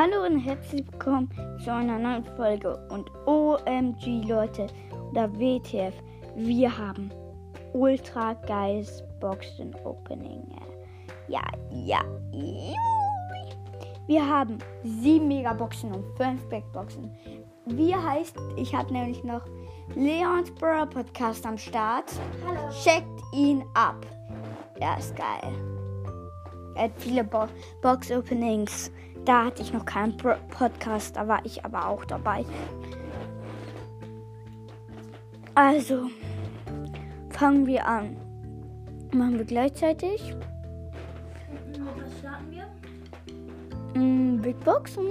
Hallo 0.00 0.26
und 0.26 0.38
herzlich 0.38 0.86
willkommen 0.92 1.28
zu 1.64 1.74
einer 1.74 1.98
neuen 1.98 2.24
Folge. 2.36 2.76
Und 2.88 3.10
OMG, 3.26 4.28
Leute, 4.28 4.68
oder 5.10 5.28
WTF, 5.32 5.92
wir 6.36 6.78
haben 6.78 7.10
ultra 7.72 8.34
geiles 8.46 9.02
Boxen 9.18 9.74
Opening. 9.82 10.46
Ja, 11.26 11.42
ja. 11.72 11.98
Wir 14.06 14.24
haben 14.24 14.58
sieben 14.84 15.26
Megaboxen 15.26 15.92
und 15.92 16.04
fünf 16.16 16.48
Backboxen. 16.48 17.10
Wie 17.66 17.92
heißt, 17.92 18.36
ich 18.56 18.72
habe 18.72 18.92
nämlich 18.92 19.24
noch 19.24 19.42
Leons 19.96 20.54
Bro 20.54 20.86
Podcast 20.90 21.44
am 21.44 21.58
Start. 21.58 22.04
Hallo. 22.46 22.70
Checkt 22.84 23.20
ihn 23.34 23.64
ab. 23.74 24.06
Ja, 24.80 24.94
ist 24.94 25.16
geil. 25.16 25.52
Er 26.76 26.84
hat 26.84 26.92
viele 26.98 27.24
Bo 27.24 27.46
Box 27.82 28.12
Openings. 28.12 28.92
Da 29.24 29.44
hatte 29.44 29.62
ich 29.62 29.72
noch 29.72 29.84
keinen 29.84 30.16
Podcast, 30.16 31.16
da 31.16 31.28
war 31.28 31.44
ich 31.44 31.64
aber 31.64 31.86
auch 31.88 32.04
dabei. 32.04 32.44
Also, 35.54 36.04
fangen 37.30 37.66
wir 37.66 37.86
an. 37.86 38.16
Machen 39.12 39.38
wir 39.38 39.44
gleichzeitig. 39.44 40.34
Was 41.96 42.18
starten 42.18 42.50
wir? 42.50 44.00
Mm, 44.00 44.40
Big 44.40 44.58
Boxen. 44.64 45.06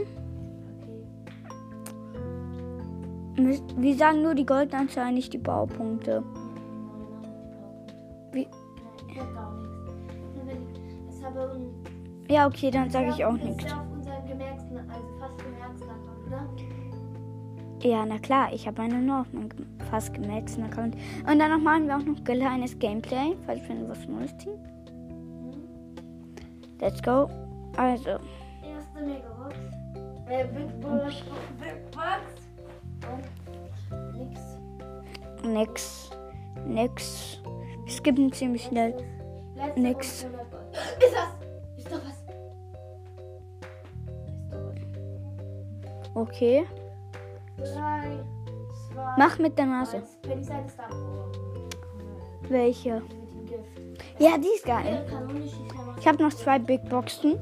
Okay. 3.33 3.61
Wir- 3.75 3.95
sagen 3.97 4.23
nur 4.23 4.33
die 4.35 4.45
Goldanzahl, 4.45 5.11
nicht 5.11 5.33
die 5.33 5.37
Baupunkte. 5.37 6.23
Wie? 8.31 8.47
Ja, 12.29 12.47
okay, 12.47 12.71
dann 12.71 12.89
sage 12.89 13.09
ich 13.09 13.23
auch 13.25 13.33
nichts. 13.33 13.65
Unserem 14.27 14.39
gemerkten, 14.39 14.77
also 14.89 15.07
fast 15.19 15.37
gemerkten 15.43 15.89
Account, 15.89 16.27
oder? 16.27 16.49
Ja, 17.81 18.05
na 18.05 18.17
klar, 18.17 18.51
ich 18.53 18.67
habe 18.67 18.81
eine 18.81 18.95
nur 18.95 19.21
auf 19.21 19.31
meinem 19.31 19.49
fast 19.89 20.13
gemaxten 20.13 20.63
Account. 20.63 20.95
Und 21.29 21.39
dann 21.39 21.63
machen 21.63 21.87
wir 21.87 21.95
auch 21.95 22.03
noch 22.03 22.23
kleines 22.23 22.77
Gameplay, 22.79 23.35
falls 23.45 23.61
wir 23.69 23.87
was 23.87 24.07
Neues 24.07 24.35
ziehen. 24.37 24.59
Let's 26.79 27.01
go. 27.01 27.29
Also, 27.77 28.09
Erste 28.63 29.05
Megabox. 29.05 29.55
Äh, 30.27 30.45
Big 30.45 30.81
Box. 30.81 31.23
Big 31.59 31.91
Box. 31.91 32.37
Und 33.07 34.17
nix. 34.17 34.41
nix. 35.43 36.09
Nix. 36.65 37.41
Wir 37.85 37.93
skippen 37.93 38.31
ziemlich 38.31 38.63
schnell. 38.63 38.95
Nix. 39.75 40.23
und 40.25 40.35
100 40.35 40.51
Gold. 40.51 40.77
Ist 41.03 41.13
das? 41.13 41.46
Okay. 46.17 46.65
Drei, 47.57 48.23
zwei, 48.91 49.13
Mach 49.17 49.37
mit 49.37 49.55
der 49.55 49.67
Nase. 49.67 50.01
Welche? 52.49 53.03
Ja, 54.17 54.35
die 54.39 54.47
ist 54.55 54.65
geil. 54.65 55.05
Ich 55.99 56.07
habe 56.07 56.23
noch 56.23 56.33
zwei 56.33 56.57
Big 56.57 56.89
Boxen. 56.89 57.33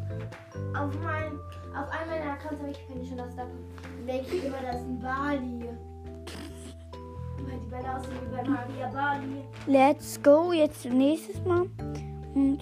Auf, 0.78 0.94
mein, 1.02 1.40
auf 1.74 1.90
einem 1.90 2.10
meiner 2.10 2.34
Accounts 2.34 2.62
habe 2.62 2.72
ich 2.72 2.86
Penny 2.86 3.06
schon 3.08 3.18
das 3.18 3.32
Star 3.32 3.48
denke 4.06 4.36
ich 4.36 4.44
immer, 4.44 4.58
das 4.62 4.76
ist 4.76 4.88
ein 4.88 5.00
Bali. 5.00 5.70
Weil 7.48 7.60
die 7.60 7.68
Bälle 7.68 7.96
aussehen 7.96 8.18
wie 8.24 8.36
bei 8.36 8.44
Maria 8.44 8.90
Bali. 8.90 9.46
Let's 9.68 10.22
go. 10.22 10.52
Jetzt 10.52 10.84
nächstes 10.84 11.42
Mal. 11.46 11.66
Und 12.34 12.60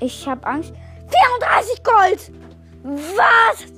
ich 0.00 0.28
habe 0.28 0.46
Angst. 0.46 0.74
34 1.40 1.82
Gold! 1.82 2.32
Was? 2.82 3.76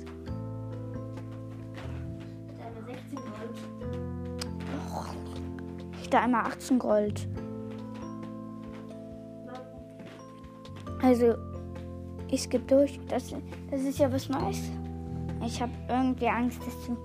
Da 6.09 6.21
einmal 6.21 6.45
18 6.45 6.79
Gold. 6.79 7.27
Also, 11.01 11.33
ich 12.29 12.41
skippe 12.43 12.65
durch. 12.75 12.99
Das, 13.07 13.33
das 13.71 13.81
ist 13.81 13.99
ja 13.99 14.11
was 14.11 14.27
Neues. 14.29 14.61
Ich 15.45 15.61
habe 15.61 15.71
irgendwie 15.87 16.27
Angst, 16.27 16.59
dass 16.65 16.75
du. 16.85 16.97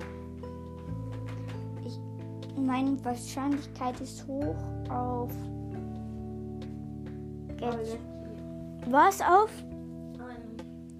Ich, 1.86 1.98
meine 2.60 3.02
Wahrscheinlichkeit 3.04 4.00
ist 4.00 4.26
hoch 4.26 4.56
auf. 4.90 5.30
Get- 7.56 7.98
Was 8.90 9.20
auf? 9.20 9.50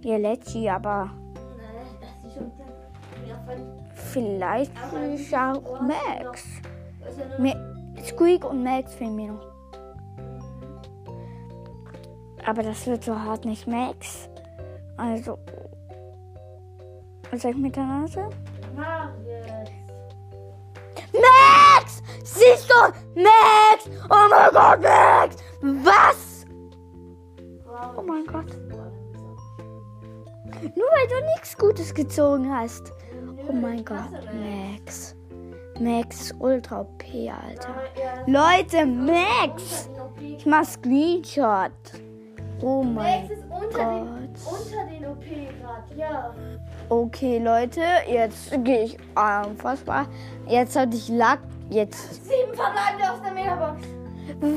Ja, 0.03 0.17
Lecci, 0.19 0.69
aber 0.69 1.11
vielleicht 3.95 4.71
auch 5.35 5.81
Max. 5.81 6.45
Das 7.03 7.17
Squeak 8.05 8.45
und 8.45 8.63
Max 8.63 8.95
fehlen 8.95 9.17
mir 9.17 9.33
noch. 9.33 9.55
Aber 12.47 12.63
das 12.63 12.87
wird 12.87 13.03
so 13.05 13.19
hart 13.19 13.45
nicht 13.45 13.67
Max. 13.67 14.29
Also. 14.97 15.39
Was 17.31 17.43
sag 17.43 17.53
ich 17.53 17.57
mit 17.57 17.75
der 17.75 17.85
Nase? 17.85 18.29
Jetzt. 19.27 19.73
Max! 21.13 22.03
Siehst 22.23 22.71
du? 22.71 22.75
Max! 23.21 23.89
Oh 24.11 24.29
mein 24.29 24.51
Gott, 24.53 24.83
Max! 24.83 25.37
Was? 25.63 26.45
Oh 27.97 28.03
mein 28.03 28.27
Gott. 28.27 28.51
Nur 30.63 30.89
weil 30.93 31.09
du 31.09 31.27
nichts 31.35 31.57
Gutes 31.57 31.95
gezogen 31.95 32.55
hast. 32.55 32.93
Oh 33.49 33.53
mein 33.53 33.85
Gott, 33.85 34.11
Max. 34.13 35.17
Max 35.81 36.33
ultra 36.39 36.81
OP, 36.81 37.05
Alter. 37.05 37.75
Leute, 38.27 38.87
Max! 38.87 39.91
Ich 40.21 40.47
mach 40.47 40.65
Screenshot. 40.65 41.71
Oh 42.63 42.83
mein 42.83 43.23
Max 43.23 43.31
ist 43.31 43.45
unter 43.51 43.91
den, 43.91 44.07
Gott. 44.07 44.61
unter 44.61 44.87
den 44.87 45.07
OP 45.07 45.25
gerade, 45.25 45.95
ja. 45.97 46.35
Okay, 46.89 47.39
Leute, 47.39 47.81
jetzt 48.09 48.51
gehe 48.63 48.85
ich 48.85 48.99
unfassbar. 49.17 50.07
Jetzt 50.47 50.77
hatte 50.77 50.97
ich 50.97 51.09
Lack. 51.09 51.41
Jetzt. 51.71 52.25
Sieben 52.25 52.55
verbleibende 52.55 53.11
aus 53.11 53.23
der 53.23 53.33
Megabox. 53.33 53.83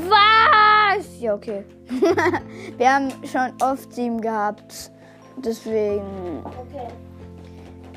Was? 0.10 1.20
Ja, 1.20 1.34
okay. 1.34 1.66
Wir 2.78 2.94
haben 2.94 3.12
schon 3.26 3.54
oft 3.62 3.92
sieben 3.94 4.22
gehabt. 4.22 4.92
Deswegen. 5.38 6.44
Okay. 6.46 6.88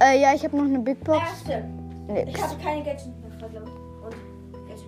Äh, 0.01 0.21
ja, 0.21 0.35
ich 0.35 0.45
habe 0.45 0.57
noch 0.57 0.65
eine 0.65 0.79
Big 0.79 1.03
Box. 1.05 1.21
Erste. 1.21 1.80
Nix. 2.11 2.31
Ich 2.31 2.43
habe 2.43 2.57
keine 2.63 2.83
Gadget 2.85 3.07
mehr 3.21 3.31
verloren. 3.39 3.71
Und 4.03 4.69
Gadget. 4.69 4.87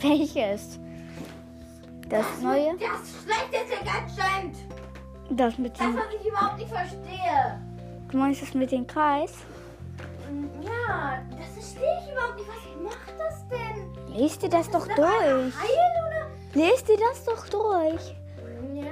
Welches? 0.00 0.78
Das 2.08 2.26
neue? 2.42 2.74
Das 2.76 3.22
schlechteste 3.22 3.84
Gadget. 3.84 4.56
Das 5.30 5.58
mit 5.58 5.72
Das, 5.72 5.86
dem. 5.86 5.96
was 5.96 6.04
ich 6.20 6.26
überhaupt 6.26 6.58
nicht 6.58 6.70
verstehe. 6.70 7.60
Du 8.10 8.18
meinst 8.18 8.42
das 8.42 8.54
mit 8.54 8.70
dem 8.70 8.86
Kreis? 8.86 9.32
Mm, 10.30 10.62
Ja, 10.62 11.22
das 11.30 11.48
verstehe 11.54 11.98
ich 12.04 12.12
überhaupt 12.12 12.36
nicht. 12.36 12.48
Was 12.48 12.92
macht 12.92 13.14
das 13.18 13.48
denn? 13.48 14.14
Lest 14.14 14.42
dir 14.42 14.48
das 14.50 14.70
doch 14.70 14.86
das 14.86 14.98
eine 14.98 15.30
durch. 15.40 15.54
Lest 16.54 16.88
dir 16.88 16.98
das 16.98 17.24
doch 17.24 17.48
durch. 17.48 18.14
Ja, 18.74 18.84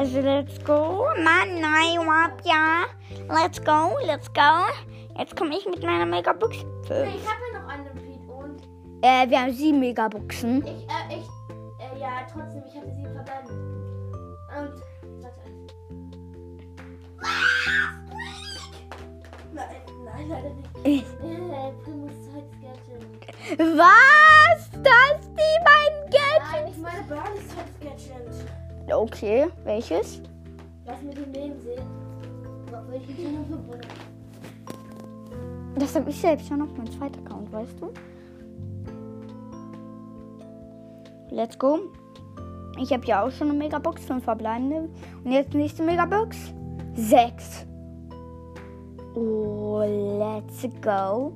Also, 0.00 0.20
let's 0.22 0.58
go. 0.64 1.04
Mann, 1.22 1.60
nein, 1.60 1.96
überhaupt 2.00 2.46
ja. 2.46 2.86
Let's 3.28 3.62
go, 3.62 3.98
let's 4.06 4.32
go. 4.32 4.64
Jetzt 5.18 5.36
komme 5.36 5.54
ich 5.58 5.66
mit 5.66 5.82
meiner 5.82 6.06
Megabox. 6.06 6.56
Ich 6.56 6.90
habe 6.90 7.04
ja 7.52 7.60
noch 7.60 7.68
einen 7.68 7.86
Repeat 7.88 8.26
und 8.26 8.62
Äh, 9.02 9.28
wir 9.28 9.42
haben 9.42 9.52
sieben 9.52 9.78
Megaboxen. 9.78 10.64
ich, 10.64 10.70
äh, 10.88 11.18
ich, 11.18 11.26
äh, 11.78 12.00
ja, 12.00 12.26
trotzdem, 12.32 12.62
ich 12.66 12.74
hatte 12.74 12.90
sieben 12.94 13.12
verbleiben. 13.12 13.50
Und, 14.56 15.22
warte. 15.22 15.40
Nein, 19.52 19.66
nein, 20.02 20.28
leider 20.30 20.50
nicht. 20.54 21.06
Äh, 21.22 21.72
Primus 21.84 22.12
Gadget. 22.62 23.76
Was? 23.76 24.70
Das 24.82 25.20
die 25.20 25.56
beiden 25.62 26.00
Nein, 26.00 26.62
Gadgets? 26.62 26.76
ich 26.76 26.82
meine 26.82 27.02
Barleys 27.02 27.48
zweites 27.48 28.08
Gadget. 28.08 28.59
Okay, 28.92 29.46
welches? 29.64 30.20
Lass 30.86 31.02
mir 31.02 31.14
den 31.14 31.32
Leben 31.32 31.60
sehen. 31.60 31.82
Obwohl 32.66 32.96
ich 32.96 33.08
mich 33.08 33.18
nur 33.18 33.44
verbunden. 33.44 33.88
Das 35.76 35.94
habe 35.94 36.10
ich 36.10 36.20
selbst 36.20 36.48
schon 36.48 36.62
auf 36.62 36.76
meinem 36.76 36.90
zweiten 36.90 37.26
Account, 37.26 37.52
weißt 37.52 37.80
du? 37.80 37.90
Let's 41.30 41.58
go. 41.58 41.78
Ich 42.80 42.92
habe 42.92 43.04
ja 43.06 43.24
auch 43.24 43.30
schon 43.30 43.50
eine 43.50 43.58
Megabox, 43.58 44.04
fünf 44.04 44.24
verbleibende. 44.24 44.88
Und 45.24 45.30
jetzt 45.32 45.54
nächste 45.54 45.82
Megabox. 45.82 46.36
Sechs. 46.94 47.66
Oh, 49.14 49.82
let's 50.18 50.62
go. 50.82 51.32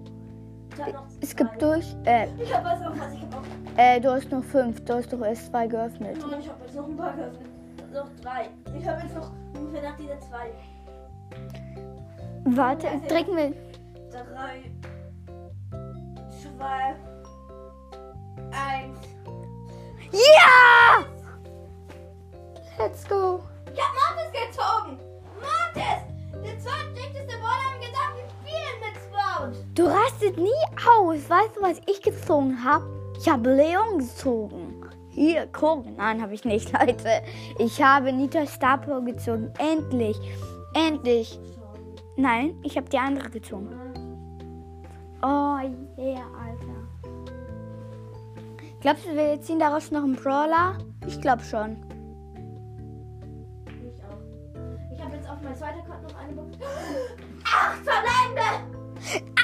Ich 0.74 0.82
hab 0.82 0.92
noch 0.92 1.13
Es 1.24 1.34
gibt 1.34 1.62
durch. 1.62 1.96
Äh, 2.04 2.26
Ich 2.38 2.54
hab 2.54 2.62
was 2.64 2.82
auf 2.86 3.00
was. 3.00 3.14
Ich 3.14 3.22
hab 3.22 3.34
auch. 3.34 3.78
äh, 3.78 3.98
du 3.98 4.10
hast 4.12 4.30
noch 4.30 4.44
fünf. 4.44 4.84
Du 4.84 4.92
hast 4.92 5.10
doch 5.10 5.22
erst 5.22 5.46
zwei 5.46 5.66
geöffnet. 5.66 6.18
Nein, 6.20 6.40
ich 6.40 6.48
hab 6.50 6.60
jetzt 6.60 6.74
noch 6.74 6.86
ein 6.86 6.96
paar 6.98 7.14
geöffnet. 7.14 7.48
Noch 7.94 8.08
drei. 8.20 8.50
Ich 8.78 8.86
hab 8.86 9.02
jetzt 9.02 9.14
noch 9.16 9.30
ungefähr 9.54 9.90
nach 9.90 9.96
dieser 9.96 10.20
zwei. 10.20 10.50
Warte, 12.44 12.88
drücken 13.08 13.36
wir. 13.38 13.52
Drei. 14.10 14.70
Zwei. 16.42 16.94
Eins. 18.52 18.98
Ja! 20.12 21.04
Let's 22.78 23.08
go. 23.08 23.40
Ich 23.72 23.80
hab 23.80 23.94
Mortis 23.94 24.30
gezogen! 24.30 24.98
Mortis! 25.40 26.02
Der 26.44 26.58
zweitschlechteste 26.58 27.38
im 27.74 27.80
gesamten 27.80 28.12
Spiel 28.12 28.13
Du 29.74 29.84
rastet 29.84 30.36
nie 30.36 30.50
aus. 30.98 31.28
Weißt 31.28 31.56
du, 31.56 31.62
was 31.62 31.80
ich 31.86 32.02
gezogen 32.02 32.62
habe? 32.62 32.84
Ich 33.18 33.28
habe 33.28 33.54
Leon 33.54 33.98
gezogen. 33.98 34.84
Hier, 35.10 35.48
guck. 35.52 35.86
Nein, 35.96 36.20
habe 36.20 36.34
ich 36.34 36.44
nicht, 36.44 36.72
Leute. 36.80 37.22
Ich 37.58 37.82
habe 37.82 38.12
Nita 38.12 38.46
Star 38.46 38.78
Power 38.78 39.02
gezogen. 39.02 39.52
Endlich. 39.58 40.18
Endlich. 40.74 41.38
Nein, 42.16 42.56
ich 42.62 42.76
habe 42.76 42.88
die 42.88 42.98
andere 42.98 43.30
gezogen. 43.30 43.68
Oh, 45.22 45.58
yeah, 45.98 46.26
Alter. 46.38 47.14
Glaubst 48.80 49.06
du, 49.06 49.14
wir 49.16 49.40
ziehen 49.40 49.58
daraus 49.58 49.90
noch 49.90 50.02
einen 50.02 50.16
Brawler? 50.16 50.76
Ich 51.06 51.20
glaube 51.20 51.42
schon. 51.42 51.76
Ich 53.66 54.04
auch. 54.04 54.92
Ich 54.92 55.02
habe 55.02 55.16
jetzt 55.16 55.28
auf 55.28 55.40
mein 55.42 55.56
zweiter 55.56 55.78
Account 55.78 56.02
noch 56.02 56.18
eine 56.18 56.32
Box. 56.34 56.58
Acht 57.44 57.78
verbleibende! 57.82 58.83
Kaputt. 59.04 59.34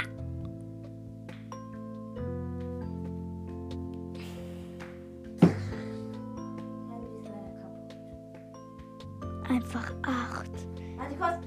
Einfach 9.48 9.92
acht. 10.06 10.50
Warte 10.96 11.16
kurz. 11.16 11.42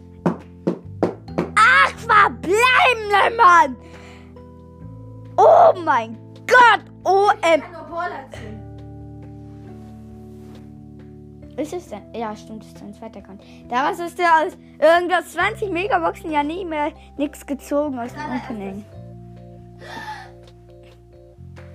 Acht 1.55 1.99
verbleibende, 1.99 3.35
Mann! 3.37 3.77
Oh 5.37 5.73
mein 5.83 6.17
Gott! 6.45 6.83
Ich 6.85 7.09
OM. 7.09 7.39
kann 7.41 7.71
nur 7.89 8.31
ziehen. 8.31 8.62
Ist 11.57 11.73
es 11.73 11.89
denn? 11.89 12.01
Ja, 12.15 12.35
stimmt, 12.35 12.65
ist 12.65 12.81
dein 12.81 12.93
zweiter 12.93 13.19
Account. 13.19 13.41
Daraus 13.69 13.99
ist 13.99 14.17
der 14.17 14.29
aus 14.45 14.57
irgendwas 14.79 15.31
20 15.33 15.71
Megaboxen 15.71 16.31
ja 16.31 16.43
nie 16.43 16.65
mehr 16.65 16.91
nichts 17.17 17.45
gezogen 17.45 17.99
aus 17.99 18.11
dem 18.13 18.21
Opening. 18.35 18.85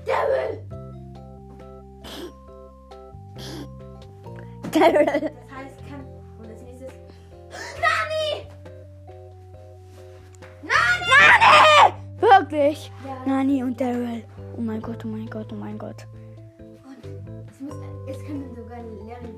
Devil! 0.05 0.65
Daryl. 4.73 5.07
Das 5.07 5.23
heißt, 5.57 5.79
kann. 5.89 6.05
Und 6.39 6.49
als 6.51 6.63
nächstes. 6.63 6.93
Nani! 7.81 8.47
Nani! 10.63 11.13
Nani! 11.41 11.95
Wirklich? 12.21 12.91
Ja. 13.05 13.17
Nani 13.27 13.63
und 13.63 13.81
Daryl. 13.81 14.25
Oh 14.57 14.61
mein 14.61 14.83
Gott, 14.83 15.05
oh 15.05 15.09
mein 15.09 15.29
Gott, 15.31 15.53
oh 15.53 15.57
mein 15.57 15.79
Gott. 15.79 16.07
Und 16.59 17.05
es 17.49 17.61
muss. 17.61 17.75
Es 18.09 18.19
könnte 18.25 18.49
sogar 18.55 18.79
Larry. 18.79 19.35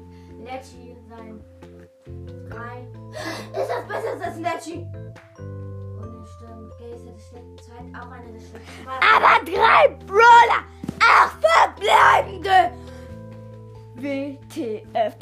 Lecci 0.51 0.97
sein. 1.09 1.41
Drei. 2.49 2.87
Ist 3.61 3.71
das 3.71 3.87
besser 3.87 4.27
als 4.27 4.39
Lecci? 4.39 4.87
Und 6.01 6.23
es 6.23 6.31
stimmt. 6.35 6.73
Gaze 6.79 7.07
hat 7.07 7.15
das 7.15 7.29
schlechte 7.29 7.57
Zeit. 7.57 7.87
Auch 7.95 8.11
eine 8.11 8.33
der 8.33 8.41
schlechtesten. 8.41 8.89
Aber 8.89 9.45
drei 9.45 9.89
Brawler! 10.07 10.65
Acht 11.01 11.39
verbleibende! 11.41 12.73
WTF. 13.95 15.15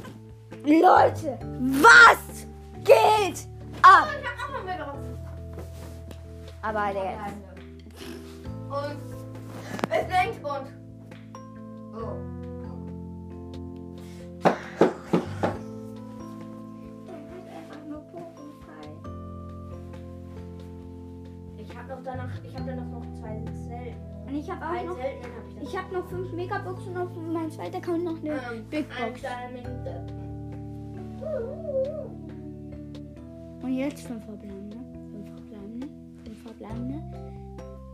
Leute, 0.64 1.38
was 1.82 2.46
geht 2.84 3.48
ab? 3.82 4.06
Oh, 4.06 4.19
ich 4.19 4.26
hab 4.26 4.60
auch 4.60 4.64
mehr 4.64 4.78
drauf. 4.78 4.96
Aber 6.62 6.92
der 6.92 7.32
Und 8.70 9.00
es 9.90 10.08
lenkt 10.08 10.44
und. 10.44 10.66
Oh. 11.94 12.38
Danach, 22.38 22.44
ich 22.44 22.58
habe 22.58 22.70
danach 22.70 22.87
noch 22.87 23.14
zwei 23.19 23.43
selten. 23.52 23.96
Und 24.26 24.35
ich 24.35 24.50
habe 24.50 24.67
auch 24.67 24.85
noch, 24.85 24.96
seltenen 24.96 25.37
habe 25.37 25.49
ich 25.49 25.55
dann. 25.55 25.62
ich 25.62 25.79
habe 25.79 25.94
noch 25.94 26.08
fünf 26.08 26.32
Megaboxen 26.32 26.96
und 26.96 27.02
auf 27.02 27.17
meinem 27.17 27.50
zweiten 27.50 27.76
Account 27.76 28.05
noch 28.05 28.19
eine 28.19 28.31
Ähm, 28.31 28.67
Big 28.70 28.87
Box. 28.88 29.23
Und 33.62 33.75
jetzt 33.76 34.06
fünf 34.06 34.25
verbleibende. 34.25 34.76
Fünf 35.11 35.31
verbleibende. 35.31 35.88
Fünf 36.25 36.43
verbleibende. 36.43 37.02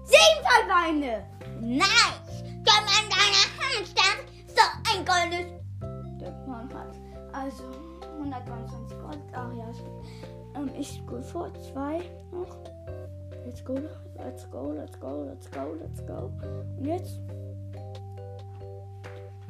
Sieben 0.04 0.42
verbleibende! 0.42 1.24
Nice! 1.60 2.44
Komm 2.66 2.84
an 2.84 3.08
deine 3.08 3.42
Handstand! 3.58 4.24
So 4.48 4.62
ein 4.92 5.04
hat. 6.74 6.94
Also 7.32 7.64
123 8.18 8.98
Gold. 8.98 9.18
Ach 9.32 9.50
ja, 9.56 9.72
stimmt. 9.72 10.04
Ähm, 10.54 10.70
ich 10.78 11.04
gut 11.06 11.24
vor. 11.24 11.50
Zwei 11.72 12.02
noch. 12.30 12.73
Let's 13.44 13.62
go, 13.62 13.74
let's 14.16 14.50
go, 14.50 14.72
let's 14.74 14.98
go, 14.98 15.26
let's 15.28 15.50
go, 15.50 15.76
let's 15.78 16.06
go. 16.06 16.32
Und 16.78 16.86
jetzt. 16.86 17.20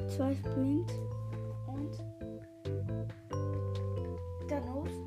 Zwei 0.09 0.33
blinkt. 0.53 0.91
Und. 1.67 1.97
Dann 4.49 4.65
los. 4.67 5.04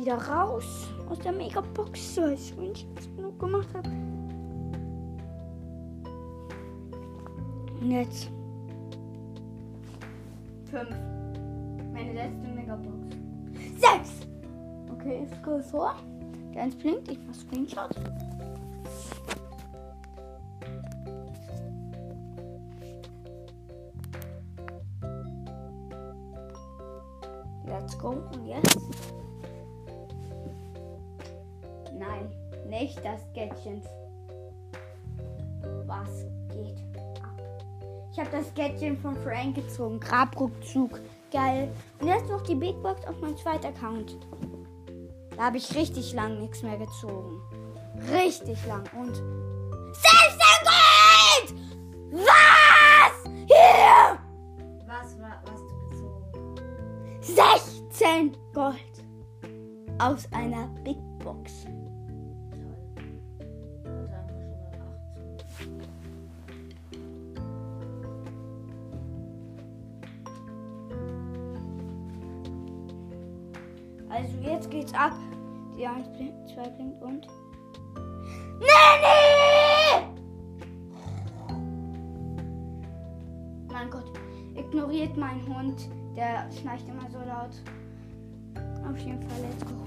Wieder 0.00 0.16
raus 0.16 0.88
aus 1.08 1.18
der 1.18 1.32
Megabox, 1.32 2.16
weil 2.16 2.32
ich 2.32 2.40
Screenshots 2.40 3.08
genug 3.16 3.38
gemacht 3.38 3.68
habe. 3.74 3.88
Und 7.80 7.90
jetzt. 7.90 8.30
Fünf. 10.70 10.90
Meine 11.92 12.14
letzte 12.14 12.48
Megabox. 12.48 13.16
Sechs! 13.78 14.26
Okay, 14.92 15.26
ich 15.26 15.38
scroll 15.38 15.62
vor. 15.62 15.94
Der 16.54 16.62
eins 16.62 16.76
blinkt, 16.76 17.10
ich 17.10 17.18
mach 17.26 17.34
Screenshot. 17.34 17.90
Gadget. 33.62 33.84
Was 35.86 36.24
geht 36.48 36.78
ab? 37.22 37.40
Ich 38.12 38.18
habe 38.18 38.30
das 38.30 38.54
Gadget 38.54 38.98
von 38.98 39.16
Frank 39.16 39.56
gezogen. 39.56 40.00
Grabrückzug. 40.00 41.00
Geil. 41.30 41.70
Und 42.00 42.08
jetzt 42.08 42.28
noch 42.28 42.42
die 42.42 42.54
Big 42.54 42.82
Box 42.82 43.04
auf 43.06 43.20
meinem 43.20 43.36
zweiten 43.36 43.66
Account. 43.66 44.16
Da 45.36 45.44
habe 45.44 45.58
ich 45.58 45.74
richtig 45.74 46.12
lang 46.14 46.38
nichts 46.40 46.62
mehr 46.62 46.76
gezogen. 46.76 47.40
Richtig 48.10 48.58
lang. 48.66 48.84
Und 48.98 49.14
16 49.14 50.00
Gold! 50.64 51.54
Was? 52.12 53.30
Hier! 53.46 54.18
Was 54.86 55.18
war, 55.20 55.42
was 55.44 55.60
du 55.60 55.74
gezogen? 55.88 56.54
16 57.20 58.36
Gold. 58.54 58.76
Aus 59.98 60.26
einer 60.32 60.66
Big 60.82 60.96
Mein 83.80 83.88
Gott, 83.88 84.12
ignoriert 84.56 85.16
meinen 85.16 85.40
Hund. 85.48 85.88
Der 86.14 86.46
schnarcht 86.52 86.86
immer 86.86 87.10
so 87.10 87.16
laut. 87.20 87.48
Auf 88.86 88.98
jeden 88.98 89.22
Fall, 89.22 89.40
let's 89.40 89.64
go. 89.64 89.80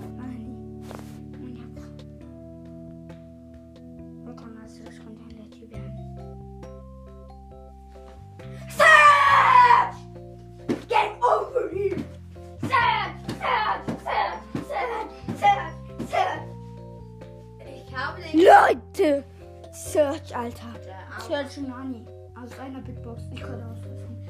Leute! 18.34 19.24
Search, 19.72 20.36
Alter. 20.36 20.74
Search 21.20 21.58
Nani. 21.58 22.04
Aus 22.44 22.60
einer 22.60 22.82
Big 22.82 23.02
Box. 23.02 23.24
Ich 23.32 23.40
kann 23.40 23.64
ausrüsten. 23.64 24.28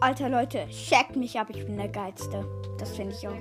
Alter, 0.00 0.28
Leute, 0.28 0.66
checkt 0.68 1.16
mich 1.16 1.38
ab. 1.40 1.48
Ich 1.48 1.64
bin 1.64 1.78
der 1.78 1.88
Geilste. 1.88 2.44
Das 2.78 2.94
finde 2.94 3.14
ich 3.14 3.26
auch. 3.26 3.32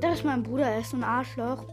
Das 0.00 0.14
ist 0.14 0.24
mein 0.24 0.42
Bruder. 0.42 0.64
Er 0.64 0.80
ist 0.80 0.92
ein 0.92 1.04
Arschloch. 1.04 1.64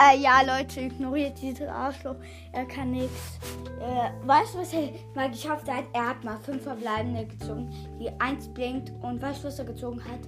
Äh, 0.00 0.18
ja, 0.18 0.42
Leute, 0.42 0.80
ignoriert 0.80 1.40
diesen 1.40 1.68
Arschloch. 1.68 2.16
Er 2.52 2.66
kann 2.66 2.92
nichts. 2.92 3.38
Äh, 3.80 4.26
weißt 4.26 4.54
du, 4.54 4.58
was 4.58 4.72
er 4.72 4.90
mal 5.14 5.30
geschafft 5.30 5.68
hat? 5.68 5.84
Er 5.92 6.10
hat 6.10 6.22
mal 6.22 6.38
fünf 6.38 6.62
verbleibende 6.62 7.26
gezogen, 7.26 7.72
die 7.98 8.10
eins 8.20 8.46
blinkt. 8.52 8.92
Und 9.02 9.20
weißt 9.20 9.42
du, 9.42 9.48
was 9.48 9.58
er 9.58 9.64
gezogen 9.64 10.04
hat? 10.04 10.20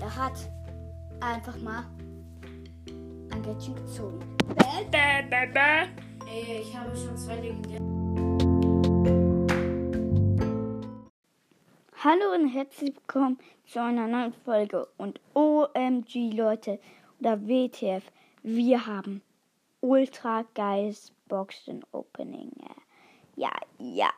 Er 0.00 0.16
hat 0.16 0.32
einfach 1.20 1.58
mal 1.58 1.84
ein 3.30 3.42
Gadget 3.42 3.76
gezogen. 3.76 4.18
Ey, 6.26 6.62
ich 6.62 6.74
habe 6.74 6.96
schon 6.96 7.14
zwei 7.18 7.36
legendäre. 7.36 7.80
Hallo 12.02 12.34
und 12.34 12.48
herzlich 12.48 12.96
willkommen 12.96 13.38
zu 13.66 13.82
einer 13.82 14.06
neuen 14.06 14.32
Folge. 14.32 14.88
Und 14.96 15.20
OMG, 15.34 16.32
Leute, 16.32 16.80
oder 17.20 17.38
WTF, 17.46 18.04
wir 18.42 18.86
haben 18.86 19.20
ultra 19.82 20.46
geiles 20.54 21.12
Boxen 21.28 21.84
Opening. 21.92 22.52
Ja, 23.36 23.52
ja. 23.78 24.08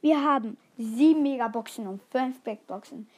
Wir 0.00 0.22
haben 0.22 0.56
sieben 0.76 1.22
Megaboxen 1.22 1.86
und 1.86 2.02
fünf 2.10 2.40
Big 2.40 2.66
Boxen. 2.66 3.08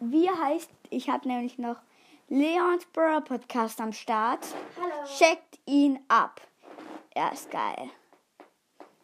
Wie 0.00 0.28
heißt, 0.28 0.70
ich 0.90 1.08
habe 1.08 1.26
nämlich 1.26 1.58
noch 1.58 1.80
Leons 2.28 2.84
Bro 2.92 3.22
Podcast 3.22 3.80
am 3.80 3.92
Start. 3.92 4.44
Hallo. 4.78 5.06
Checkt 5.16 5.58
ihn 5.64 5.98
ab. 6.08 6.40
Er 7.14 7.32
ist 7.32 7.50
geil. 7.50 7.90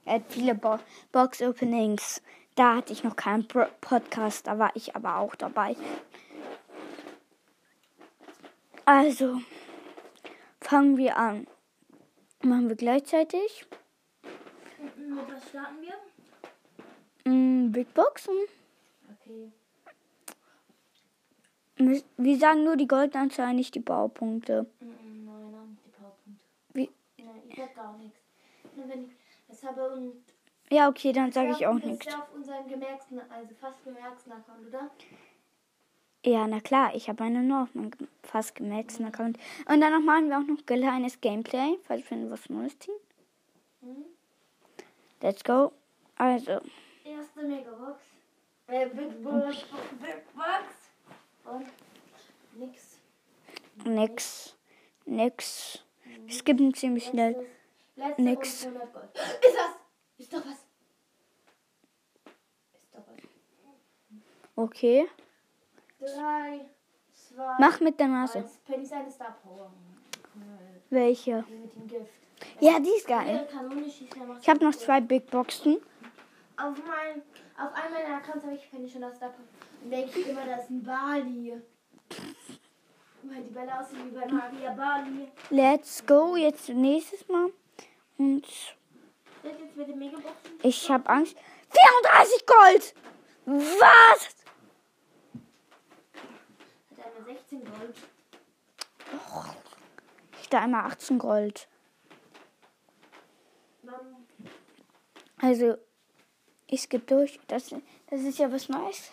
Er 0.04 0.14
hat 0.16 0.25
viele 0.28 0.54
Bo 0.54 0.78
Box 1.11 1.40
Openings. 1.40 2.20
Da 2.56 2.76
hatte 2.76 2.92
ich 2.92 3.04
noch 3.04 3.16
keinen 3.16 3.46
Bro 3.46 3.66
Podcast, 3.80 4.46
da 4.46 4.58
war 4.58 4.70
ich 4.75 4.94
aber 4.94 5.16
auch 5.16 5.34
dabei. 5.34 5.76
Also, 8.84 9.40
fangen 10.61 10.99
wir 10.99 11.16
an. 11.16 11.46
Machen 12.42 12.68
wir 12.68 12.76
gleichzeitig. 12.76 13.64
Mit 14.96 15.32
was 15.32 15.49
starten 15.49 15.76
wir? 15.80 17.32
Mm, 17.32 17.72
Big 17.72 17.94
Boxen. 17.94 18.34
Okay. 19.20 19.52
Wir 21.76 22.38
sagen 22.38 22.64
nur 22.64 22.76
die 22.76 22.86
Goldanzahl, 22.86 23.54
nicht 23.54 23.74
die 23.74 23.80
Baupunkte. 23.80 24.66
Mm, 24.80 24.84
Nein, 25.24 25.50
nein, 25.52 25.78
die 25.84 25.90
Powerpunkte. 25.90 26.44
Wie? 26.74 26.90
Nein, 27.18 27.42
ich 27.48 27.56
sag 27.56 27.74
gar 27.74 27.96
nichts. 27.98 28.18
Nur 28.76 28.88
wenn 28.88 29.04
ich 29.04 29.10
das 29.48 29.62
habe 29.64 29.90
und. 29.94 30.12
Ja, 30.70 30.88
okay, 30.88 31.12
dann 31.12 31.32
sage 31.32 31.50
ich 31.50 31.66
auch 31.66 31.74
das 31.76 31.84
nichts. 31.84 32.06
ist 32.06 32.12
ja 32.12 32.20
auf 32.20 32.34
unserem 32.34 32.68
gemerkten, 32.68 33.20
also 33.30 33.54
fast 33.60 33.82
gemerkten 33.84 34.32
Account, 34.32 34.66
oder? 34.68 34.90
Ja, 36.24 36.46
na 36.46 36.60
klar, 36.60 36.94
ich 36.94 37.08
habe 37.08 37.24
eine 37.24 37.42
nur 37.42 37.64
auf 37.64 37.74
meinem 37.74 37.90
fast 38.22 38.54
gemaxten 38.54 39.04
Account. 39.06 39.38
Und 39.66 39.80
dann 39.80 40.04
machen 40.04 40.28
wir 40.28 40.38
auch 40.38 40.42
noch 40.42 40.56
ein 40.58 40.66
kleines 40.66 41.20
Gameplay, 41.20 41.76
falls 41.84 42.08
wir 42.10 42.30
was 42.30 42.48
Neues 42.48 42.78
ziehen. 42.78 42.94
Mhm. 43.80 44.04
Let's 45.20 45.42
go. 45.42 45.72
Also, 46.16 46.60
Erste 47.04 47.42
Megabox. 47.42 48.00
Äh, 48.68 48.86
Big 48.90 49.22
Box. 49.24 49.64
Big 50.00 50.32
Box. 50.34 50.81
Und 51.44 51.66
nix. 52.54 52.99
nix. 53.84 54.56
Nix. 55.04 55.84
Wir 56.04 56.32
skippen 56.34 56.72
ziemlich 56.75 57.06
schnell. 57.06 57.46
Letzte 57.96 58.22
Nix. 58.22 58.64
und 58.66 58.76
100 58.76 58.92
Gold. 58.92 59.08
Ist 59.14 59.56
das? 59.56 59.76
Ist 60.18 60.32
doch 60.32 60.38
was. 60.46 60.66
Ist 62.82 62.94
doch 62.94 63.00
was. 63.06 63.22
Okay. 64.54 65.08
Drei, 65.99 66.61
zwei, 67.12 67.56
Mach 67.58 67.80
mit 67.80 67.99
der 67.99 68.08
Nase. 68.08 68.38
eins. 68.38 68.58
Penny 68.64 68.87
Star 68.87 69.37
Power. 69.42 69.72
Welche? 70.90 71.44
Die 71.49 71.54
mit 71.54 71.75
dem 71.75 71.87
Gift. 71.87 72.11
Ja, 72.61 72.78
die 72.80 72.90
ist 72.90 73.06
geil. 73.06 73.49
Ich 74.40 74.49
habe 74.49 74.64
noch 74.64 74.75
zwei 74.75 75.00
Big 75.00 75.30
Boxen. 75.30 75.80
Auf, 76.56 76.76
mein, 76.87 77.22
auf 77.56 77.72
einem 77.75 77.92
meiner 77.94 78.16
Accounts 78.16 78.44
habe 78.44 78.54
ich 78.54 78.70
Penny 78.70 78.88
schon 78.88 79.00
das 79.00 79.16
Star 79.16 79.30
Power. 79.30 79.44
Denke 79.84 80.20
ich 80.20 80.28
immer, 80.28 80.46
das 80.46 80.64
ist 80.64 80.70
ein 80.70 80.82
Bali. 80.82 81.60
Weil 83.22 83.42
die 83.42 83.50
Bälle 83.50 83.80
aussehen 83.80 84.10
wie 84.10 84.18
bei 84.18 84.26
Maria 84.26 84.72
Bali. 84.72 85.30
Let's 85.50 86.04
go. 86.04 86.36
Jetzt 86.36 86.68
nächstes 86.68 87.28
Mal. 87.28 87.50
Und 88.18 88.46
ich 90.62 90.90
habe 90.90 91.08
Angst. 91.08 91.36
34 91.70 92.46
Gold! 92.46 92.94
Was? 93.46 94.28
Hat 96.90 97.06
einmal 97.06 97.34
16 97.34 97.64
Gold. 97.64 97.96
Ich 100.40 100.48
da 100.48 100.60
einmal 100.60 100.84
18 100.84 101.18
Gold. 101.18 101.68
Also, 105.38 105.76
ich 106.68 106.82
skippe 106.82 107.06
durch. 107.06 107.40
Das, 107.48 107.74
das 108.10 108.20
ist 108.20 108.38
ja 108.38 108.52
was 108.52 108.68
Neues. 108.68 109.10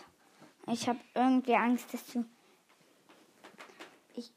Ich 0.72 0.88
habe 0.88 1.00
irgendwie 1.16 1.56
Angst, 1.56 1.94
dass 1.94 2.06
du. 2.08 2.26
Ich, 4.16 4.32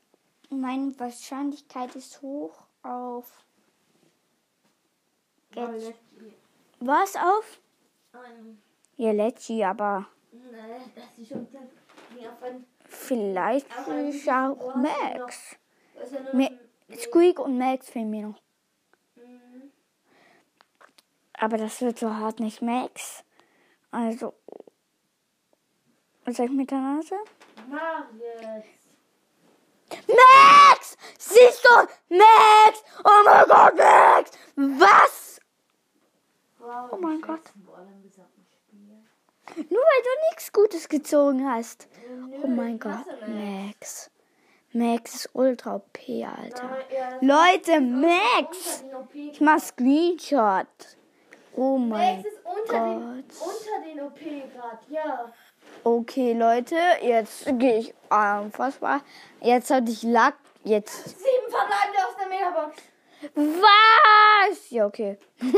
meine 0.51 0.99
Wahrscheinlichkeit 0.99 1.95
ist 1.95 2.23
hoch 2.23 2.67
auf. 2.83 3.45
Jetzt. 5.55 5.93
Was 6.81 7.17
auf? 7.17 7.61
Ähm, 8.15 8.59
Ja, 8.97 9.13
Lecci, 9.13 9.63
aber 9.63 10.07
ne, 10.33 10.81
das 10.95 11.19
ist 11.19 11.29
schon 11.29 11.47
vielleicht 12.89 13.67
das 13.71 13.89
ich 13.89 14.31
auch 14.31 14.75
Max. 14.77 15.57
Squeak 16.97 17.39
und 17.39 17.59
Max 17.59 17.89
fehlen 17.91 18.11
mir 18.11 18.29
noch. 18.29 18.43
Mhm. 19.17 19.71
Aber 21.35 21.57
das 21.59 21.81
wird 21.81 21.99
so 21.99 22.15
hart 22.15 22.41
nicht 22.41 22.63
Max. 22.63 23.25
Also. 23.91 24.35
Was 26.25 26.37
sag 26.37 26.47
ich 26.47 26.53
mit 26.53 26.71
der 26.71 26.79
Nase? 26.79 27.17
Mach 27.69 28.05
jetzt. 28.19 28.69
Max! 30.09 30.97
Siehst 31.19 31.65
du? 31.65 32.17
Max! 32.17 32.83
Oh 33.05 33.23
mein 33.25 33.45
Gott, 33.47 33.77
Max! 33.77 34.31
Was? 34.57 35.41
Wow, 36.59 36.93
Oh 36.93 36.97
mein 36.97 37.21
Gott. 37.21 37.41
Nur 39.57 39.81
weil 39.83 40.03
du 40.03 40.09
nichts 40.31 40.53
Gutes 40.53 40.89
gezogen 40.89 41.47
hast. 41.51 41.89
Nö, 42.29 42.39
Oh 42.45 42.47
mein 42.47 42.79
Gott, 42.79 43.05
Max. 43.27 44.11
Max. 44.73 45.15
Ist 45.15 45.31
ultra 45.35 45.75
OP, 45.77 45.99
Alter. 46.09 46.63
Nein, 46.65 46.85
ja, 46.91 47.19
Leute, 47.21 47.81
Max! 47.81 48.85
den 49.13 49.29
Ich 49.33 49.41
mach 49.41 49.59
Screenshot. 49.61 50.67
Oh 51.55 51.77
mein 51.77 52.23
Max 52.23 52.29
ist 52.29 52.41
unter 52.47 52.85
den, 52.85 53.25
Gott. 53.29 53.49
unter 53.49 53.87
den 53.87 54.01
OP 54.01 54.19
gerade, 54.19 54.79
ja. 54.89 55.33
Okay, 55.85 56.33
Leute, 56.33 56.77
jetzt 57.01 57.47
gehe 57.59 57.79
ich 57.79 57.95
unfassbar. 58.09 59.01
Jetzt 59.41 59.71
hatte 59.71 59.91
ich 59.91 60.03
Lack. 60.03 60.37
Jetzt. 60.65 61.09
Sieben 61.09 61.51
verbleibende 61.51 61.99
aus 62.07 62.17
der 62.17 62.29
Megabox. 62.29 62.77
Was? 63.35 64.71
Ja, 64.71 64.87
okay. 64.87 65.19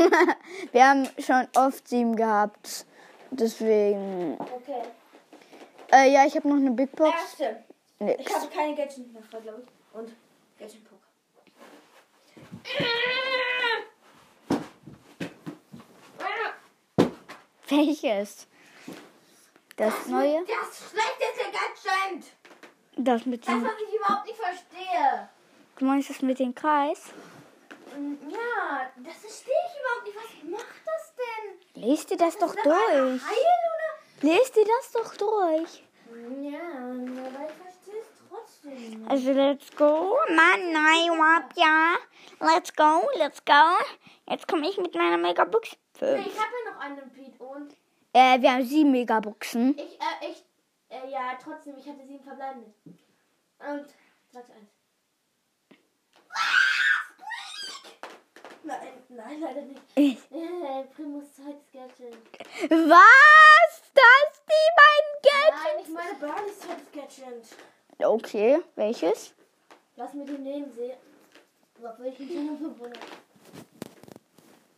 Wir 0.71 0.87
haben 0.87 1.07
schon 1.19 1.47
oft 1.55 1.87
sieben 1.87 2.15
gehabt. 2.15 2.87
Deswegen. 3.31 4.37
Okay. 4.39 4.81
Äh, 5.91 6.11
ja, 6.11 6.25
ich 6.25 6.35
habe 6.35 6.47
noch 6.47 6.55
eine 6.55 6.71
Big 6.71 6.95
Box. 6.95 7.13
Erste. 7.39 7.63
Nix. 7.99 8.21
Ich 8.21 8.33
habe 8.35 8.47
keine 8.47 8.73
Gadget 8.75 9.13
mehr, 9.13 9.21
glaube 9.29 9.63
ich. 9.63 9.97
Und 9.97 10.11
Gadget 10.59 10.83
Poker. 10.83 10.95
Welches? 17.67 18.47
Das 19.75 20.07
neue? 20.07 20.43
Das 20.45 20.89
schlechteste 20.89 21.51
Gadget. 21.51 22.25
Das 22.97 23.25
mit 23.25 23.41
Das, 23.45 23.53
dem. 23.53 23.63
was 23.65 23.73
ich 23.87 23.93
überhaupt 23.95 24.25
nicht 24.25 24.37
verstehe. 24.39 25.29
Du 25.77 25.85
meinst 25.85 26.09
das 26.09 26.21
mit 26.21 26.39
dem 26.39 26.55
Kreis? 26.55 27.11
Und 27.95 28.19
ja, 28.31 28.89
das 28.97 29.15
verstehe 29.17 29.53
ich 29.53 29.79
überhaupt 29.79 30.05
nicht. 30.05 30.17
Was 30.17 30.59
macht 30.59 30.81
das 30.85 31.13
denn? 31.15 31.83
Lest 31.83 32.09
dir 32.09 32.17
das 32.17 32.37
doch 32.37 32.55
das 32.55 32.65
eine 32.65 33.09
durch. 33.11 33.21
Heil 33.25 33.35
Lest 34.21 34.55
dir 34.55 34.65
das 34.65 34.91
doch 34.93 35.15
durch. 35.17 35.83
oder? 36.09 36.49
Ja, 36.49 36.59
aber 36.59 37.49
ich 37.49 37.55
verstehe 37.61 37.99
es 38.01 38.07
trotzdem 38.29 38.99
nicht. 39.01 39.11
Also, 39.11 39.31
let's 39.33 39.75
go. 39.75 40.17
Mann, 40.29 40.71
nein, 40.71 41.07
überhaupt 41.13 41.57
ja. 41.57 41.95
Let's 42.39 42.73
go, 42.73 43.09
let's 43.15 43.43
go. 43.43 43.53
Jetzt 44.29 44.47
komme 44.47 44.69
ich 44.69 44.77
mit 44.77 44.95
meiner 44.95 45.17
Megabox. 45.17 45.71
Nee, 45.71 45.99
Fünf. 45.99 46.27
ich 46.27 46.33
habe 46.39 46.51
ja 46.65 46.71
noch 46.71 46.79
einen 46.79 46.99
und 46.99 47.13
Äh, 48.15 48.41
wir 48.41 48.53
haben 48.53 48.63
sieben 48.63 48.91
Megaboxen. 48.91 49.77
ich, 49.77 49.99
äh, 49.99 50.31
ich, 50.31 50.45
äh, 50.87 51.11
ja, 51.11 51.37
trotzdem, 51.37 51.75
ich 51.77 51.85
hatte 51.85 52.07
sieben 52.07 52.23
verbleibende. 52.23 52.73
Und, 52.85 53.87
sag 54.31 54.49
eins. 54.51 54.69
Nein, 58.63 58.87
nein, 59.09 59.41
leider 59.41 59.61
nicht. 59.63 59.81
Äh, 59.97 60.83
Primus 60.95 61.33
zweites 61.33 61.69
Gadget. 61.73 62.15
Was? 62.69 63.81
Das 63.93 64.43
die 64.47 64.71
beiden 64.77 65.51
Nein, 65.51 65.83
ich 65.83 65.89
meine 65.89 66.15
Barneys 66.17 66.59
zweites 66.59 66.91
Gadget. 66.93 67.25
Gadgets? 67.25 67.55
Okay, 67.99 68.59
welches? 68.75 69.33
Lass 69.97 70.13
mir 70.13 70.23
den 70.23 70.41
nehmen, 70.41 70.71
sehen. 70.71 70.97
Obwohl 71.83 72.05
ich 72.07 72.15
schon 72.15 72.57
500. 72.57 72.97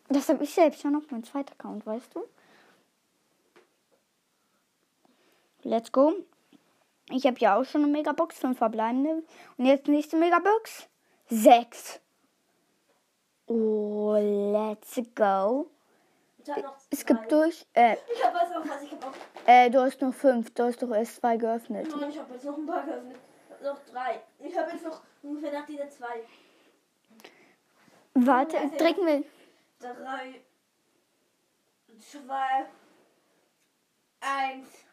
Das 0.10 0.28
habe 0.28 0.44
ich 0.44 0.52
selbst 0.52 0.82
schon 0.82 0.96
auf 0.96 1.12
meinem 1.12 1.24
zweiten 1.24 1.52
Account, 1.52 1.86
weißt 1.86 2.16
du? 2.16 2.28
Let's 5.68 5.92
go. 5.92 6.14
Ich 7.10 7.26
habe 7.26 7.38
ja 7.40 7.58
auch 7.60 7.66
schon 7.66 7.84
eine 7.84 7.92
Megabox, 7.92 8.40
fünf 8.40 8.58
verbleibende. 8.58 9.22
Und 9.58 9.66
jetzt 9.66 9.88
nächste 9.90 10.16
Megabox. 10.16 10.88
Sechs. 11.30 12.00
Oh, 13.48 14.16
let's 14.18 14.96
go. 15.14 15.70
Noch 16.48 16.78
Es 16.90 17.06
gibt 17.06 17.30
durch. 17.30 17.66
Äh, 17.74 17.98
Ich 18.14 18.24
hab 18.24 18.34
was 18.34 18.56
auf 18.56 18.70
was, 18.70 18.82
ich 18.82 18.92
hab 18.94 19.06
auch. 19.08 19.14
äh, 19.46 19.70
du 19.70 19.82
hast 19.82 20.02
noch 20.02 20.14
fünf. 20.14 20.54
Du 20.54 20.64
hast 20.64 20.82
doch 20.82 20.92
erst 20.92 21.18
zwei 21.18 21.36
geöffnet. 21.36 21.88
Nein, 22.00 22.10
ich 22.10 22.18
hab 22.18 22.32
jetzt 22.32 22.46
noch 22.46 22.58
ein 22.58 22.66
paar 22.66 22.86
geöffnet. 22.86 23.18
Noch 23.62 23.80
drei. 23.92 24.22
Ich 24.40 24.58
hab 24.58 24.72
jetzt 24.72 24.86
noch 24.86 25.02
ungefähr 25.22 25.52
nach 25.52 25.66
dieser 25.66 25.90
zwei. 25.90 26.24
Warte, 28.14 28.56
drücken 28.78 29.06
wir. 29.06 29.24
Drei. 29.82 30.42
Zwei. 32.00 32.66
Eins. 34.22 34.87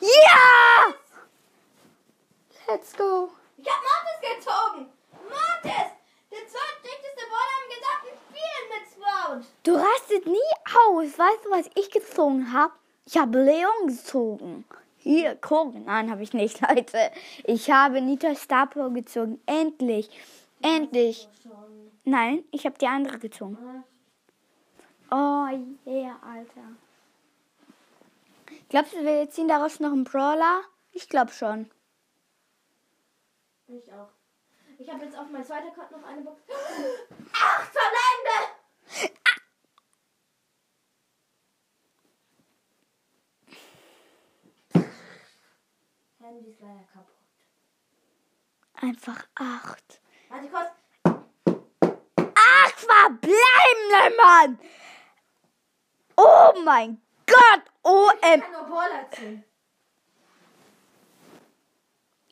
Ja! 0.00 0.94
Let's 2.68 2.96
go. 2.96 3.30
Ich 3.56 3.66
hab 3.66 3.82
Mortis 3.82 4.20
gezogen! 4.20 4.86
Mortis! 5.22 5.90
Der 6.30 6.38
zweitdichteste 6.38 7.24
Baller 7.30 7.58
im 7.62 7.68
gesamten 7.74 8.14
Spiel 8.26 8.58
mit 8.70 8.84
Sprout! 8.90 9.44
Du 9.62 9.74
rastet 9.74 10.26
nie 10.26 10.52
aus. 10.88 11.18
Weißt 11.18 11.44
du, 11.44 11.50
was 11.50 11.70
ich 11.74 11.90
gezogen 11.90 12.52
habe? 12.52 12.72
Ich 13.06 13.16
habe 13.16 13.42
Leon 13.42 13.86
gezogen. 13.86 14.64
Hier, 14.98 15.36
guck. 15.40 15.74
Nein, 15.74 16.10
habe 16.10 16.22
ich 16.22 16.32
nicht, 16.32 16.60
Leute. 16.68 17.12
Ich 17.44 17.70
habe 17.70 18.00
Nita 18.00 18.34
Star 18.34 18.66
Power 18.66 18.90
gezogen. 18.90 19.40
Endlich. 19.46 20.10
Endlich. 20.62 21.28
Nein, 22.04 22.44
ich 22.50 22.66
habe 22.66 22.76
die 22.78 22.86
andere 22.86 23.18
gezogen. 23.18 23.56
Oh, 25.10 25.46
yeah, 25.86 26.18
Alter. 26.22 26.76
Glaubst 28.76 28.92
du, 28.92 29.02
wir 29.06 29.30
ziehen 29.30 29.48
daraus 29.48 29.80
noch 29.80 29.90
einen 29.90 30.04
Brawler? 30.04 30.60
Ich 30.92 31.08
glaube 31.08 31.32
schon. 31.32 31.70
Ich 33.68 33.90
auch. 33.90 34.10
Ich 34.76 34.92
habe 34.92 35.02
jetzt 35.02 35.16
auf 35.16 35.30
mein 35.30 35.42
zweiter 35.42 35.70
Card 35.70 35.90
noch 35.92 36.04
eine 36.04 36.20
Box. 36.20 36.42
Acht 37.32 37.72
verbleibende! 37.72 38.52
Handy 46.20 46.50
ist 46.50 46.60
leider 46.60 46.84
kaputt. 46.92 47.16
Einfach 48.74 49.26
acht. 49.36 50.02
Warte 50.28 50.48
kurz. 50.50 50.68
Acht 52.34 52.80
verbleibende, 52.80 54.16
Mann! 54.18 54.58
Oh 56.18 56.52
mein 56.62 57.05
Gott! 57.36 57.62
OM. 57.82 58.42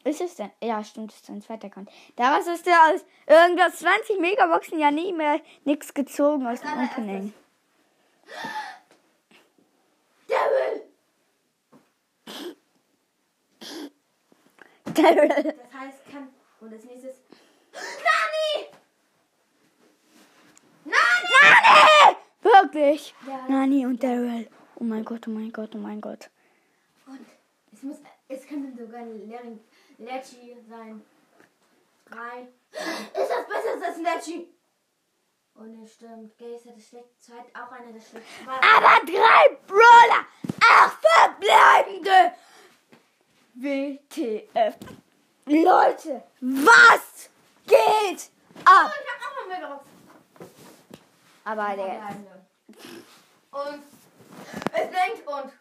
Ist 0.04 0.20
es 0.20 0.34
denn? 0.36 0.50
Ja, 0.62 0.84
stimmt, 0.84 1.12
ist 1.12 1.28
ein 1.30 1.40
zweiter 1.40 1.68
Account. 1.68 1.90
Daraus 2.16 2.46
ist 2.46 2.66
der 2.66 2.78
aus 2.92 3.04
irgendwas 3.26 3.78
20 3.78 4.20
Megaboxen 4.20 4.78
ja 4.78 4.90
nie 4.90 5.12
mehr 5.12 5.40
nichts 5.64 5.94
gezogen 5.94 6.46
aus 6.46 6.60
dem. 6.60 6.84
Opening. 6.84 7.32
Devil! 10.28 10.82
Daryl. 14.94 15.28
Das 15.28 15.80
heißt, 15.80 16.10
kann. 16.12 16.28
Und 16.60 16.72
als 16.72 16.84
nächstes. 16.84 17.16
Nani! 17.72 18.68
Nani! 20.84 20.96
Nani! 21.42 22.16
Wirklich? 22.42 23.14
Ja. 23.26 23.46
Nani 23.48 23.86
und 23.86 24.02
Daryl. 24.02 24.48
Oh 24.76 24.84
mein 24.84 25.04
Gott, 25.04 25.26
oh 25.26 25.30
mein 25.30 25.52
Gott, 25.52 25.70
oh 25.74 25.78
mein 25.78 26.00
Gott. 26.00 26.30
Und 27.06 27.20
es 27.72 27.82
muss. 27.82 27.96
Es 28.28 28.46
könnte 28.46 28.76
sogar 28.82 29.00
ein 29.00 29.28
Lerin- 29.28 29.60
Lecci 29.98 30.56
sein. 30.68 31.02
Drei. 32.06 32.48
Ist 32.72 33.30
das 33.30 33.46
besser 33.46 33.86
als 33.86 33.98
Lecci? 33.98 34.48
Und 35.54 35.82
es 35.84 35.94
stimmt. 35.94 36.36
Gaze 36.38 36.68
hat 36.70 36.76
das 36.76 36.88
schlechte 36.88 37.18
Zeit. 37.18 37.44
Auch 37.54 37.70
einer 37.70 37.92
der 37.92 38.00
schlechtesten. 38.00 38.48
Aber 38.48 39.04
drei 39.06 39.56
Brawler! 39.66 40.26
Acht 40.68 40.98
verbleibende! 41.00 42.32
WTF. 43.54 44.76
Leute, 45.46 46.22
was 46.40 47.30
geht 47.66 48.30
Oh, 48.56 48.70
ab? 48.70 48.90
ich 49.00 49.10
hab 49.10 49.20
auch 49.20 49.36
noch 49.40 49.46
mehr 49.48 49.58
Megabox. 49.58 49.84
Aber 51.44 51.76
der. 51.76 52.16
Und 53.52 53.82
es 54.72 54.90
denkt 54.90 55.26
und. 55.26 55.52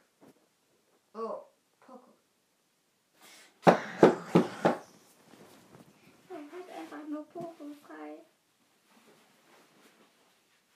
Oh, 1.16 1.44
Poco. 1.80 2.10
Er 3.66 3.74
hat 6.52 6.70
einfach 6.80 7.08
nur 7.08 7.24
Popo 7.28 7.66
frei. 7.86 8.20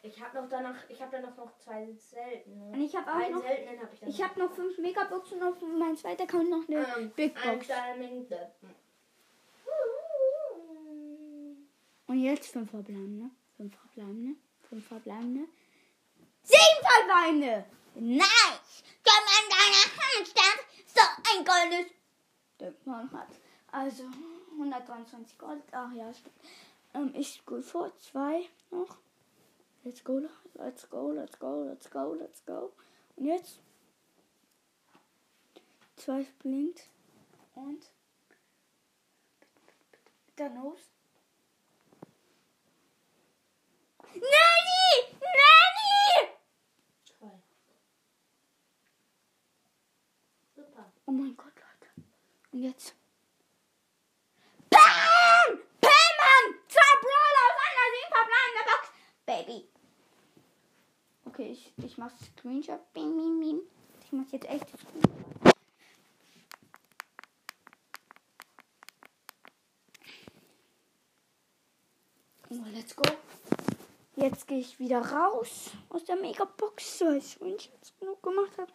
Ich 0.04 0.22
habe 0.22 0.41
noch 0.41 0.48
danach, 0.48 0.89
ich 0.89 1.02
habe 1.02 1.12
dann 1.12 1.36
noch 1.36 1.58
zwei 1.58 1.91
seltene. 1.93 2.72
Und 2.72 2.82
ich 2.82 2.96
habe 2.96 3.12
auch 3.12 3.15
Einen 3.15 3.34
noch. 3.36 3.41
seltenen 3.41 3.80
habe 3.82 3.93
ich. 3.93 4.04
Ich 4.04 4.24
habe 4.24 4.39
noch 4.39 4.52
fünf 4.52 4.78
Megaboxen 4.78 5.43
auf 5.43 5.60
meinem 5.62 5.98
zweiten 5.98 6.22
Account 6.22 6.50
noch 6.50 6.67
eine 6.67 6.88
ähm, 6.98 7.12
Big 7.15 7.34
Box. 7.34 7.67
Und 12.08 12.20
jetzt 12.24 12.54
fünf 12.54 12.70
verbleibende. 12.70 13.32
Fünf 13.58 13.76
verbleibende. 13.76 14.36
Fünf 14.70 14.88
verbleibende. 14.88 15.48
Sieben 16.43 16.82
verbleibende! 16.82 17.65
Nice! 18.00 18.84
Komm 19.04 19.24
an 19.28 19.50
deiner 19.50 19.86
Handstand! 19.98 20.60
So 20.88 21.02
ein 21.32 21.46
goldes. 21.46 21.92
Denkt 22.60 22.88
man 22.88 23.12
hat. 23.12 23.30
Also 23.72 24.04
123 24.54 25.38
Gold. 25.38 25.64
Ach 25.72 25.92
ja, 25.94 26.14
stimmt. 26.14 26.36
Ähm, 26.94 27.14
ich 27.16 27.46
gut 27.46 27.64
vor. 27.64 27.92
Zwei 28.00 28.48
noch. 28.72 28.98
Let's 29.84 30.04
go, 30.04 30.20
let's 30.56 30.90
go, 30.90 31.12
let's 31.12 31.40
go, 31.40 31.64
let's 31.64 31.90
go, 31.90 32.14
let's 32.14 32.46
go. 32.46 32.74
Und 33.16 33.26
jetzt? 33.26 33.60
Zwei 35.96 36.26
blinkt. 36.40 36.90
Und? 37.56 37.84
Dann 40.36 40.56
los. 40.56 40.80
Nanny! 44.14 45.18
Nanny! 45.22 46.38
Toll. 47.20 47.42
Super. 50.56 50.86
Oh 51.10 51.13
mein 51.13 51.38
Gott, 51.38 51.54
Leute. 51.56 51.89
Und 52.52 52.63
jetzt? 52.63 52.93
Pam! 54.70 55.58
Pam, 55.80 56.13
Mann! 56.20 56.60
Zwei 56.67 56.93
Brawler 57.02 57.43
aus 57.48 57.62
einer 57.63 57.88
sieben 57.96 58.65
Box. 58.65 58.91
Baby. 59.26 59.70
Okay, 61.24 61.52
ich, 61.52 61.74
ich 61.78 61.98
mach 61.98 62.12
Screenshot. 62.12 62.91
Bing, 62.91 63.15
bing, 63.15 63.39
bing. 63.39 63.62
Ich 64.04 64.12
mach 64.12 64.30
jetzt 64.34 64.50
echt 64.50 64.67
Screenshot. 64.67 65.56
Oh, 72.50 72.65
let's 72.74 72.93
go. 72.93 73.04
Jetzt 74.17 74.46
gehe 74.46 74.60
ich 74.60 74.78
wieder 74.78 75.00
raus 75.00 75.70
aus 75.88 76.04
der 76.04 76.17
Megabox, 76.17 77.00
weil 77.00 77.17
ich 77.17 77.28
Screenshots 77.28 77.93
genug 77.98 78.22
gemacht 78.22 78.58
habe. 78.58 78.72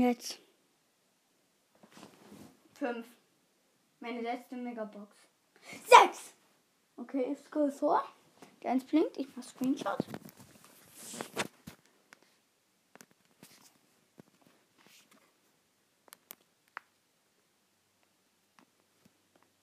Jetzt. 0.00 0.38
Fünf. 2.74 3.06
Meine 4.00 4.20
letzte 4.20 4.56
Megabox. 4.56 5.16
Sechs! 5.86 6.34
Okay, 6.96 7.32
ich 7.32 7.38
scroll 7.38 7.70
vor. 7.70 8.02
Der 8.62 8.72
eins 8.72 8.84
blinkt, 8.84 9.16
ich 9.16 9.28
mach 9.36 9.44
Screenshot. 9.44 9.98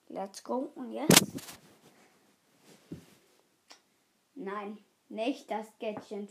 Let's 0.08 0.44
go. 0.44 0.72
Und 0.76 0.92
jetzt? 0.92 1.24
Nein, 4.36 4.78
nicht 5.08 5.50
das 5.50 5.68
Gadget. 5.80 6.30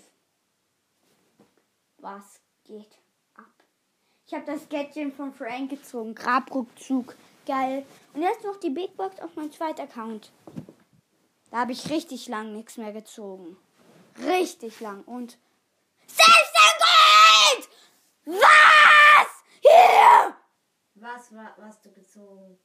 Was 1.98 2.40
geht? 2.64 2.98
Ich 4.28 4.34
habe 4.34 4.44
das 4.44 4.68
Gadget 4.68 5.14
von 5.14 5.32
Frank 5.32 5.70
gezogen. 5.70 6.14
Grabrückzug. 6.14 7.16
Geil. 7.46 7.86
Und 8.12 8.20
jetzt 8.20 8.44
noch 8.44 8.60
die 8.60 8.68
Big 8.68 8.94
Box 8.94 9.18
auf 9.20 9.34
meinem 9.36 9.50
zweiten 9.50 9.80
Account. 9.80 10.30
Da 11.50 11.60
habe 11.60 11.72
ich 11.72 11.88
richtig 11.88 12.28
lang 12.28 12.52
nichts 12.52 12.76
mehr 12.76 12.92
gezogen. 12.92 13.56
Richtig 14.18 14.80
lang. 14.80 15.02
Und 15.04 15.38
16 16.06 16.24
Gold! 16.78 17.68
Was? 18.26 19.44
Hier! 19.62 20.36
Was 20.96 21.34
war, 21.34 21.56
hast 21.62 21.86
du 21.86 21.92
gezogen? 21.92 22.58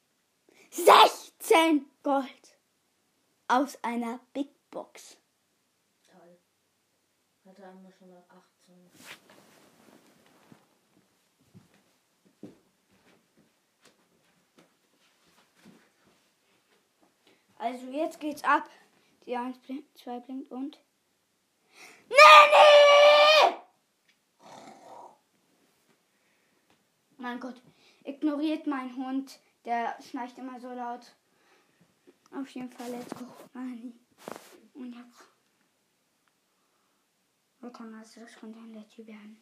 16 0.69 1.89
Gold. 2.03 2.57
Aus 3.47 3.81
einer 3.81 4.19
Big 4.33 4.49
Box. 4.69 5.15
Toll. 6.11 6.37
Hatte 7.45 7.65
einmal 7.65 7.93
schon 7.97 8.09
mal 8.09 8.25
18. 8.27 8.91
Also 17.63 17.87
jetzt 17.91 18.19
geht's 18.19 18.43
ab. 18.43 18.69
Die 19.25 19.37
1 19.37 19.57
blinkt, 19.59 19.97
2 19.97 20.19
blinkt 20.19 20.51
und. 20.51 20.81
Nanny! 22.09 23.55
Mein 27.15 27.39
Gott, 27.39 27.61
ignoriert 28.03 28.67
meinen 28.67 28.93
Hund. 28.97 29.39
Der 29.63 29.95
schnarcht 30.01 30.37
immer 30.37 30.59
so 30.59 30.73
laut. 30.73 31.15
Auf 32.35 32.49
jeden 32.49 32.69
Fall, 32.69 32.91
let's 32.91 33.15
go. 33.15 33.25
Nanny. 33.53 33.93
Und 34.73 34.91
jetzt. 34.91 35.23
Weiter 37.61 37.83
mal, 37.85 38.01
das 38.01 38.35
könnte 38.35 38.59
ein 38.59 38.73
Letty 38.73 39.07
werden. 39.07 39.41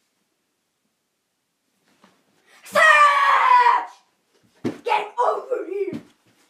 Get 4.84 5.08
over 5.18 5.66
here! 5.66 6.00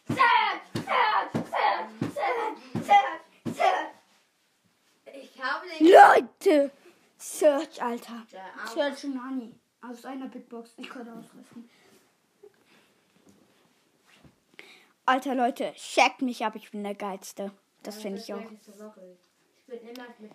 Search! 0.07 0.61
Search! 0.75 1.31
Search! 1.49 1.89
Search! 2.13 2.85
Search! 2.85 3.55
Search! 3.55 3.91
Ich 5.15 5.41
habe 5.41 5.65
nicht. 5.67 5.72
Leute! 5.83 6.71
Search, 7.17 7.81
Alter. 7.81 8.25
Search 8.73 9.03
und 9.05 9.21
Honey. 9.23 9.53
Aus 9.81 10.05
einer 10.05 10.27
Bitbox. 10.27 10.73
Ich 10.77 10.89
konnte 10.89 11.11
ausrüsten. 11.11 11.69
Alter, 15.05 15.35
Leute, 15.35 15.73
checkt 15.73 16.21
mich 16.21 16.45
ab. 16.45 16.55
Ich 16.55 16.71
bin 16.71 16.83
der 16.83 16.95
Geilste. 16.95 17.51
Das 17.81 18.01
finde 18.01 18.19
ich 18.19 18.33
auch. 18.33 18.39
Ich 18.39 18.47
bin 19.67 19.89
immer 19.89 20.07
mit. 20.19 20.31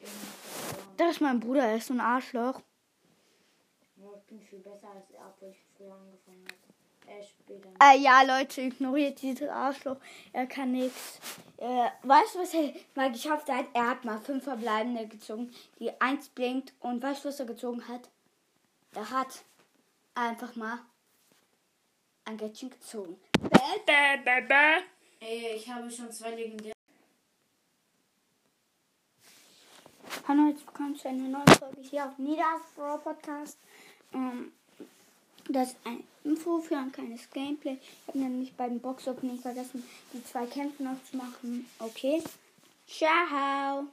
Das 0.98 1.10
ist 1.12 1.20
mein 1.20 1.40
Bruder. 1.40 1.64
Er 1.64 1.76
ist 1.76 1.86
so 1.86 1.94
ein 1.94 2.00
Arschloch. 2.00 2.60
Ja, 3.96 4.04
Ich 4.18 4.24
bin 4.26 4.40
viel 4.42 4.58
besser 4.58 4.90
als 4.94 5.10
er, 5.10 5.26
obwohl 5.28 5.50
ich 5.50 5.58
früher 5.76 5.94
angefangen 5.94 6.44
habe. 6.46 6.67
Später. 7.22 7.68
Äh, 7.82 7.98
ja, 7.98 8.22
Leute, 8.22 8.62
ignoriert 8.62 9.20
dieses 9.22 9.48
Arschloch. 9.48 9.96
Er 10.32 10.46
kann 10.46 10.72
nichts. 10.72 11.20
Äh, 11.56 11.88
weißt 12.02 12.34
du, 12.34 12.38
was 12.40 12.54
er 12.54 12.72
mal 12.94 13.10
geschafft 13.10 13.50
hat? 13.50 13.66
Er 13.72 13.90
hat 13.90 14.04
mal 14.04 14.18
fünf 14.20 14.44
verbleibende 14.44 15.06
gezogen, 15.06 15.52
die 15.78 15.90
eins 16.00 16.28
blinkt. 16.28 16.72
Und 16.80 17.02
weißt 17.02 17.24
du, 17.24 17.28
was 17.28 17.40
er 17.40 17.46
gezogen 17.46 17.86
hat? 17.88 18.08
Er 18.94 19.10
hat 19.10 19.42
einfach 20.14 20.54
mal 20.56 20.78
ein 22.24 22.36
Gadget 22.36 22.72
gezogen. 22.72 23.18
Bäh, 23.40 23.80
bäh, 23.86 24.16
bäh, 24.24 24.40
bäh. 24.46 24.82
Ey, 25.20 25.56
ich 25.56 25.68
habe 25.68 25.90
schon 25.90 26.12
zwei 26.12 26.30
legendäre. 26.30 26.74
Hallo, 30.26 30.48
jetzt 30.48 30.66
willkommen 30.66 30.94
zu 30.94 31.08
einer 31.08 31.28
neuen 31.28 31.48
Folge 31.58 31.80
hier 31.80 32.04
auf 32.04 32.18
Nidas 32.18 32.60
Pro 32.74 32.98
Podcast. 32.98 33.58
Ähm, 34.12 34.52
das 35.50 35.68
ist 35.68 35.76
eine 35.84 36.00
Info 36.24 36.58
für 36.60 36.76
ein 36.76 36.92
kleines 36.92 37.30
Gameplay. 37.30 37.78
Ich 37.80 38.08
habe 38.08 38.18
nämlich 38.18 38.54
bei 38.54 38.68
dem 38.68 38.80
Box 38.80 39.08
Opening 39.08 39.38
vergessen, 39.38 39.82
die 40.12 40.22
zwei 40.24 40.44
Kämpfe 40.46 40.82
noch 40.82 41.02
zu 41.10 41.16
machen. 41.16 41.66
Okay. 41.78 42.22
Ciao. 42.86 43.84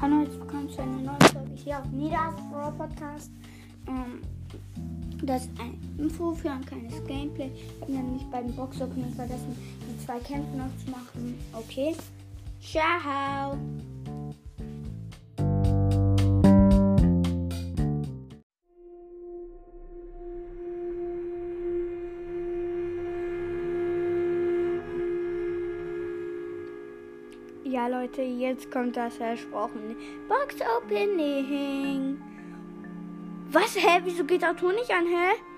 Hallo, 0.00 0.22
jetzt 0.22 0.40
willkommen 0.40 0.70
zu 0.70 0.82
einer 0.82 0.96
neuen 0.96 1.20
Folge 1.20 1.54
hier 1.54 1.78
auf 1.78 1.86
Nidas 1.90 2.34
Pro 2.50 2.70
Podcast. 2.72 3.30
Ähm, 3.86 4.22
das 5.22 5.44
ist 5.44 5.50
eine 5.60 5.74
Info 5.98 6.32
für 6.32 6.50
ein 6.50 6.64
kleines 6.64 7.04
Gameplay. 7.04 7.50
Ich 7.54 7.82
habe 7.82 7.92
nämlich 7.92 8.24
bei 8.30 8.42
dem 8.42 8.56
Box 8.56 8.80
Opening 8.80 9.12
vergessen, 9.12 9.54
die 9.86 10.04
zwei 10.04 10.18
Kämpfe 10.18 10.56
noch 10.56 10.76
zu 10.84 10.90
machen. 10.90 11.38
Okay. 11.52 11.94
Ciao. 12.62 13.58
Ja, 27.64 27.88
Leute, 27.88 28.22
jetzt 28.22 28.70
kommt 28.70 28.96
das 28.96 29.16
versprochene 29.16 29.96
Box 30.28 30.56
Opening. 30.76 32.20
Was? 33.50 33.76
Hä? 33.76 34.00
Wieso 34.04 34.24
geht 34.24 34.42
Ton 34.42 34.74
nicht 34.76 34.90
an, 34.90 35.06
hä? 35.06 35.51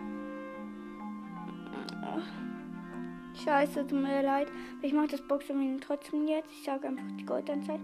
Scheiße, 3.45 3.87
tut 3.87 4.01
mir 4.01 4.23
leid. 4.23 4.49
Ich 4.81 4.95
mache 4.95 5.09
das 5.09 5.21
Boxing 5.21 5.79
trotzdem 5.79 6.27
jetzt. 6.27 6.51
Ich 6.51 6.65
sage 6.65 6.89
einfach 6.89 7.05
die 7.19 7.27
Goldanzeit. 7.27 7.81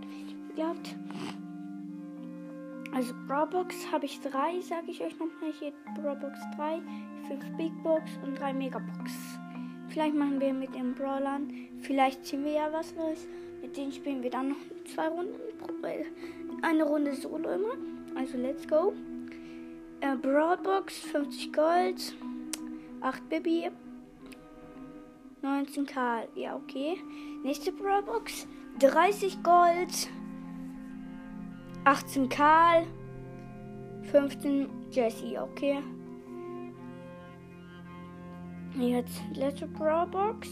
Wie 0.48 0.54
glaubt. 0.54 0.96
Also 2.94 3.12
Brawlbox 3.28 3.92
habe 3.92 4.06
ich 4.06 4.20
drei, 4.20 4.58
sage 4.60 4.90
ich 4.90 5.02
euch 5.02 5.12
nochmal. 5.18 5.52
Hier 5.58 5.72
Brawlbox 5.94 6.38
3, 6.56 6.80
5 7.28 7.56
Big 7.58 7.82
Box 7.82 8.10
und 8.24 8.38
3 8.38 8.54
Megabox. 8.54 9.12
Vielleicht 9.88 10.14
machen 10.14 10.40
wir 10.40 10.54
mit 10.54 10.74
den 10.74 10.94
Brawlern. 10.94 11.52
Vielleicht 11.80 12.24
ziehen 12.24 12.44
wir 12.44 12.52
ja 12.52 12.72
was 12.72 12.94
Neues. 12.94 13.28
Mit 13.60 13.76
denen 13.76 13.92
spielen 13.92 14.22
wir 14.22 14.30
dann 14.30 14.50
noch 14.50 14.56
zwei 14.86 15.08
Runden. 15.08 15.34
Eine 16.62 16.84
Runde 16.84 17.14
Solo 17.14 17.50
immer. 17.50 17.74
Also 18.14 18.38
let's 18.38 18.66
go. 18.66 18.94
Äh, 20.00 20.16
Brawlbox 20.16 21.00
50 21.00 21.52
Gold. 21.52 22.14
8 23.02 23.28
Bibi. 23.28 23.70
19 25.42 25.86
Karl. 25.86 26.28
Ja, 26.34 26.56
okay. 26.56 26.98
Nächste 27.42 27.72
Brawlbox. 27.72 28.46
30 28.78 29.42
Gold. 29.42 30.08
18 31.84 32.28
Karl. 32.28 32.86
15 34.10 34.68
Jesse. 34.90 35.40
Okay. 35.40 35.82
Jetzt 38.78 39.22
letzte 39.34 39.66
Brawlbox. 39.66 40.48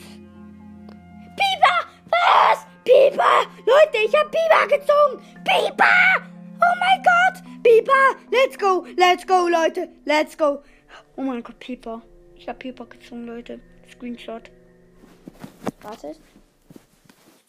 Biber! 1.37 1.79
Was? 2.11 2.67
Biber! 2.85 3.47
Leute, 3.65 4.05
ich 4.05 4.15
hab 4.15 4.31
Biber 4.31 4.67
gezogen! 4.67 5.23
Biber! 5.45 6.29
Oh 6.61 6.79
mein 6.81 7.03
Gott! 7.03 7.63
Biber! 7.63 8.17
Let's 8.33 8.59
go! 8.59 8.85
Let's 8.97 9.27
go, 9.27 9.47
Leute! 9.47 9.89
Let's 10.05 10.37
go! 10.37 10.63
Oh 11.17 11.23
mein 11.23 11.43
Gott, 11.43 11.59
Pieper. 11.59 12.03
Ich 12.35 12.49
hab 12.49 12.59
Pieper 12.59 12.87
gezogen, 12.87 13.27
Leute. 13.27 13.61
Screenshot. 13.91 14.51
Wartet. 15.83 16.21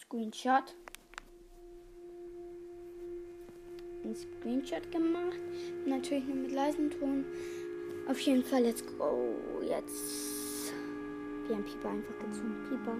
Screenshot. 0.01 0.75
Ein 4.03 4.15
Screenshot 4.15 4.91
gemacht. 4.91 5.39
Natürlich 5.85 6.25
nur 6.25 6.35
mit 6.37 6.51
leisem 6.51 6.89
Ton. 6.89 7.25
Auf 8.07 8.19
jeden 8.21 8.43
Fall, 8.43 8.63
let's 8.63 8.83
go. 8.97 9.35
Jetzt. 9.61 10.73
Wir 11.47 11.55
haben 11.55 11.65
Pieper 11.65 11.89
einfach 11.89 12.17
gezogen. 12.19 12.55
Pieper. 12.69 12.95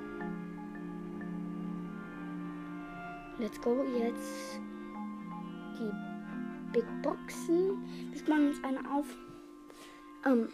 Let's 3.40 3.62
go. 3.62 3.84
Jetzt 3.98 4.60
die 5.80 6.74
Big 6.74 6.86
Boxen. 7.02 7.84
Wir 8.12 8.20
sparen 8.20 8.48
uns 8.50 8.64
eine 8.64 8.80
auf. 8.92 9.06
Ähm, 10.26 10.50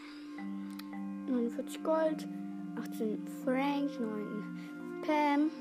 49 1.27 1.83
Gold, 1.83 2.27
18 2.77 3.17
Frank, 3.43 3.99
9 3.99 5.01
Pam, 5.01 5.51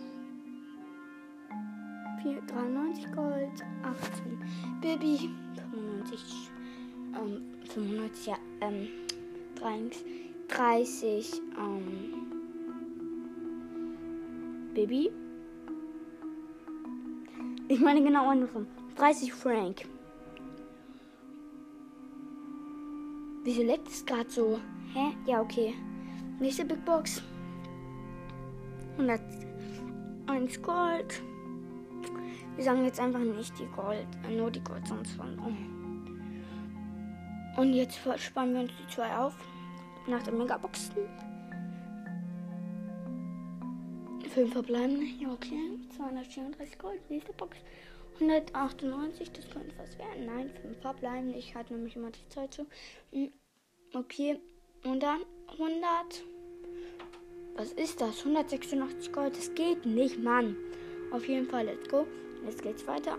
4, 2.22 2.40
93 2.46 3.12
Gold, 3.12 3.64
18 3.82 4.38
Baby, 4.80 5.30
95, 5.70 6.50
ähm, 7.14 7.42
95, 7.68 8.26
ja, 8.26 8.36
ähm, 8.60 8.88
30, 10.48 11.40
ähm, 11.58 12.24
Baby. 14.74 15.10
Ich 17.68 17.80
meine 17.80 18.02
genau 18.02 18.28
andersrum. 18.28 18.66
30 18.96 19.32
Frank. 19.32 19.86
Wieso 23.44 23.62
leckt 23.62 23.88
es 23.88 24.04
gerade 24.04 24.30
so? 24.30 24.58
Hä? 24.92 25.14
Ja, 25.26 25.40
okay. 25.40 25.74
Nächste 26.40 26.64
Big 26.64 26.84
Box. 26.84 27.22
101 28.98 30.62
Gold. 30.62 31.22
Wir 32.56 32.64
sagen 32.64 32.84
jetzt 32.84 33.00
einfach 33.00 33.20
nicht 33.20 33.58
die 33.58 33.66
Gold, 33.66 34.06
nur 34.30 34.50
die 34.50 34.62
Gold, 34.62 34.86
sonst 34.86 35.12
von. 35.12 35.38
Und 37.56 37.72
jetzt 37.72 37.98
spannen 38.18 38.54
wir 38.54 38.60
uns 38.62 38.72
die 38.80 38.94
zwei 38.94 39.16
auf. 39.16 39.34
Nach 40.06 40.22
der 40.22 40.34
Megaboxen. 40.34 40.94
Fünf 44.34 44.52
verbleiben. 44.52 45.00
Ja, 45.20 45.32
okay. 45.32 45.78
234 45.96 46.78
Gold. 46.78 47.10
Nächste 47.10 47.32
Box. 47.32 47.56
198. 48.14 49.32
Das 49.32 49.48
könnte 49.50 49.72
was 49.78 49.96
werden. 49.98 50.26
Nein, 50.26 50.50
fünf 50.60 50.78
verbleiben. 50.80 51.32
Ich 51.34 51.54
hatte 51.54 51.74
nämlich 51.74 51.94
immer 51.96 52.10
die 52.10 52.28
Zeit 52.28 52.54
so. 52.54 52.66
Hm, 53.12 53.32
okay. 53.94 54.40
Und 54.84 55.02
dann 55.02 55.20
100. 55.52 56.24
Was 57.56 57.72
ist 57.72 58.00
das? 58.00 58.20
186 58.20 59.12
Gold. 59.12 59.36
Das 59.36 59.54
geht 59.54 59.86
nicht, 59.86 60.22
Mann. 60.22 60.56
Auf 61.10 61.28
jeden 61.28 61.46
Fall, 61.46 61.66
let's 61.66 61.88
go. 61.88 62.06
Jetzt 62.44 62.62
geht's 62.62 62.86
weiter. 62.86 63.16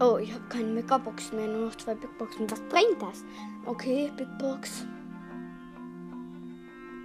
Oh, 0.00 0.18
ich 0.18 0.32
habe 0.32 0.44
keine 0.48 0.68
Megaboxen 0.68 1.38
mehr, 1.38 1.48
nur 1.48 1.66
noch 1.66 1.76
zwei 1.76 1.94
Big 1.94 2.16
Boxen. 2.18 2.50
Was 2.50 2.60
bringt 2.62 3.00
das? 3.00 3.24
Okay, 3.66 4.10
Big 4.16 4.28
Box. 4.38 4.84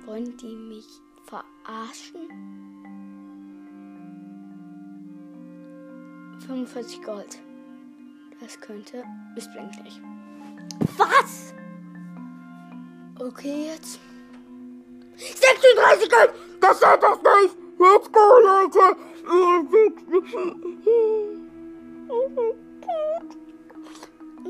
Wollen 0.05 0.35
die 0.37 0.55
mich 0.55 0.87
verarschen? 1.25 2.27
45 6.47 7.03
Gold. 7.03 7.39
Das 8.39 8.59
könnte. 8.61 9.03
Es 9.35 9.49
blinkt 9.51 9.83
nicht. 9.83 10.01
Was? 10.97 11.53
Okay, 13.19 13.67
jetzt. 13.73 13.99
36 15.17 16.09
Gold! 16.09 16.33
Das 16.61 16.79
seid 16.79 17.01
das 17.01 17.17
nicht! 17.17 17.57
Let's 17.79 18.11
go, 18.11 18.19
Leute! 18.43 18.95
Mein 19.25 19.67
Gott. 22.81 23.37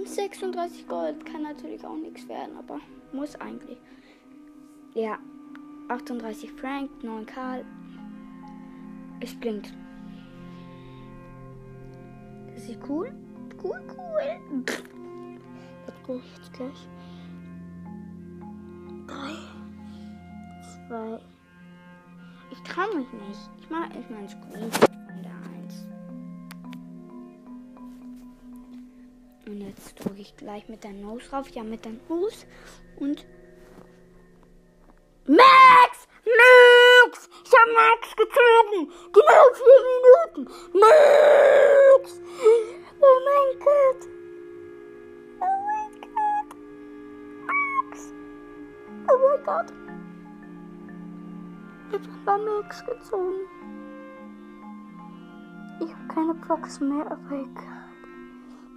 36 0.05 0.87
Gold 0.87 1.25
kann 1.25 1.43
natürlich 1.43 1.85
auch 1.85 1.95
nichts 1.95 2.27
werden, 2.27 2.57
aber 2.57 2.79
muss 3.13 3.35
eigentlich. 3.35 3.77
Ja, 4.93 5.17
38 5.87 6.51
Frank, 6.51 6.89
9 7.03 7.25
Karl. 7.25 7.63
Es 9.21 9.33
blinkt. 9.35 9.73
Das 12.53 12.67
ist 12.67 12.79
cool. 12.89 13.13
Cool, 13.63 13.81
cool. 13.95 14.39
Let's 15.85 16.03
go, 16.05 16.21
jetzt 16.35 16.53
gleich. 16.53 16.87
3, 19.07 19.13
2. 20.87 21.19
Ich 22.51 22.61
traue 22.61 22.95
mich 22.95 23.11
nicht. 23.13 23.49
Ich 23.59 23.69
mache 23.69 23.93
erstmal 23.93 24.19
ein 24.19 24.29
Screen 24.29 24.71
von 24.71 25.23
der 25.23 25.35
1. 25.63 25.87
Und 29.47 29.61
jetzt 29.61 29.99
drücke 29.99 30.21
ich 30.21 30.35
gleich 30.37 30.67
mit 30.69 30.83
der 30.83 30.93
Nose 30.93 31.29
rauf. 31.31 31.49
Ja, 31.49 31.63
mit 31.63 31.83
der 31.85 31.93
Nose. 32.07 32.45
Und 32.99 33.25
Max! 35.25 36.07
Max! 36.25 37.29
Ich 37.43 37.51
hab 37.51 37.67
Max 37.73 38.15
gezogen! 38.15 38.91
Genau 39.11 39.53
vier 39.53 39.81
Minuten! 39.91 40.41
Max! 40.79 42.21
Oh 42.99 43.19
mein 43.27 43.59
Gott! 43.59 44.09
Oh 45.39 45.57
mein 45.67 46.01
Gott! 46.01 46.57
Max! 47.45 48.13
Oh 49.07 49.17
mein 49.17 49.43
Gott! 49.45 49.73
Ich 51.91 52.25
hab 52.25 52.41
Max 52.43 52.85
gezogen. 52.85 53.41
Ich 55.79 55.93
hab 55.93 56.09
keine 56.09 56.33
Box 56.33 56.79
mehr, 56.79 57.11
aber 57.11 57.35
egal. 57.35 57.85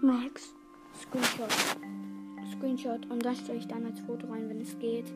Max, 0.03 0.55
Screenshot. 1.01 1.51
Screenshot 2.53 3.07
und 3.11 3.25
das 3.25 3.39
stelle 3.39 3.59
ich 3.59 3.69
dann 3.69 3.87
als 3.87 4.01
Foto 4.01 4.27
rein, 4.27 4.49
wenn 4.49 4.61
es 4.61 4.79
geht. 4.79 5.13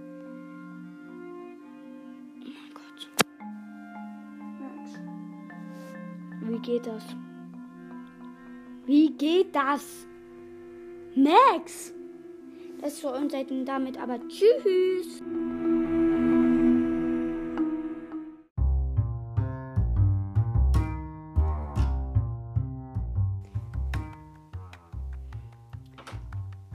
Wie 6.46 6.58
geht 6.60 6.86
das? 6.86 7.04
Wie 8.86 9.16
geht 9.16 9.56
das? 9.56 10.06
Max! 11.16 11.94
Das 12.82 12.92
ist 12.92 13.00
für 13.00 13.12
uns 13.12 13.32
seitdem 13.32 13.64
damit, 13.64 13.96
aber 13.96 14.18
tschüss! 14.28 15.22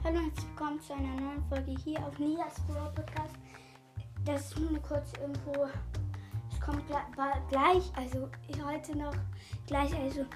Hallo 0.02 0.18
und 0.18 0.24
herzlich 0.24 0.48
willkommen 0.48 0.80
zu 0.80 0.92
einer 0.92 1.14
neuen 1.14 1.44
Folge 1.48 1.76
hier 1.84 2.00
auf 2.04 2.18
Nias 2.18 2.56
Brawl 2.66 2.90
Podcast. 2.92 3.36
Das 4.24 4.46
ist 4.46 4.58
nur 4.58 4.70
eine 4.70 4.80
kurze 4.80 5.16
Info. 5.20 5.68
Es 6.50 6.60
kommt 6.60 6.82
gleich, 6.88 7.92
also 7.94 8.28
heute 8.66 8.98
noch 8.98 9.14
gleich 9.68 9.94
also 9.94 10.26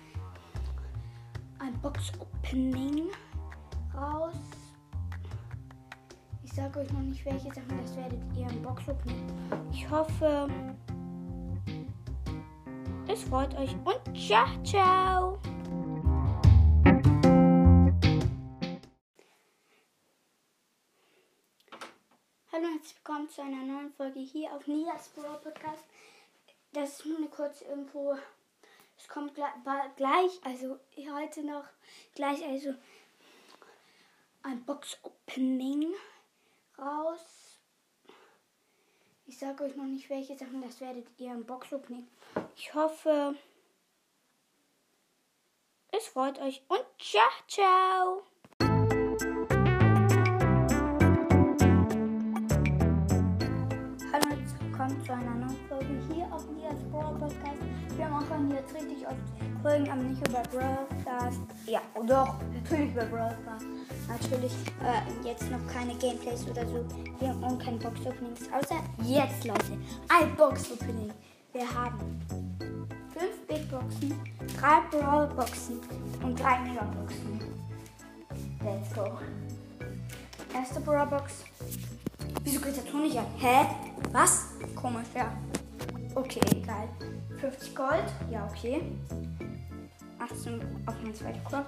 ein 1.65 1.81
Box 1.81 2.13
Opening 2.21 3.09
raus. 3.95 4.35
Ich 6.43 6.53
sage 6.53 6.81
euch 6.81 6.93
noch 6.93 7.01
nicht 7.01 7.25
welche 7.25 7.49
Sachen, 7.55 7.81
das 7.81 7.97
werdet 7.97 8.21
ihr 8.37 8.47
im 8.51 8.61
Box 8.61 8.87
Opening. 8.87 9.27
Ich 9.73 9.89
hoffe, 9.89 10.47
es 13.09 13.23
freut 13.25 13.57
euch 13.57 13.75
und 13.83 14.15
ciao, 14.15 14.47
ciao. 14.63 15.41
Hallo 22.53 22.67
und 22.67 22.75
herzlich 22.75 22.97
willkommen 22.97 23.29
zu 23.31 23.41
einer 23.41 23.65
neuen 23.65 23.91
Folge 23.95 24.21
hier 24.21 24.53
auf 24.53 24.67
Nias 24.67 25.09
Brawl 25.17 25.39
Podcast. 25.39 25.85
Das 26.75 26.99
ist 26.99 27.07
nur 27.07 27.17
eine 27.17 27.29
kurze 27.29 27.65
Info. 27.65 28.17
Es 29.05 29.09
kommt 29.11 29.35
gleich, 29.35 30.41
also 30.45 30.81
heute 31.13 31.45
noch 31.45 31.65
gleich 32.15 32.43
also 32.43 32.73
ein 34.43 34.65
Box 34.65 34.97
Opening 35.03 35.93
raus. 36.79 37.61
Ich 39.27 39.39
sage 39.39 39.65
euch 39.65 39.77
noch 39.77 39.85
nicht 39.85 40.09
welche 40.09 40.39
Sachen, 40.39 40.63
das 40.63 40.81
werdet 40.81 41.07
ihr 41.19 41.33
im 41.33 41.45
Box 41.45 41.71
Opening. 41.75 42.09
Ich 42.57 42.73
hoffe, 42.73 43.35
es 45.93 46.07
freut 46.09 46.41
euch 46.41 46.63
und 46.69 46.85
ciao, 46.99 47.31
ciao. 47.47 48.23
Hallo 54.13 54.37
willkommen 54.61 55.05
zu 55.05 55.13
einer 55.13 55.35
neuen 55.35 55.69
Folge 55.69 56.01
hier 56.11 56.25
auf 56.33 56.49
Nias 56.49 56.83
Podcast. 56.91 57.64
Wir 57.97 58.09
machen 58.09 58.51
jetzt 58.51 58.75
richtig 58.75 59.07
oft 59.07 59.17
Folgen, 59.63 59.89
aber 59.89 60.03
nicht 60.03 60.27
über 60.29 60.43
Brawl 60.53 60.87
Stars. 61.03 61.37
Ja, 61.67 61.81
doch, 62.07 62.35
natürlich 62.53 62.93
über 62.93 63.05
Brawl 63.05 63.37
Stars. 63.43 63.63
Natürlich 64.09 64.53
äh, 64.83 65.27
jetzt 65.27 65.51
noch 65.51 65.65
keine 65.73 65.95
Gameplays 65.95 66.47
oder 66.49 66.67
so. 66.67 66.85
Wir 67.21 67.29
haben 67.29 67.59
keine 67.59 67.79
Box 67.79 68.01
Openings. 68.05 68.41
Außer 68.53 68.77
jetzt, 69.05 69.45
Leute. 69.45 69.79
Ein 70.09 70.35
Box 70.37 70.71
Opening. 70.73 71.11
Wir 71.53 71.73
haben 71.73 72.21
fünf 73.17 73.47
Big 73.47 73.71
Boxen, 73.71 74.13
drei 74.59 74.81
Brawl 74.91 75.29
Boxen 75.29 75.81
und 76.23 76.39
drei 76.39 76.59
Mega 76.61 76.83
Boxen. 76.83 77.41
Let's 78.63 78.93
go. 78.95 79.19
Erste 80.53 80.81
Brawl 80.81 81.07
Box. 81.07 81.45
Wieso 82.43 82.61
geht 82.61 82.77
der 82.77 82.85
Ton 82.87 83.03
nicht 83.03 83.17
an? 83.17 83.27
Hä? 83.39 83.67
Was? 84.13 84.47
Komisch, 84.75 85.07
ja. 85.15 85.33
Okay, 86.15 86.41
egal. 86.55 86.89
50 87.39 87.75
Gold. 87.75 88.05
Ja, 88.31 88.49
okay. 88.51 88.83
18 90.19 90.61
auf 90.87 90.95
mein 91.03 91.15
zweiter 91.15 91.41
Crop, 91.41 91.67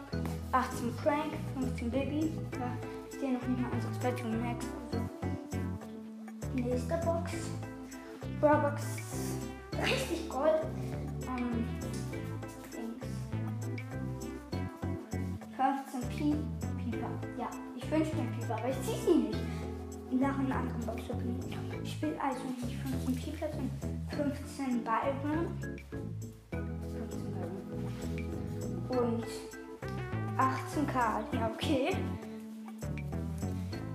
18 0.52 0.94
Frank, 1.02 1.32
15 1.58 1.90
Baby. 1.90 2.32
Da 2.52 2.70
stehen 3.14 3.34
noch 3.34 3.46
nicht 3.46 3.60
mal 3.60 3.70
unsere 3.72 3.92
zweite 4.00 4.24
Max. 4.24 4.66
Nächste 6.54 6.96
Box. 7.04 7.32
Box. 8.40 8.82
Richtig 9.82 10.28
Gold. 10.28 10.62
Ähm, 11.26 11.66
Dings. 12.72 13.04
15 15.56 16.08
Pi 16.08 16.36
Pieper. 16.82 17.10
Ja, 17.38 17.50
ich 17.76 17.90
wünsche 17.90 18.16
mir 18.16 18.30
Pieper, 18.38 18.56
aber 18.56 18.70
ich 18.70 18.82
ziehe 18.82 18.98
sie 19.04 19.18
nicht. 19.28 19.38
Nach 20.12 20.38
einem 20.38 20.52
anderen 20.52 20.80
Box. 20.86 21.02
Ich 21.82 21.92
spiele 21.92 22.20
also 22.22 22.40
nicht 22.62 22.75
15 23.26 23.32
Pieper, 23.32 23.48
sondern 23.52 23.70
15 24.10 24.84
Balken. 24.84 25.48
15 26.50 27.34
Balken. 27.34 27.66
Und 28.88 29.26
18 30.38 30.86
Karten. 30.86 31.36
Ja, 31.36 31.50
okay. 31.52 31.96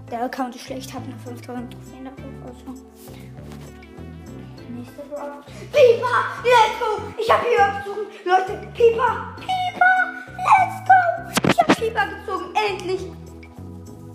Der 0.09 0.23
Account 0.23 0.55
ist 0.55 0.65
schlecht, 0.65 0.93
hat 0.93 1.07
nur 1.07 1.17
5000 1.19 1.71
Trophäen 1.71 2.05
dafür. 2.05 2.25
Also. 2.45 2.81
Nächste 4.69 5.01
Brawl. 5.03 5.43
Pieper! 5.71 6.17
Let's 6.43 6.79
go! 6.79 6.87
Ich 7.17 7.29
habe 7.31 7.45
Pieper 7.45 7.71
gezogen. 7.79 8.07
Leute, 8.25 8.67
Pieper! 8.73 9.35
Pieper! 9.37 9.95
Let's 10.37 10.77
go! 10.85 10.99
Ich 11.49 11.57
habe 11.59 11.73
Pieper 11.75 12.05
gezogen. 12.07 12.53
Endlich! 12.55 13.03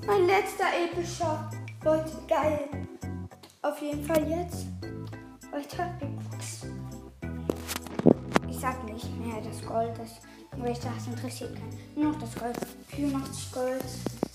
Mein 0.07 0.27
letzter 0.27 0.67
epischer. 0.85 1.51
Leute, 1.85 2.13
geil. 2.29 2.69
Auf 3.63 3.81
jeden 3.81 4.05
Fall 4.05 4.29
jetzt. 4.29 4.67
Weiter 5.57 5.91
Big 5.99 6.11
Box. 6.31 6.67
Ich 8.47 8.59
sag 8.59 8.85
nicht 8.85 9.09
mehr 9.19 9.41
das 9.41 9.67
Gold, 9.67 9.93
das, 9.97 10.21
weil 10.59 10.73
ich 10.73 10.81
das 10.81 11.07
interessiert 11.07 11.55
kann. 11.55 11.71
Nur 11.95 12.13
noch 12.13 12.21
das 12.21 12.35
Gold. 12.35 12.59
84 12.89 13.53
Gold, 13.53 13.85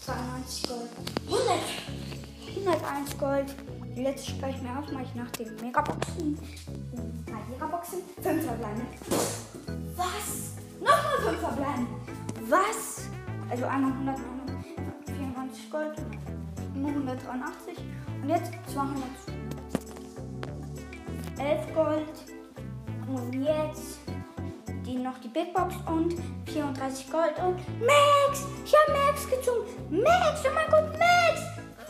92 0.04 0.68
Gold, 0.68 0.90
100, 1.28 2.76
101 2.76 3.18
Gold. 3.20 3.56
Die 3.96 4.02
letzte 4.02 4.32
spare 4.32 4.52
ich 4.52 4.62
mir 4.64 4.80
auf, 4.80 4.92
mache 4.92 5.04
ich 5.04 5.14
nach 5.14 5.30
den 5.34 5.56
Megaboxen. 5.58 6.40
Megaboxen, 7.52 8.00
5 8.24 8.44
verbleiben. 8.44 8.82
Was? 9.96 10.56
Nochmal 10.80 11.20
5 11.24 11.40
verbleiben. 11.40 11.88
Was? 12.50 13.10
Also 13.52 13.66
einmal 13.66 13.92
194 13.92 15.70
Gold, 15.70 16.02
nur 16.74 16.90
183 16.90 17.78
und 18.24 18.30
jetzt 18.30 18.52
211 21.36 21.74
Gold. 21.74 22.08
Und 23.08 23.44
jetzt 23.44 24.00
die 24.86 24.98
noch 24.98 25.17
die 25.20 25.28
Big 25.28 25.54
Box 25.54 25.76
und 25.86 26.15
34 26.46 27.12
Gold 27.12 27.38
und 27.39 27.58
Max! 27.80 28.46
Ich 28.65 28.74
habe 28.74 29.00
Max 29.00 29.30
gezogen! 29.30 29.67
Max! 29.89 30.44
Oh 30.46 30.54
mein 30.54 30.70
Gott, 30.70 30.98
Max! 30.98 31.41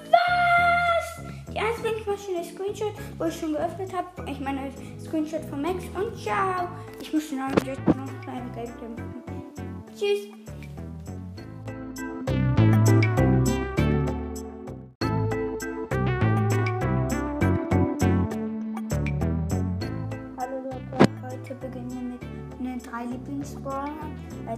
Was? 0.10 1.26
Die 1.52 1.60
Eisblinkmaschine 1.60 2.44
Screenshot, 2.44 2.94
wo 3.18 3.26
ich 3.26 3.40
schon 3.40 3.54
geöffnet 3.54 3.92
habe. 3.94 4.30
Ich 4.30 4.40
meine 4.40 4.72
Screenshot 5.04 5.46
von 5.46 5.62
Max 5.62 5.84
und 5.96 6.18
ciao! 6.18 6.68
Ich 7.00 7.12
muss 7.14 7.30
den 7.30 7.40
jetzt 7.66 7.88
noch 7.88 8.22
kleine 8.22 8.52
Geld 8.52 8.70
machen. 8.82 9.24
Tschüss! 9.98 10.41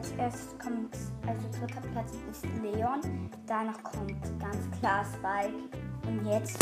Als 0.04 0.12
erstes 0.18 0.60
kommt, 0.60 0.98
also 1.26 1.48
dritter 1.58 1.80
Platz 1.94 2.12
ist 2.30 2.46
Leon, 2.62 3.30
danach 3.48 3.82
kommt 3.84 4.22
ganz 4.38 4.70
klar 4.78 5.06
Spike 5.06 5.70
und 6.06 6.26
jetzt 6.26 6.60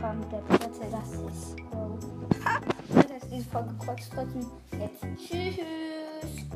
kommt 0.00 0.32
der 0.32 0.40
dritte, 0.40 0.90
das 0.90 1.12
ist 1.12 1.56
Bo. 1.70 1.98
Ha! 2.46 2.60
Das 2.94 3.22
ist 3.22 3.30
diese 3.30 3.50
Folge 3.50 3.74
kurz 3.84 4.08
drücken. 4.08 4.50
Jetzt 4.80 5.02
tschüss! 5.18 6.46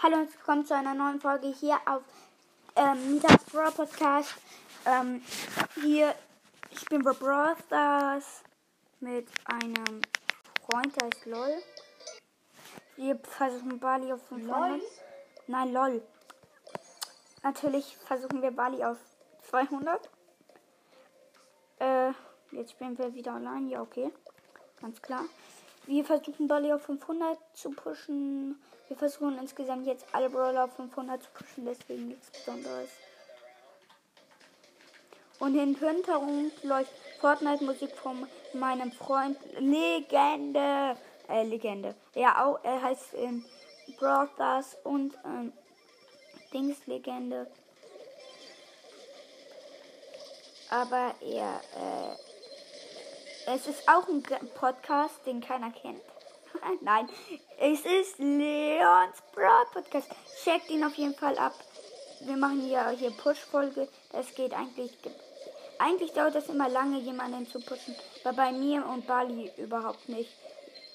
Hallo 0.00 0.18
und 0.18 0.32
willkommen 0.32 0.64
zu 0.64 0.76
einer 0.76 0.94
neuen 0.94 1.20
Folge 1.20 1.48
hier 1.48 1.78
auf 1.84 2.02
ähm, 2.76 3.14
Midas 3.14 3.42
Brawl 3.50 3.72
Podcast. 3.72 4.36
Ähm, 4.86 5.20
hier, 5.82 6.14
ich 6.70 6.84
bin 6.84 7.02
bei 7.02 7.10
Brawl 7.12 7.56
Stars 7.66 8.44
mit 9.00 9.26
einem 9.46 10.00
Freund, 10.66 10.94
der 11.00 11.08
ist 11.08 11.26
LOL. 11.26 11.62
Wir 12.96 13.18
versuchen 13.18 13.78
Bali 13.80 14.12
auf 14.12 14.22
500. 14.28 14.70
LOL? 14.70 14.82
Nein, 15.48 15.72
LOL. 15.72 16.02
Natürlich 17.42 17.96
versuchen 17.96 18.42
wir 18.42 18.52
Bali 18.52 18.84
auf 18.84 18.98
200. 19.50 20.08
Äh, 21.78 22.12
jetzt 22.52 22.72
spielen 22.72 22.96
wir 22.96 23.12
wieder 23.14 23.34
online. 23.34 23.70
Ja, 23.70 23.82
okay. 23.82 24.12
Ganz 24.80 25.02
klar. 25.02 25.24
Wir 25.86 26.04
versuchen 26.04 26.46
Bali 26.46 26.72
auf 26.72 26.82
500 26.82 27.38
zu 27.54 27.70
pushen. 27.70 28.60
Wir 28.86 28.96
versuchen 28.96 29.38
insgesamt 29.38 29.86
jetzt 29.86 30.06
alle 30.12 30.30
Brawler 30.30 30.64
auf 30.64 30.76
500 30.76 31.22
zu 31.22 31.30
pushen, 31.30 31.64
deswegen 31.64 32.08
nichts 32.08 32.30
Besonderes. 32.30 32.90
Und 35.42 35.56
im 35.56 35.74
Hintergrund 35.74 36.52
läuft 36.62 36.92
Fortnite-Musik 37.20 37.96
von 37.96 38.28
meinem 38.52 38.92
Freund 38.92 39.36
Legende. 39.58 40.96
Äh, 41.28 41.42
Legende. 41.42 41.96
Ja, 42.14 42.44
auch, 42.44 42.60
er 42.62 42.80
heißt 42.80 43.14
ähm, 43.14 43.44
Brawl 43.98 44.30
Stars 44.34 44.76
und 44.84 45.18
ähm, 45.24 45.52
Dings 46.52 46.86
Legende. 46.86 47.50
Aber 50.70 51.12
er, 51.20 51.60
äh, 51.76 53.52
es 53.52 53.66
ist 53.66 53.88
auch 53.88 54.06
ein 54.06 54.22
Podcast, 54.54 55.26
den 55.26 55.40
keiner 55.40 55.72
kennt. 55.72 56.04
Nein, 56.82 57.08
es 57.58 57.80
ist 57.80 58.20
Leons 58.20 59.20
Brawl 59.34 59.66
Podcast. 59.72 60.08
Checkt 60.44 60.70
ihn 60.70 60.84
auf 60.84 60.94
jeden 60.94 61.16
Fall 61.16 61.36
ab. 61.36 61.54
Wir 62.20 62.36
machen 62.36 62.70
ja 62.70 62.90
hier 62.90 63.10
Push-Folge. 63.10 63.88
Das 64.12 64.32
geht 64.36 64.54
eigentlich. 64.54 64.96
Eigentlich 65.84 66.12
dauert 66.12 66.36
das 66.36 66.48
immer 66.48 66.68
lange, 66.68 67.00
jemanden 67.00 67.44
zu 67.48 67.58
pushen. 67.58 67.96
Aber 68.22 68.36
bei 68.36 68.52
mir 68.52 68.86
und 68.86 69.04
Bali 69.04 69.50
überhaupt 69.56 70.08
nicht. 70.08 70.30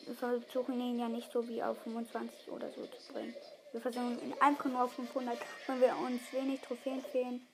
Wir 0.06 0.16
versuchen 0.16 0.80
ihn 0.80 0.98
ja 0.98 1.10
nicht 1.10 1.30
so 1.30 1.46
wie 1.50 1.62
auf 1.62 1.78
25 1.84 2.50
oder 2.52 2.72
so 2.72 2.86
zu 2.86 3.12
bringen. 3.12 3.36
Wir 3.74 3.82
versuchen 3.82 4.18
ihn 4.24 4.34
einfach 4.40 4.64
nur 4.64 4.84
auf 4.86 4.94
500, 4.94 5.38
wenn 5.68 5.82
wir 5.82 5.94
uns 5.98 6.22
wenig 6.32 6.62
Trophäen 6.62 7.02
fehlen. 7.02 7.46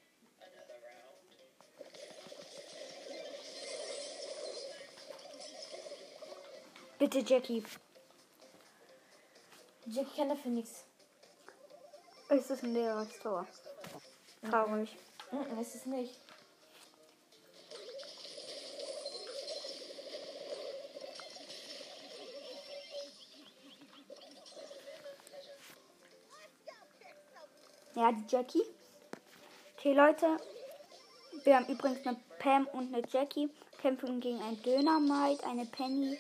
Bitte, 7.00 7.18
Jackie. 7.22 7.64
Jackie 9.88 10.16
kann 10.16 10.30
dafür 10.30 10.52
nichts. 10.52 10.86
Es 12.30 12.52
ist 12.52 12.64
ein 12.64 12.74
leeres 12.76 13.10
Tor. 13.24 13.48
Traurig. 14.48 14.96
Ist 15.60 15.74
es 15.74 15.86
nicht. 15.88 16.23
Ja, 27.96 28.12
die 28.12 28.24
Jackie. 28.28 28.64
Okay, 29.78 29.94
Leute. 29.94 30.26
Wir 31.44 31.58
haben 31.58 31.68
übrigens 31.68 32.06
eine 32.08 32.18
Pam 32.40 32.68
und 32.74 32.94
eine 32.94 33.04
Jackie. 33.08 33.50
Kämpfen 33.82 34.20
gegen 34.20 34.42
ein 34.42 34.62
Dönermite, 34.64 35.46
eine 35.46 35.66
Penny 35.66 36.18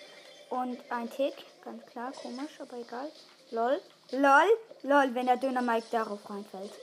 und 0.49 0.77
ein 0.91 1.09
Tick. 1.09 1.33
Ganz 1.63 1.83
klar, 1.87 2.11
komisch, 2.11 2.59
aber 2.59 2.77
egal. 2.77 3.09
Lol. 3.51 3.81
Lol. 4.11 4.57
Lol, 4.83 5.15
wenn 5.15 5.25
der 5.25 5.37
Dönermite 5.37 5.87
darauf 5.91 6.29
reinfällt. 6.29 6.73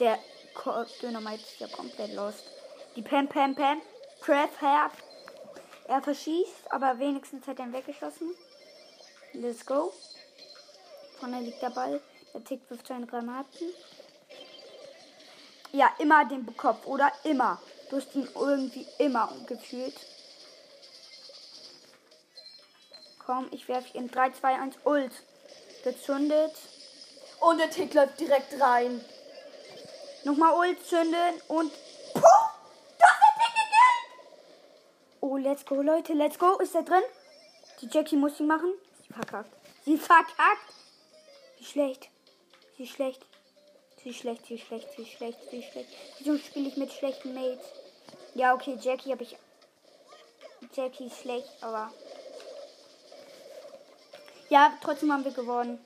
Der 0.00 0.18
Ko 0.54 0.84
Dönermite 1.00 1.42
ist 1.42 1.60
ja 1.60 1.68
komplett 1.68 2.12
lost. 2.14 2.44
Die 2.96 3.02
Pam, 3.02 3.28
Pam, 3.28 3.54
Pam. 3.54 3.80
Crab 4.20 4.50
Herb. 4.60 4.92
Er 5.86 6.02
verschießt, 6.02 6.70
aber 6.70 6.98
wenigstens 6.98 7.46
hat 7.46 7.58
er 7.58 7.66
ihn 7.66 7.72
weggeschossen. 7.72 8.34
Let's 9.32 9.64
go. 9.64 9.92
Vorne 11.18 11.40
liegt 11.40 11.62
der 11.62 11.70
Ball. 11.70 12.00
Der 12.34 12.44
Tick 12.44 12.60
wirft 12.68 12.86
seine 12.86 13.06
Granaten. 13.06 13.68
Ja, 15.74 15.90
immer 15.98 16.24
den 16.24 16.56
Kopf, 16.56 16.86
oder? 16.86 17.10
Immer. 17.24 17.60
Du 17.90 17.96
hast 17.96 18.14
ihn 18.14 18.28
irgendwie 18.32 18.86
immer 18.98 19.28
gefühlt. 19.48 19.96
Komm, 23.18 23.48
ich 23.50 23.66
werfe 23.66 23.88
in 23.98 24.08
3, 24.08 24.30
2, 24.30 24.54
1 24.54 24.76
Ult. 24.84 25.10
Gezündet. 25.82 26.54
Und 27.40 27.58
der 27.58 27.70
Tick 27.70 27.92
läuft 27.92 28.20
direkt 28.20 28.60
rein. 28.60 29.04
Nochmal 30.22 30.54
Ult 30.54 30.86
zünden 30.86 31.42
und. 31.48 31.72
Puh! 32.12 32.20
Hast 33.00 33.20
den 33.20 33.42
Tick 33.42 33.54
gekillt! 33.56 34.30
Oh, 35.22 35.36
let's 35.36 35.66
go, 35.66 35.82
Leute, 35.82 36.12
let's 36.12 36.38
go. 36.38 36.56
Ist 36.58 36.76
er 36.76 36.84
drin? 36.84 37.02
Die 37.80 37.88
Jackie 37.88 38.16
muss 38.16 38.36
sie 38.36 38.44
machen. 38.44 38.72
Sie 39.02 39.12
verkackt. 39.12 39.50
Sie 39.84 39.98
verkackt. 39.98 40.72
Wie 41.58 41.64
schlecht. 41.64 42.10
Ist 42.78 42.92
schlecht. 42.92 43.26
Sie 44.04 44.10
ist 44.10 44.18
schlecht, 44.18 44.44
sie 44.44 44.56
ist 44.56 44.66
schlecht, 44.66 44.86
sie 44.94 45.02
ist 45.02 45.12
schlecht, 45.12 45.38
sie 45.50 45.58
ist 45.60 45.72
schlecht. 45.72 45.88
Wieso 46.18 46.36
spiele 46.36 46.68
ich 46.68 46.76
mit 46.76 46.92
schlechten 46.92 47.32
Mates? 47.32 47.64
Ja, 48.34 48.52
okay, 48.52 48.76
Jackie 48.78 49.10
habe 49.10 49.22
ich. 49.22 49.34
Jackie 50.74 51.06
ist 51.06 51.20
schlecht, 51.20 51.48
aber. 51.62 51.90
Ja, 54.50 54.76
trotzdem 54.82 55.10
haben 55.10 55.24
wir 55.24 55.32
gewonnen. 55.32 55.82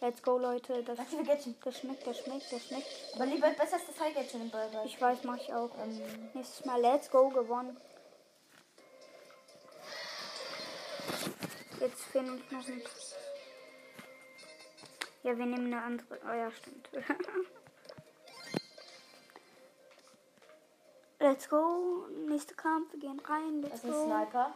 Let's 0.00 0.22
go, 0.22 0.38
Leute. 0.38 0.84
Das, 0.84 0.96
Gadget. 0.96 1.56
das 1.64 1.80
schmeckt, 1.80 2.06
das 2.06 2.18
schmeckt, 2.18 2.52
das 2.52 2.66
schmeckt. 2.66 2.86
Aber 3.16 3.26
lieber 3.26 3.50
besser 3.50 3.78
ist 3.78 3.88
das 3.88 3.98
High 3.98 4.14
Gadget 4.14 4.34
im 4.34 4.50
Ball. 4.50 4.70
Ich 4.84 5.00
weiß, 5.00 5.24
mache 5.24 5.40
ich 5.40 5.52
auch. 5.52 5.70
Ähm, 5.82 6.30
Nächstes 6.34 6.64
Mal 6.64 6.80
Let's 6.80 7.10
Go 7.10 7.30
gewonnen. 7.30 7.76
Jetzt 11.80 12.02
finde 12.12 12.36
ich 12.36 12.52
noch 12.52 12.68
ein. 12.68 12.82
Ja, 15.24 15.36
wir 15.36 15.46
nehmen 15.46 15.74
eine 15.74 15.82
andere. 15.82 16.20
Oh 16.24 16.32
ja, 16.32 16.52
stimmt. 16.52 16.88
Let's 21.26 21.48
go. 21.48 22.06
Nächster 22.28 22.54
Kampf. 22.54 22.92
Wir 22.92 23.00
gehen 23.00 23.18
rein. 23.18 23.60
Let's 23.60 23.82
das 23.82 23.82
ist 23.82 23.84
ein 23.86 23.92
go. 23.92 24.04
Sniper. 24.06 24.54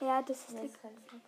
Ja, 0.00 0.22
das 0.22 0.38
ist 0.38 0.52
Nee, 0.52 0.60
die. 0.60 0.66
ist 0.66 0.80
kein 0.80 0.92
Sniper. 0.92 1.20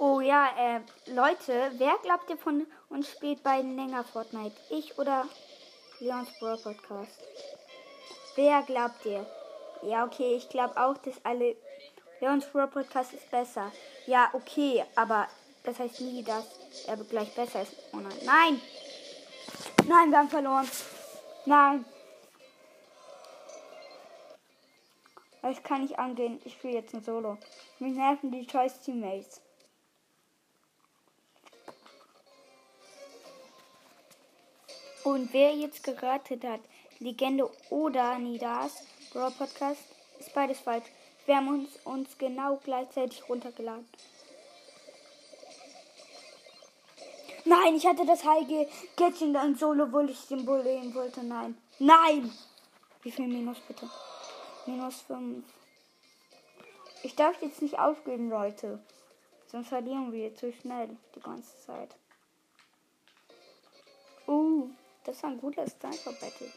Oh 0.00 0.18
ja, 0.20 0.48
äh, 0.58 0.80
Leute, 1.06 1.70
wer 1.76 1.96
glaubt 2.02 2.28
ihr 2.28 2.36
von 2.36 2.66
uns 2.88 3.08
spielt 3.08 3.44
beiden 3.44 3.76
länger 3.76 4.02
Fortnite? 4.02 4.56
Ich 4.70 4.98
oder 4.98 5.28
Leons 6.00 6.28
Brawl 6.40 6.58
Podcast? 6.58 7.20
Wer 8.34 8.62
glaubt 8.62 9.06
ihr? 9.06 9.24
Ja, 9.82 10.04
okay, 10.04 10.34
ich 10.34 10.48
glaube 10.48 10.76
auch, 10.76 10.98
dass 10.98 11.24
alle. 11.24 11.54
Leons 12.18 12.46
Brawl 12.46 12.66
Podcast 12.66 13.12
ist 13.12 13.30
besser. 13.30 13.70
Ja, 14.06 14.30
okay, 14.32 14.84
aber 14.96 15.28
das 15.64 15.78
heißt 15.78 16.00
nie, 16.00 16.22
dass 16.22 16.44
er 16.86 16.96
gleich 16.96 17.32
besser 17.34 17.62
ist. 17.62 17.72
Oh 17.92 17.98
nein. 17.98 18.18
Nein! 18.24 18.60
Nein, 19.88 20.10
wir 20.10 20.18
haben 20.18 20.28
verloren. 20.28 20.68
Nein. 21.44 21.84
Das 25.42 25.62
kann 25.62 25.84
ich 25.84 25.98
angehen. 25.98 26.40
Ich 26.44 26.52
spiele 26.54 26.74
jetzt 26.74 26.94
ein 26.94 27.02
Solo. 27.02 27.36
Mich 27.80 27.94
nerven 27.94 28.30
die 28.30 28.46
Choice 28.46 28.80
Teammates. 28.80 29.40
Und 35.04 35.32
wer 35.32 35.52
jetzt 35.52 35.82
geratet 35.82 36.44
hat, 36.44 36.60
Legende 37.00 37.50
oder 37.70 38.18
Nidas 38.18 38.84
Brawl 39.12 39.32
Podcast, 39.32 39.82
ist 40.20 40.32
beides 40.32 40.60
falsch. 40.60 40.86
Wir 41.26 41.36
haben 41.36 41.48
uns, 41.48 41.70
uns 41.84 42.16
genau 42.18 42.60
gleichzeitig 42.62 43.28
runtergeladen. 43.28 43.88
Nein, 47.44 47.74
ich 47.74 47.86
hatte 47.86 48.06
das 48.06 48.24
heilige 48.24 48.68
Gadget 48.96 49.34
dann 49.34 49.56
solo, 49.56 49.84
obwohl 49.84 50.10
ich 50.10 50.26
den 50.28 50.44
Bull 50.44 50.62
nehmen 50.62 50.94
wollte. 50.94 51.22
Nein. 51.22 51.56
Nein! 51.78 52.32
Wie 53.02 53.10
viel 53.10 53.26
Minus 53.26 53.58
bitte? 53.60 53.90
Minus 54.66 55.00
5. 55.02 55.44
Ich 57.02 57.16
darf 57.16 57.42
jetzt 57.42 57.62
nicht 57.62 57.78
aufgeben, 57.78 58.30
Leute. 58.30 58.78
Sonst 59.48 59.68
verlieren 59.68 60.12
wir 60.12 60.34
zu 60.36 60.52
schnell 60.52 60.96
die 61.14 61.20
ganze 61.20 61.58
Zeit. 61.60 61.90
Uh, 64.28 64.68
das 65.04 65.22
war 65.22 65.30
ein 65.30 65.40
guter 65.40 65.66
Sniper 65.66 66.12
Battle. 66.12 66.52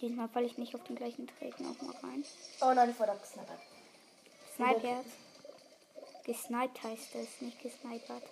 Diesmal 0.00 0.28
falle 0.28 0.46
ich 0.46 0.58
nicht 0.58 0.74
auf 0.74 0.84
den 0.84 0.96
gleichen 0.96 1.26
Träger 1.26 1.62
nochmal 1.64 1.96
rein. 2.02 2.24
Oh 2.60 2.72
nein, 2.72 2.90
ich 2.90 3.00
wurde 3.00 3.12
abgesnipert. 3.12 3.58
Sniper. 4.54 5.04
Gesniped 6.24 6.82
heißt 6.82 7.14
es, 7.16 7.40
nicht 7.40 7.60
gesnipert. 7.60 8.22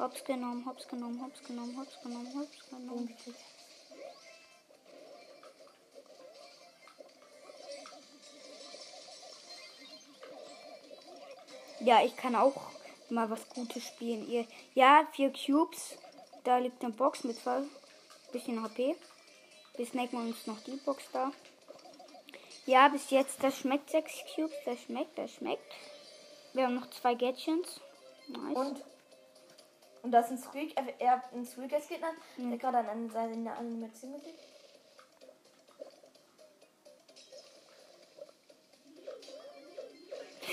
Hops 0.00 0.24
genommen, 0.24 0.64
hops 0.64 0.88
genommen, 0.88 1.22
hops 1.22 1.42
genommen, 1.44 1.76
hops 1.78 2.00
genommen, 2.02 2.34
hops 2.34 2.70
genommen. 2.70 3.16
Ja, 11.80 12.02
ich 12.02 12.16
kann 12.16 12.34
auch 12.34 12.54
mal 13.10 13.28
was 13.28 13.46
Gutes 13.50 13.84
spielen. 13.84 14.26
Ihr, 14.26 14.46
ja, 14.74 15.06
vier 15.12 15.32
Cubes. 15.32 15.98
Da 16.44 16.56
liegt 16.56 16.82
eine 16.82 16.94
Box 16.94 17.24
mit 17.24 17.36
zwei 17.36 17.62
bisschen 18.32 18.62
HP. 18.62 18.96
Wir 19.76 19.86
snacken 19.86 20.18
uns 20.18 20.46
noch 20.46 20.60
die 20.60 20.76
Box 20.76 21.04
da. 21.12 21.30
Ja, 22.64 22.88
bis 22.88 23.10
jetzt, 23.10 23.42
das 23.42 23.58
schmeckt 23.58 23.90
sechs 23.90 24.14
Cubes. 24.34 24.56
Das 24.64 24.80
schmeckt, 24.80 25.18
das 25.18 25.32
schmeckt. 25.32 25.74
Wir 26.54 26.64
haben 26.64 26.76
noch 26.76 26.88
zwei 26.88 27.14
Gadgets. 27.14 27.80
Nice. 28.28 28.56
Und, 28.56 28.82
und 30.02 30.12
das 30.12 30.26
ist 30.26 30.32
ein 30.32 30.38
Squeak, 30.38 30.74
er 30.98 31.10
hat 31.10 31.32
einen 31.32 31.44
Squeak 31.46 31.72
als 31.72 31.88
Gegner, 31.88 32.12
der 32.36 32.58
gerade 32.58 32.88
an 32.88 33.10
seine 33.10 33.56
Animation 33.56 34.12
gesehen. 34.14 34.36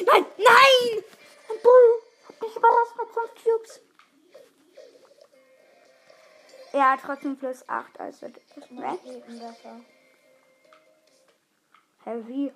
Nein, 0.05 0.25
nein! 0.37 1.03
Ein 1.49 1.61
Bull 1.63 2.01
hat 2.27 2.41
mich 2.41 2.55
überrascht 2.55 2.95
mit 2.97 3.09
fünf 3.09 3.43
Cubes. 3.43 3.81
Er 6.73 6.91
hat 6.91 6.99
trotzdem 7.01 7.37
plus 7.37 7.67
8, 7.67 7.99
also 7.99 8.27
das 8.27 8.67
schmeckt. 8.67 9.05
Raketenwerfer. 9.05 9.81
Heavy. 12.03 12.53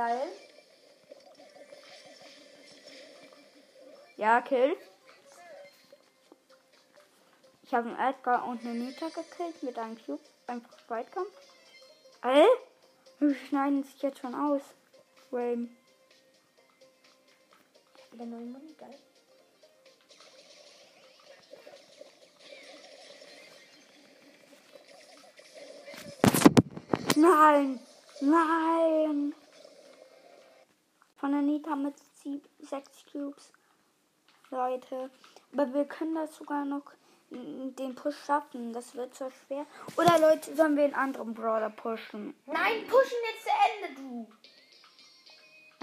Geil. 0.00 0.28
Ja, 4.16 4.40
Kill. 4.40 4.74
Ich 7.64 7.74
habe 7.74 7.90
einen 7.90 7.98
Edgar 7.98 8.46
und 8.46 8.64
eine 8.64 8.72
Nita 8.72 9.08
gekillt 9.10 9.62
mit 9.62 9.78
einem 9.78 10.02
Cube. 10.02 10.22
Einfach 10.46 10.70
Zweitkampf. 10.86 11.28
Äh? 12.22 12.46
Wir 13.18 13.34
schneiden 13.34 13.84
sich 13.84 14.00
jetzt 14.00 14.20
schon 14.20 14.34
aus. 14.34 14.62
Wayne. 15.30 15.68
Wieder 18.12 18.24
neue 18.24 18.46
Muni, 18.46 18.74
geil. 18.78 18.98
Nein! 27.16 27.80
Nein! 28.22 29.34
Von 31.20 31.32
der 31.32 31.42
Nita 31.42 31.76
mit 31.76 31.94
60 32.60 33.12
Cubes. 33.12 33.52
Leute. 34.50 35.10
Aber 35.52 35.72
wir 35.74 35.84
können 35.84 36.14
das 36.14 36.34
sogar 36.34 36.64
noch 36.64 36.82
den 37.30 37.94
Push 37.94 38.16
schaffen. 38.24 38.72
Das 38.72 38.94
wird 38.94 39.14
so 39.14 39.30
schwer. 39.30 39.66
Oder 39.98 40.18
Leute, 40.18 40.56
sollen 40.56 40.76
wir 40.76 40.84
einen 40.84 40.94
anderen 40.94 41.34
Brawler 41.34 41.68
pushen? 41.68 42.34
Nein, 42.46 42.86
pushen 42.88 43.18
jetzt 43.32 43.44
zu 43.44 43.50
Ende, 43.68 44.00
du. 44.00 44.32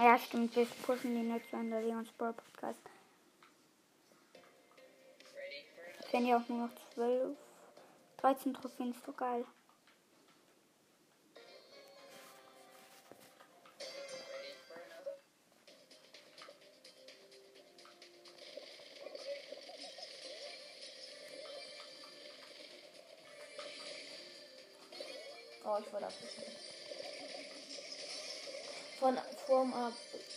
Ja, 0.04 0.18
stimmt. 0.18 0.56
Wir 0.56 0.66
pushen 0.66 1.14
den 1.14 1.34
jetzt 1.34 1.54
an 1.54 1.70
der 1.70 1.82
Leons 1.82 2.12
Brawl 2.14 2.34
Podcast. 2.34 2.82
Wenn 6.12 6.26
ihr 6.26 6.38
auch 6.38 6.50
nur 6.50 6.68
noch 6.68 6.76
12, 6.96 7.38
13 8.18 8.54
Trophäen 8.56 8.92
ist 8.92 9.08
doch 9.08 9.16
geil. 9.16 9.46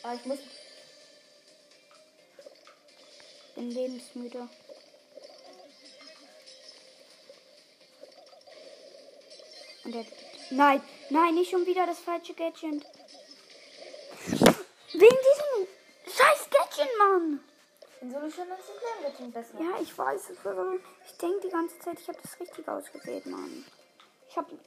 Ab. 0.03 0.11
Ah, 0.11 0.15
ich 0.15 0.25
muss. 0.25 0.39
Bin 3.55 3.71
lebensmüde. 3.71 4.49
Und 9.85 9.95
er, 9.95 10.05
nein, 10.51 10.83
nein, 11.11 11.35
nicht 11.35 11.51
schon 11.51 11.67
wieder 11.67 11.87
das 11.87 11.99
falsche 11.99 12.35
Gadget. 12.35 12.85
Wegen 14.93 15.19
diesem 15.29 15.67
scheiß 16.07 16.49
Gadget, 16.51 16.99
Mann. 16.99 17.45
In 18.01 18.11
Solo 18.11 18.31
Showdown 18.31 18.57
sind 18.67 18.81
Lernwürden 19.03 19.33
besser. 19.33 19.61
Ja, 19.61 19.81
ich 19.81 19.97
weiß 19.97 20.31
es. 20.31 20.47
aber 20.47 20.77
Ich 21.07 21.17
denke 21.19 21.41
die 21.41 21.51
ganze 21.51 21.79
Zeit, 21.81 22.01
ich 22.01 22.09
habe 22.09 22.19
das 22.23 22.41
richtig 22.41 22.67
ausgewählt, 22.69 23.27
Mann. 23.27 23.65
Ich 24.29 24.37
habe. 24.37 24.59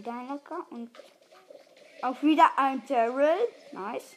Wieder 0.00 0.12
ein 0.12 0.28
Lecker 0.28 0.66
und 0.70 0.90
auch 2.02 2.22
wieder 2.22 2.50
ein 2.56 2.82
Daryl. 2.86 3.36
Nice. 3.72 4.16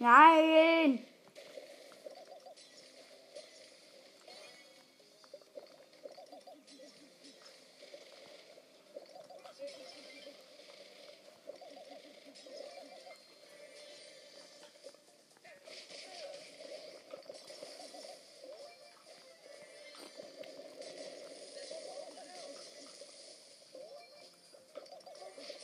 Nein! 0.00 1.04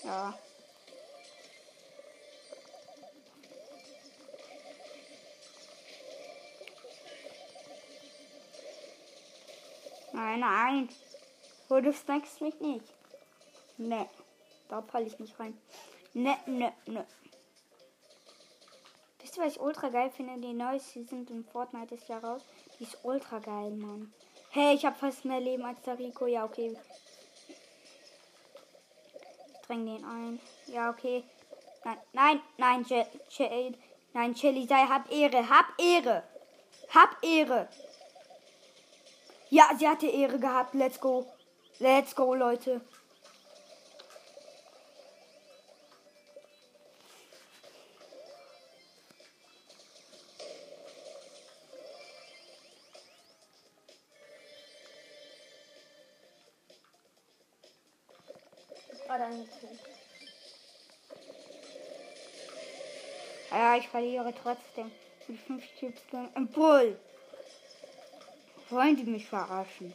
Ja. 0.05 0.35
Nein, 10.13 10.41
nein. 10.41 10.89
Oh, 11.71 11.81
du 11.81 11.93
snackst 11.93 12.41
mich 12.41 12.61
nicht. 12.61 12.85
Ne. 13.79 14.09
Da 14.69 14.83
falle 14.83 15.07
ich 15.07 15.19
nicht 15.19 15.39
rein. 15.41 15.59
Ne, 16.13 16.37
ne, 16.47 16.73
ne. 16.87 17.07
Wisst 19.21 19.37
ihr, 19.37 19.43
was 19.43 19.53
ich 19.53 19.61
ultra 19.61 19.89
geil 19.89 20.11
finde? 20.11 20.39
Die 20.47 20.53
neue 20.53 20.79
Season 20.79 21.27
in 21.27 21.45
Fortnite 21.45 21.95
ist 21.95 22.09
ja 22.09 22.19
raus. 22.19 22.43
Die 22.79 22.85
ist 22.85 22.99
ultra 23.03 23.39
geil, 23.39 23.71
Mann. 23.71 24.13
Hey, 24.51 24.75
ich 24.75 24.85
habe 24.85 24.97
fast 24.97 25.25
mehr 25.25 25.41
Leben 25.41 25.65
als 25.65 25.81
der 25.83 25.99
Rico. 25.99 26.27
Ja, 26.27 26.45
okay. 26.45 26.77
Dräng 29.67 29.87
den 29.87 30.05
ein. 30.05 30.41
Ja, 30.67 30.91
okay. 30.91 31.25
Nein, 31.85 31.99
nein, 32.13 32.41
nein, 32.59 32.85
Je 32.89 33.05
Je 33.29 33.73
nein, 34.13 34.37
Shelly, 34.37 34.67
sei, 34.67 34.85
hab 34.87 35.11
Ehre, 35.11 35.49
hab 35.49 35.67
Ehre. 35.79 36.23
Hab 36.95 37.17
Ehre. 37.23 37.69
Ja, 39.51 39.71
sie 39.79 39.89
hatte 39.89 40.07
Ehre 40.07 40.39
gehabt. 40.39 40.75
Let's 40.75 41.01
go. 41.01 41.27
Let's 41.79 42.15
go, 42.15 42.35
Leute. 42.35 42.81
Verliere 63.95 64.35
trotzdem. 64.35 64.91
Mit 65.29 65.39
5 65.39 65.65
Chips 65.79 66.03
gegen 66.11 66.29
ein 66.35 66.49
Bull. 66.49 66.99
Wollen 68.69 68.97
die 68.97 69.05
mich 69.05 69.29
verarschen? 69.29 69.95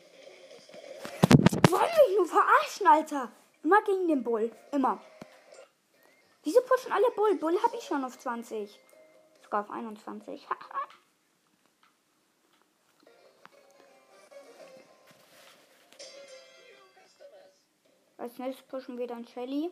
Wollen 1.70 1.92
mich 2.08 2.16
nur 2.16 2.26
verarschen, 2.26 2.88
Alter? 2.88 3.30
Immer 3.62 3.82
gegen 3.82 4.08
den 4.08 4.24
Bull. 4.24 4.54
Immer. 4.72 5.04
Wieso 6.44 6.62
pushen 6.62 6.94
alle 6.94 7.12
Bull? 7.14 7.36
Bull 7.36 7.62
habe 7.62 7.76
ich 7.76 7.84
schon 7.84 8.06
auf 8.06 8.18
20. 8.18 8.80
Sogar 9.44 9.66
auf 9.66 9.70
21. 9.70 10.48
Als 18.18 18.38
nächstes 18.38 18.66
pushen 18.66 18.98
wir 18.98 19.08
dann 19.08 19.28
Shelly. 19.28 19.70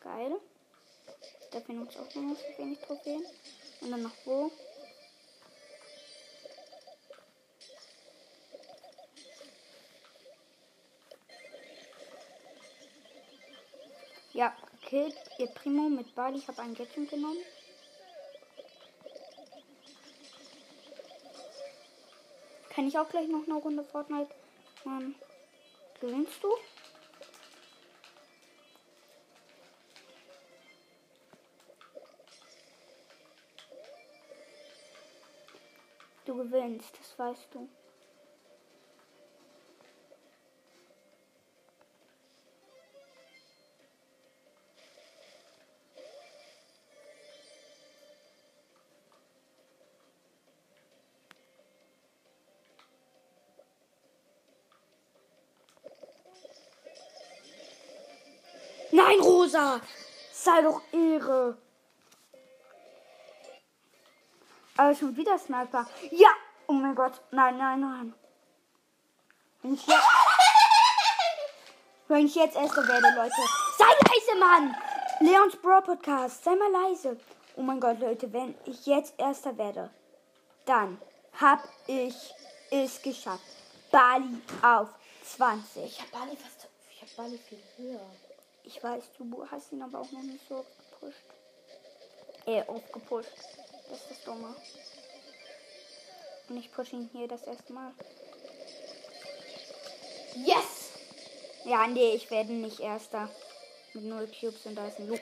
Geil. 0.00 0.40
Da 1.52 1.60
finden 1.60 1.82
uns 1.82 1.96
auch 1.96 2.14
noch 2.14 2.36
so 2.36 2.58
wenig 2.58 2.78
Trophäen. 2.80 3.24
Und 3.82 3.90
dann 3.90 4.02
noch 4.02 4.16
wo? 4.24 4.50
Ja, 14.32 14.56
killt 14.80 15.14
ihr 15.38 15.48
Primo 15.48 15.90
mit 15.90 16.14
Bali. 16.14 16.38
Ich 16.38 16.48
habe 16.48 16.62
einen 16.62 16.74
Gadget 16.74 17.10
genommen. 17.10 17.36
Kann 22.70 22.88
ich 22.88 22.98
auch 22.98 23.08
gleich 23.10 23.28
noch 23.28 23.44
eine 23.46 23.54
Runde 23.56 23.84
Fortnite? 23.84 24.34
Ähm, 24.86 25.14
gewinnst 26.00 26.42
du? 26.42 26.56
Du 36.32 36.38
gewinnst, 36.38 36.98
das 36.98 37.18
weißt 37.18 37.48
du. 37.52 37.68
Nein, 58.90 59.20
Rosa! 59.20 59.82
Sei 60.32 60.62
doch 60.62 60.80
Ehre! 60.94 61.58
Aber 64.82 64.96
schon 64.96 65.16
wieder 65.16 65.38
Sniper. 65.38 65.86
Ja! 66.10 66.30
Oh 66.66 66.72
mein 66.72 66.96
Gott. 66.96 67.12
Nein, 67.30 67.56
nein, 67.56 67.78
nein. 67.78 68.14
Wenn 69.62 69.74
ich 69.74 69.86
jetzt, 69.86 70.08
wenn 72.08 72.26
ich 72.26 72.34
jetzt 72.34 72.56
Erster 72.56 72.88
werde, 72.88 73.14
Leute. 73.14 73.42
Sei 73.78 73.84
leise, 73.84 74.40
Mann! 74.40 74.76
Leons 75.20 75.54
Bro 75.54 75.82
Podcast. 75.82 76.42
Sei 76.42 76.56
mal 76.56 76.72
leise. 76.72 77.16
Oh 77.54 77.62
mein 77.62 77.78
Gott, 77.78 78.00
Leute. 78.00 78.32
Wenn 78.32 78.56
ich 78.64 78.84
jetzt 78.86 79.14
Erster 79.18 79.56
werde, 79.56 79.88
dann 80.64 81.00
hab 81.40 81.62
ich 81.86 82.34
es 82.72 83.00
geschafft. 83.00 83.44
Bali 83.92 84.42
auf 84.62 84.88
20. 85.36 85.84
Ich 85.84 86.00
hab 86.00 86.10
Bali 86.10 86.36
fast. 86.36 86.68
Ich 86.90 87.02
hab 87.02 87.16
Bali 87.16 87.38
viel 87.38 87.62
höher. 87.76 88.10
Ich 88.64 88.82
weiß, 88.82 89.04
du 89.16 89.46
hast 89.48 89.70
ihn 89.70 89.82
aber 89.82 90.00
auch 90.00 90.10
noch 90.10 90.22
nicht 90.22 90.42
so 90.48 90.66
gepusht. 90.90 91.22
Äh, 92.46 92.64
aufgepusht. 92.66 93.30
Das 93.92 94.00
ist 94.00 94.10
das 94.10 94.24
Dumme. 94.24 94.56
Und 96.48 96.56
ich 96.56 96.72
pushe 96.72 96.96
ihn 96.96 97.10
hier 97.12 97.28
das 97.28 97.42
erste 97.42 97.74
Mal. 97.74 97.92
Yes! 100.34 100.92
Ja, 101.66 101.86
nee, 101.86 102.14
ich 102.14 102.30
werde 102.30 102.54
nicht 102.54 102.80
Erster. 102.80 103.28
Mit 103.92 104.04
null 104.04 104.26
Cubes 104.28 104.64
und 104.64 104.76
da 104.76 104.86
ist 104.86 104.98
ein 104.98 105.08
Loop. 105.08 105.20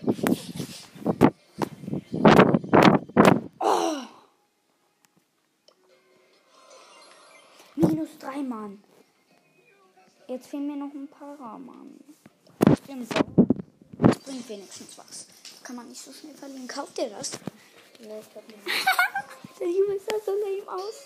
Oh! 3.59 4.03
Minus 7.75 8.19
drei 8.21 8.37
Mann. 8.37 8.85
Jetzt 10.29 10.47
fehlen 10.47 10.69
mir 10.69 10.77
noch 10.77 10.95
ein 10.95 11.09
paar 11.09 11.59
Mann. 11.59 11.99
Das 12.65 12.81
bringt 14.21 14.49
wenigstens 14.49 14.97
was. 14.97 15.27
Kann 15.65 15.75
man 15.75 15.89
nicht 15.89 16.01
so 16.01 16.13
schnell 16.13 16.37
verlieren. 16.37 16.69
Kauft 16.69 16.97
ihr 16.99 17.11
das? 17.11 17.33
Ich 18.01 18.07
glaub 18.09 18.49
nicht. 18.49 18.59
Der 19.61 19.69
Junge 19.69 19.99
sah 19.99 20.19
so 20.25 20.33
lame 20.33 20.67
aus. 20.73 21.05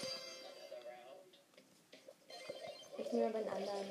Ich 2.98 3.12
nehme 3.12 3.26
aber 3.26 3.38
einen 3.38 3.48
anderen. 3.48 3.90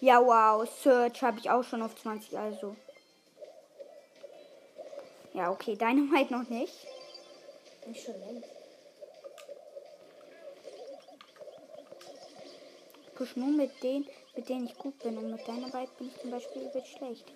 Ja, 0.00 0.20
wow. 0.20 0.68
Search 0.82 1.22
habe 1.22 1.38
ich 1.38 1.48
auch 1.48 1.62
schon 1.64 1.80
auf 1.80 1.96
20, 1.96 2.36
also. 2.38 2.76
Ja, 5.32 5.50
okay. 5.50 5.76
Dynamite 5.76 6.32
noch 6.32 6.48
nicht. 6.50 6.74
Nicht 7.86 8.04
schon 8.04 8.20
längst. 8.20 8.50
Push 13.14 13.36
nur 13.36 13.48
mit 13.48 13.82
denen, 13.82 14.06
mit 14.36 14.48
denen 14.48 14.66
ich 14.66 14.76
gut 14.76 14.98
bin. 14.98 15.16
Und 15.16 15.30
mit 15.30 15.46
Dynamite 15.46 15.92
bin 15.96 16.08
ich 16.08 16.20
zum 16.20 16.30
Beispiel 16.30 16.62
übel 16.66 16.84
schlecht. 16.84 17.32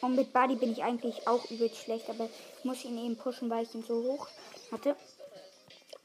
Und 0.00 0.16
mit 0.16 0.32
Buddy 0.32 0.56
bin 0.56 0.72
ich 0.72 0.82
eigentlich 0.82 1.26
auch 1.28 1.44
übelst 1.50 1.76
schlecht, 1.76 2.08
aber 2.08 2.28
ich 2.58 2.64
muss 2.64 2.84
ihn 2.84 2.98
eben 2.98 3.16
pushen, 3.16 3.50
weil 3.50 3.64
ich 3.64 3.74
ihn 3.74 3.82
so 3.82 4.02
hoch 4.02 4.28
hatte. 4.72 4.96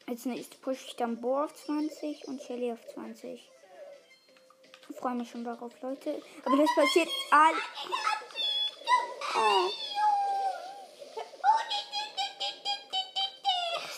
Als 0.07 0.25
nächstes 0.25 0.59
pushe 0.59 0.85
ich 0.85 0.95
dann 0.95 1.19
Bo 1.19 1.43
auf 1.43 1.53
20 1.65 2.27
und 2.27 2.41
Shelly 2.41 2.71
auf 2.71 2.85
20. 2.93 3.49
Ich 4.89 4.95
freue 4.97 5.15
mich 5.15 5.29
schon 5.31 5.43
darauf, 5.43 5.71
Leute. 5.81 6.21
Aber 6.45 6.57
das 6.57 6.69
passiert 6.75 7.07
all. 7.31 7.53
Oh. 9.35 9.69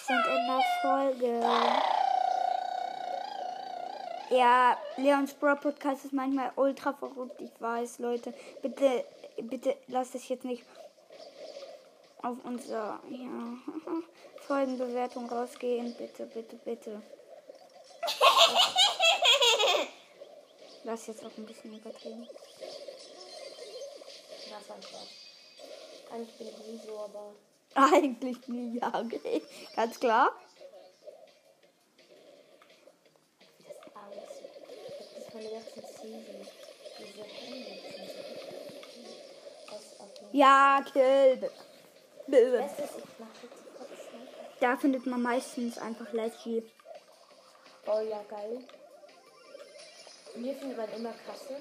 Sind 0.05 0.25
in 0.25 0.47
der 0.47 0.63
Folge. 0.81 1.41
Ja, 4.29 4.77
Leons 4.97 5.33
Bro 5.33 5.55
Podcast 5.55 6.05
ist 6.05 6.13
manchmal 6.13 6.51
ultra 6.55 6.93
verrückt, 6.93 7.39
ich 7.41 7.51
weiß, 7.59 7.99
Leute. 7.99 8.33
Bitte, 8.61 9.05
bitte 9.43 9.77
lasst 9.87 10.15
es 10.15 10.27
jetzt 10.29 10.45
nicht 10.45 10.63
auf 12.21 12.37
unser 12.43 12.99
ja, 13.09 13.57
Folgenbewertung 14.47 15.29
rausgehen. 15.29 15.95
Bitte, 15.97 16.25
bitte, 16.25 16.55
bitte. 16.57 17.01
Lass 20.83 21.07
jetzt 21.07 21.23
auch 21.25 21.37
ein 21.37 21.45
bisschen 21.45 21.77
übertrieben. 21.77 22.27
Das 24.49 24.69
war 24.69 24.75
ein 24.77 24.81
Spaß. 24.83 25.07
Eigentlich 26.11 26.37
bin 26.37 26.47
ich 26.47 26.57
nie 26.59 26.79
so, 26.87 26.97
aber. 26.97 27.35
Eigentlich 27.93 28.47
nie, 28.47 28.79
ja, 28.79 28.87
okay. 28.87 29.41
Ganz 29.75 29.99
klar. 29.99 30.31
Das 33.57 33.67
aussieht. 33.95 34.49
Das 34.97 35.17
ist 35.17 35.29
von 35.31 35.41
der 35.41 35.51
letzten 35.51 35.81
Season. 35.81 36.47
Diese 36.99 37.23
Hände 37.23 37.73
sind 37.83 38.09
so. 39.67 39.73
Aus 39.75 39.99
auf 39.99 40.13
dem 40.13 40.15
Ja, 40.15 40.15
kill. 40.15 40.15
Bitte. 40.15 40.15
Weißt 40.15 40.15
du, 40.15 40.15
was 40.15 40.15
ich 40.15 40.21
mache? 40.21 40.25
Jetzt 40.25 40.26
sofort 42.77 43.03
Sniper. 43.17 43.27
Da 44.59 44.77
findet 44.77 45.05
man 45.05 45.21
meistens 45.21 45.77
einfach 45.77 46.11
Leggy. 46.13 46.63
Oh 47.87 48.01
ja, 48.01 48.21
geil. 48.29 48.63
Und 50.35 50.43
hier 50.43 50.55
findet 50.55 50.77
man 50.77 50.89
immer 50.93 51.13
Kasse. 51.25 51.55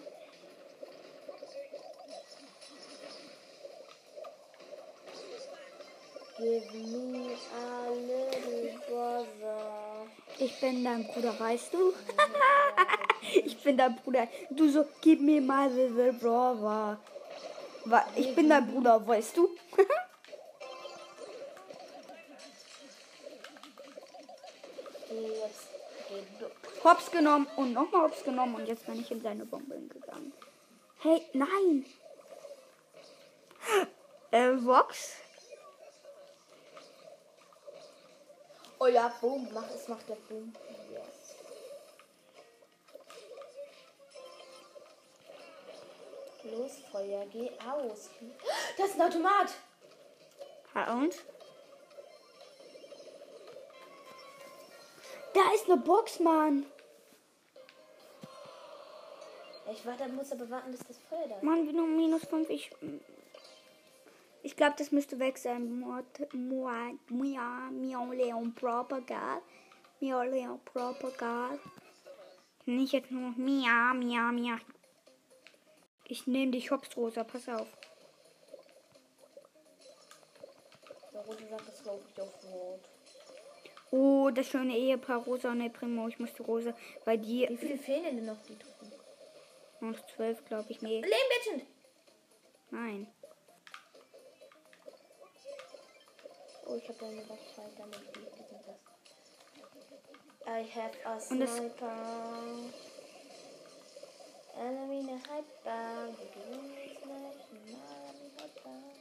Give 6.38 6.70
me 6.74 7.34
a 7.54 7.88
little 7.90 8.78
brother. 8.86 10.06
Ich 10.38 10.60
bin 10.60 10.84
dein 10.84 11.06
Bruder, 11.06 11.38
weißt 11.40 11.72
du? 11.72 11.94
ich 13.44 13.56
bin 13.62 13.78
dein 13.78 13.96
Bruder. 13.96 14.28
Du 14.50 14.68
so, 14.68 14.84
gib 15.00 15.22
mir 15.22 15.40
mal 15.40 15.70
the 15.70 16.12
brother. 16.20 16.98
Ich 18.16 18.34
bin 18.34 18.49
dein 18.49 18.66
Bruder, 18.66 19.07
weißt 19.07 19.37
du? 19.37 19.49
Hops 26.82 27.11
genommen 27.11 27.47
und 27.57 27.72
nochmal 27.72 28.03
Hops 28.03 28.24
genommen 28.24 28.57
und 28.57 28.66
jetzt 28.66 28.87
bin 28.87 29.01
ich 29.01 29.11
in 29.11 29.20
seine 29.20 29.45
Bombe 29.45 29.76
gegangen. 29.89 30.32
Hey, 30.99 31.22
nein! 31.32 31.84
Äh, 34.30 34.53
Vox? 34.64 35.16
Oh 38.78 38.87
ja, 38.87 39.12
boom. 39.20 39.49
Mach 39.53 39.68
es, 39.74 39.89
macht 39.89 40.09
der 40.09 40.16
Boom. 40.28 40.53
Los, 46.53 46.72
Feuer, 46.92 47.26
geh 47.32 47.51
aus. 47.66 48.11
Das 48.78 48.88
ist 48.90 49.01
ein 49.01 49.03
Automat. 49.09 49.53
Ja, 50.74 50.92
und? 50.94 51.14
Da 55.34 55.40
ist 55.55 55.66
eine 55.70 55.76
Box, 55.78 56.20
Mann. 56.20 56.66
Ich 59.72 59.84
warte, 59.84 60.09
muss 60.09 60.30
aber 60.32 60.49
warten, 60.49 60.70
bis 60.70 60.80
das 60.86 60.97
Feuer 61.11 61.26
da 61.28 61.36
ist. 61.36 61.42
Mann, 61.42 61.66
nur 61.74 61.86
minus 61.86 62.24
5. 62.26 62.49
Ich, 62.51 62.70
ich 64.42 64.57
glaube, 64.57 64.74
das 64.78 64.92
müsste 64.92 65.18
weg 65.18 65.36
sein. 65.38 65.80
Mord- 65.80 66.32
Mua, 66.32 66.90
Mia, 67.09 68.05
Leon 68.12 68.55
Propagal. 68.55 69.42
Miau 70.01 70.22
Leon 70.22 70.61
Propagal. 70.64 71.59
Nicht 72.66 72.92
jetzt 72.92 73.11
nur 73.11 73.30
Mia, 73.36 73.92
Mia, 73.94 74.30
Mia. 74.32 74.59
Ich 76.09 76.26
nehme 76.26 76.52
dich 76.52 76.70
hops, 76.70 76.96
Rosa. 76.96 77.24
Pass 77.24 77.48
auf. 77.48 77.66
Der 81.12 81.20
Rote 81.22 81.46
sagt, 81.48 81.68
das 81.68 81.82
glaube 81.82 82.02
ich 82.14 82.20
auf 82.20 82.44
Rot. 82.52 82.80
Oh, 83.90 84.30
das 84.30 84.46
schöne 84.48 84.76
Ehepaar 84.76 85.18
Rosa 85.24 85.50
und 85.52 85.61
El 85.61 85.70
Primo. 85.70 86.09
Ich 86.09 86.18
muss 86.18 86.32
die 86.34 86.42
Rosa, 86.42 86.74
weil 87.04 87.18
die 87.18 87.46
Wie 87.48 87.57
viele 87.57 87.78
fehlen 87.78 88.16
denn 88.16 88.26
noch, 88.26 88.40
die 88.42 88.57
Truppen? 88.59 88.92
noch 89.80 90.07
zwölf, 90.14 90.44
glaube 90.46 90.66
ich. 90.70 90.80
Nee, 90.82 91.00
Leben 91.02 91.12
Legend! 91.54 91.66
nein. 92.70 93.07
Oh, 96.66 96.74
ich 96.74 96.88
habe 96.88 96.98
da 96.98 97.07
eine 97.07 97.28
Waffe, 97.28 97.62
damit 97.78 97.94
das. 97.94 98.66
I 100.48 100.64
have 100.74 101.07
a 101.07 101.14
Und 101.30 101.40
das- 101.40 101.57
sniper. 101.57 101.92
Enemy 104.59 105.00
in 105.00 105.09
a 105.11 105.18
hyper. 105.18 106.12
The 106.16 106.24
game 106.34 106.70
is 106.84 106.96
not 107.04 107.34
enemy 107.50 108.30
hyper. 108.38 108.96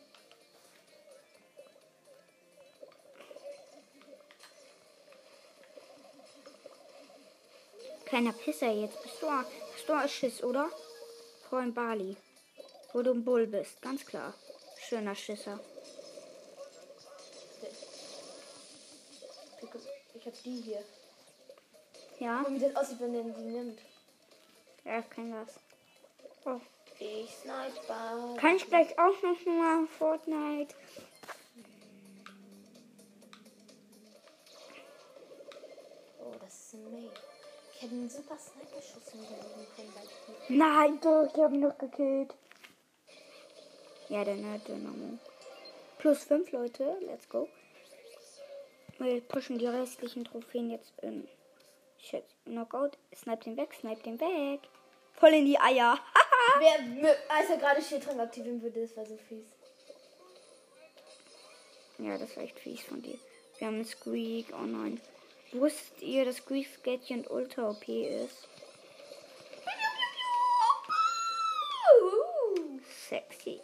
Kleiner 8.05 8.33
Pisser 8.33 8.71
jetzt. 8.71 9.01
Bist 9.01 9.21
du, 9.21 9.27
bist 9.73 9.87
du 9.89 9.93
ein 9.93 10.09
Schiss, 10.09 10.43
oder? 10.43 10.69
Freund 11.49 11.73
Bali. 11.73 12.17
Wo 12.93 13.01
du 13.01 13.11
ein 13.11 13.23
Bull 13.23 13.47
bist, 13.47 13.81
ganz 13.81 14.05
klar. 14.05 14.33
Schöner 14.87 15.15
Schisser. 15.15 15.59
Ich 20.13 20.25
habe 20.25 20.37
die 20.43 20.61
hier. 20.61 20.83
Ja, 22.19 22.41
mal, 22.41 22.53
wie 22.53 22.59
das 22.59 22.75
aussieht, 22.75 22.99
wenn 22.99 23.15
er 23.15 23.23
die 23.23 23.41
nimmt. 23.41 23.79
Ja, 24.85 25.01
kein 25.01 25.31
Gas. 25.31 25.59
Oh. 26.45 26.59
Ich 26.99 27.35
sniper. 27.35 28.35
Kann 28.37 28.55
ich 28.55 28.67
gleich 28.67 28.97
auch 28.97 29.21
noch 29.21 29.45
mal 29.45 29.85
Fortnite? 29.87 30.73
Oh, 36.19 36.33
das 36.39 36.53
ist 36.53 36.73
ein 36.75 36.83
Mate. 36.91 37.21
Ich 37.73 37.81
hätte 37.81 37.93
einen 37.93 38.09
super 38.09 38.37
Sniper-Schuss 38.37 39.11
hinterlegen 39.11 39.67
können, 39.75 39.93
ich 40.03 40.49
Nein, 40.49 40.99
doch, 41.01 41.29
ich 41.33 41.41
habe 41.41 41.55
ihn 41.55 41.59
noch 41.59 41.77
gekillt. 41.77 42.33
Ja, 44.07 44.23
der 44.23 44.35
Nerd 44.35 44.67
Dynamo. 44.67 45.17
Plus 45.97 46.23
5 46.23 46.51
Leute, 46.51 46.97
let's 47.01 47.27
go. 47.27 47.49
Wir 48.99 49.19
pushen 49.21 49.57
die 49.57 49.67
restlichen 49.67 50.23
Trophäen 50.23 50.69
jetzt 50.69 50.93
in 51.01 51.27
Shit, 52.09 52.25
Knockout. 52.45 52.97
Snipe 53.15 53.43
den 53.43 53.57
weg, 53.57 53.73
snipe 53.73 54.03
den 54.03 54.19
weg. 54.19 54.59
Voll 55.13 55.33
in 55.33 55.45
die 55.45 55.59
Eier. 55.59 55.97
Wer, 56.59 57.15
als 57.29 57.49
er 57.49 57.57
gerade 57.57 57.81
Schildtrank 57.81 58.19
aktivieren 58.19 58.61
würde, 58.61 58.81
das 58.81 58.95
war 58.95 59.05
so 59.05 59.17
fies. 59.17 59.47
Ja, 61.97 62.17
das 62.17 62.35
war 62.35 62.43
echt 62.43 62.59
fies 62.59 62.81
von 62.81 63.01
dir. 63.01 63.17
Wir 63.57 63.67
haben 63.67 63.75
einen 63.75 63.85
Squeak. 63.85 64.47
Oh 64.53 64.65
nein. 64.65 65.01
Wusstet 65.53 66.01
ihr, 66.01 66.25
dass 66.25 66.37
Squeak 66.37 66.67
Sketchy 66.67 67.25
Ultra 67.27 67.69
OP 67.69 67.87
ist? 67.87 68.47
Sexy. 73.09 73.61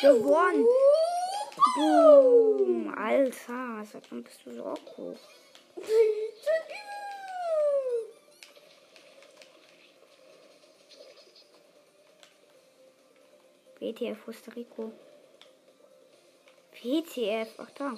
Gewonnen. 0.00 0.66
Boom. 1.56 2.94
Alter, 2.96 3.84
seit 3.84 4.10
wann 4.10 4.24
bist 4.24 4.44
du 4.44 4.52
so 4.52 4.66
hoch? 4.96 5.18
WTF, 13.80 14.26
der 14.46 14.56
Rico? 14.56 14.92
WTF, 16.82 17.48
ach 17.58 17.70
da. 17.70 17.94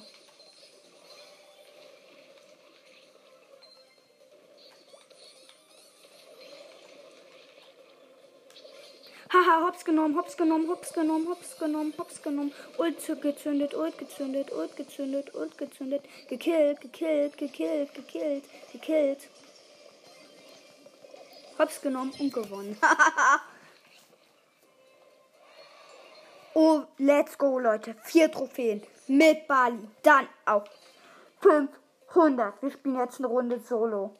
Hops 9.64 9.84
genommen, 9.84 10.16
hops 10.16 10.36
genommen, 10.36 10.68
hops 10.68 10.92
genommen, 10.92 11.28
hops 11.28 11.58
genommen, 11.58 11.94
hops 11.96 12.22
genommen. 12.22 12.52
Ult 12.78 13.22
gezündet, 13.22 13.74
ult 13.74 13.96
gezündet, 13.96 14.52
ult 14.52 14.76
gezündet, 14.76 15.34
ult 15.34 15.56
gezündet. 15.56 16.04
Gekillt, 16.28 16.80
gekillt, 16.80 17.38
gekillt, 17.38 17.94
gekillt, 17.94 18.44
gekillt. 18.72 19.28
Hab's 21.58 21.80
genommen 21.80 22.12
und 22.18 22.34
gewonnen. 22.34 22.76
oh, 26.54 26.82
let's 26.98 27.38
go, 27.38 27.58
Leute. 27.58 27.94
Vier 28.02 28.30
Trophäen 28.30 28.82
mit 29.06 29.48
Bali. 29.48 29.88
Dann 30.02 30.28
auch 30.44 30.64
500. 31.40 32.62
Wir 32.62 32.70
spielen 32.70 32.96
jetzt 32.96 33.18
eine 33.18 33.28
Runde 33.28 33.58
Solo. 33.60 34.14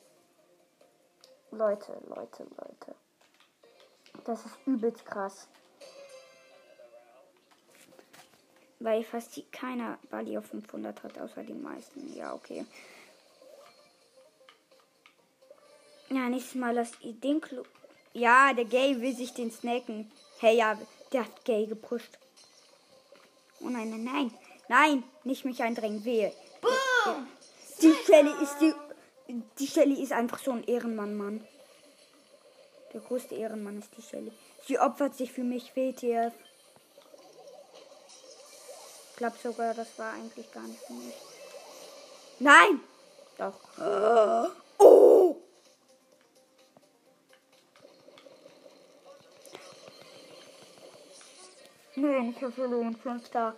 Leute, 1.51 2.01
Leute, 2.09 2.45
Leute. 2.45 2.95
Das 4.27 4.45
ist 4.45 4.57
übelst 4.67 5.07
krass. 5.07 5.47
Weil 8.81 9.05
fast 9.05 9.41
keiner 9.53 9.99
Bali 10.11 10.37
auf 10.37 10.47
500 10.47 11.03
hat, 11.05 11.19
außer 11.19 11.45
die 11.45 11.55
meisten. 11.55 12.15
Ja, 12.15 12.35
okay. 12.35 12.67
Ja, 16.11 16.29
nächstes 16.29 16.57
Mal 16.57 16.75
lass 16.75 16.93
ich 17.01 17.19
den 17.21 17.41
Klo. 17.41 17.63
Ja, 18.13 18.53
der 18.53 18.65
Gay 18.65 19.01
will 19.01 19.15
sich 19.15 19.33
den 19.33 19.51
snacken. 19.51 20.11
Hey, 20.41 20.57
ja, 20.57 20.77
der 21.13 21.25
hat 21.25 21.45
Gay 21.45 21.67
gepusht. 21.67 22.19
Oh 23.61 23.69
nein, 23.69 23.91
nein, 23.91 24.05
nein. 24.05 24.35
Nein, 24.69 25.05
nicht 25.25 25.45
mich 25.45 25.63
eindrängen. 25.63 26.05
Wehe. 26.05 26.33
Boom! 26.61 27.27
Die 27.81 27.95
Shelly 28.05 28.33
ist 28.43 28.59
die. 28.61 28.75
Die 29.59 29.67
Shelly 29.67 30.03
ist 30.03 30.13
einfach 30.13 30.39
so 30.39 30.53
ein 30.53 30.65
Ehrenmann, 30.65 31.17
Mann. 31.17 31.47
Der 32.93 33.01
größte 33.01 33.35
Ehrenmann 33.35 33.79
ist 33.79 33.97
die 33.97 34.03
Shelly. 34.03 34.33
Sie 34.65 34.79
opfert 34.79 35.15
sich 35.15 35.33
für 35.33 35.45
mich, 35.45 35.75
WTF. 35.77 36.33
Ich 39.11 39.17
glaube 39.17 39.37
sogar, 39.43 39.75
das 39.75 39.99
war 39.99 40.13
eigentlich 40.13 40.51
gar 40.53 40.63
nicht 40.65 40.81
für 40.81 40.93
mich. 40.93 41.15
Nein! 42.39 42.81
Doch. 43.39 43.61
Oh! 44.79 45.37
Nein, 51.95 52.35
ich 52.37 52.43
habe 52.43 52.53
verloren. 52.53 52.95
Fünfter. 52.95 53.57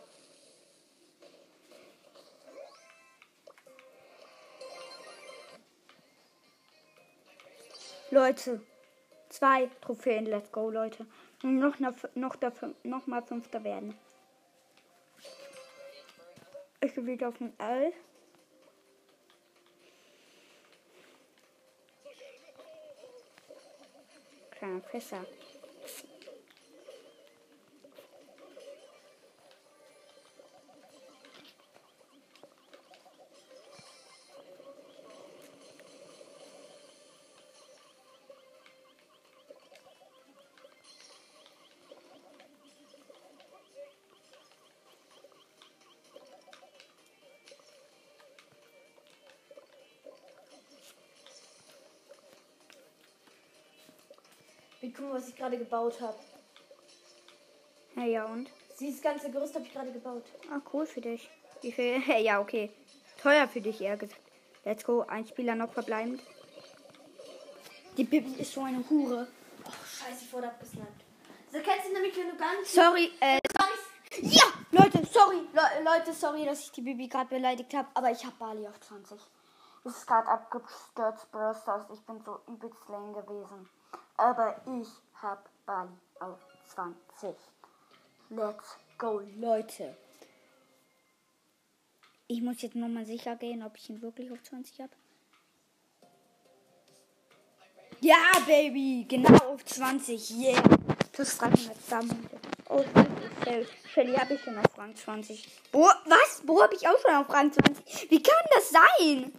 Leute, 8.10 8.62
zwei 9.28 9.68
Trophäen, 9.80 10.26
let's 10.26 10.50
go, 10.52 10.70
Leute. 10.70 11.06
Und 11.42 11.58
noch, 11.58 11.78
noch, 11.78 11.94
noch, 12.14 12.36
noch 12.82 13.06
mal 13.06 13.22
Fünfter 13.22 13.62
werden. 13.64 13.94
Ich 16.80 16.94
gehe 16.94 17.06
wieder 17.06 17.28
auf 17.28 17.38
den 17.38 17.58
L. 17.58 17.92
Kleiner 24.50 24.80
Fässer. 24.82 25.24
Guck 54.98 55.08
mal, 55.08 55.14
was 55.14 55.28
ich 55.28 55.36
gerade 55.36 55.56
gebaut 55.56 56.00
habe. 56.00 56.16
Ja, 57.96 58.04
ja, 58.04 58.24
und? 58.26 58.50
Dieses 58.80 59.00
ganze 59.00 59.30
Gerüst 59.30 59.54
habe 59.54 59.64
ich 59.64 59.72
gerade 59.72 59.92
gebaut. 59.92 60.24
Ah, 60.50 60.60
cool 60.72 60.86
für 60.86 61.00
dich. 61.00 61.30
Wie 61.62 61.72
viel? 61.72 62.02
ja, 62.20 62.40
okay. 62.40 62.70
Teuer 63.22 63.48
für 63.48 63.60
dich, 63.60 63.80
eher 63.80 63.96
gesagt. 63.96 64.20
Let's 64.64 64.84
go. 64.84 65.02
Ein 65.02 65.26
Spieler 65.26 65.54
noch 65.54 65.72
verbleibend. 65.72 66.20
Die 67.96 68.04
Bibi 68.04 68.40
ist 68.40 68.52
so 68.52 68.62
eine 68.62 68.84
Hure. 68.88 69.26
Oh, 69.64 69.70
scheiße, 69.70 70.24
ich 70.24 70.32
wurde 70.32 70.48
abgesnappt. 70.48 71.04
So 71.50 71.58
kennst 71.60 71.88
du 71.88 71.92
nämlich, 71.92 72.16
wenn 72.16 72.30
du 72.30 72.36
ganz. 72.36 72.72
Sorry, 72.72 73.10
äh. 73.20 73.38
Ja! 74.20 74.44
Leute, 74.70 75.04
sorry. 75.10 75.40
Le 75.52 75.82
Leute, 75.84 76.12
sorry, 76.12 76.44
dass 76.44 76.60
ich 76.60 76.72
die 76.72 76.82
Bibi 76.82 77.08
gerade 77.08 77.28
beleidigt 77.28 77.72
habe. 77.74 77.88
Aber 77.94 78.10
ich 78.10 78.24
habe 78.24 78.36
Bali 78.38 78.66
auf 78.68 78.78
20. 78.80 79.18
Es 79.84 79.96
ist 79.96 80.06
gerade 80.06 80.28
abgestürzt, 80.28 81.30
Brosters. 81.32 81.86
Ich 81.92 82.00
bin 82.02 82.20
so 82.20 82.40
übelst 82.46 82.88
lame 82.88 83.12
gewesen. 83.12 83.68
Aber 84.18 84.60
ich 84.66 84.88
hab 85.22 85.48
Bali 85.64 85.88
auf 86.18 86.40
20. 86.74 87.36
Let's 88.30 88.76
go, 88.98 89.22
Leute. 89.36 89.96
Ich 92.26 92.42
muss 92.42 92.60
jetzt 92.60 92.74
nochmal 92.74 93.06
sicher 93.06 93.36
gehen, 93.36 93.62
ob 93.62 93.76
ich 93.76 93.88
ihn 93.88 94.02
wirklich 94.02 94.30
auf 94.32 94.42
20 94.42 94.80
habe. 94.80 94.92
Ja, 98.00 98.16
Baby! 98.44 99.06
Genau 99.08 99.54
auf 99.54 99.64
20. 99.64 100.30
Yeah! 100.30 100.62
Plus 101.12 101.38
300 101.38 101.76
Sammlungen. 101.80 102.28
Oh, 102.68 102.84
Shelly 103.92 104.14
habe 104.14 104.34
ich 104.34 104.42
schon 104.42 104.58
auf 104.58 104.76
Rang 104.76 104.94
20. 104.94 105.48
Bo 105.72 105.88
was? 106.04 106.42
Bo 106.44 106.60
habe 106.60 106.74
ich 106.74 106.86
auch 106.86 106.98
schon 107.00 107.14
auf 107.14 107.30
Rang 107.30 107.52
20? 107.52 108.10
Wie 108.10 108.22
kann 108.22 108.44
das 108.54 108.70
sein? 108.70 109.32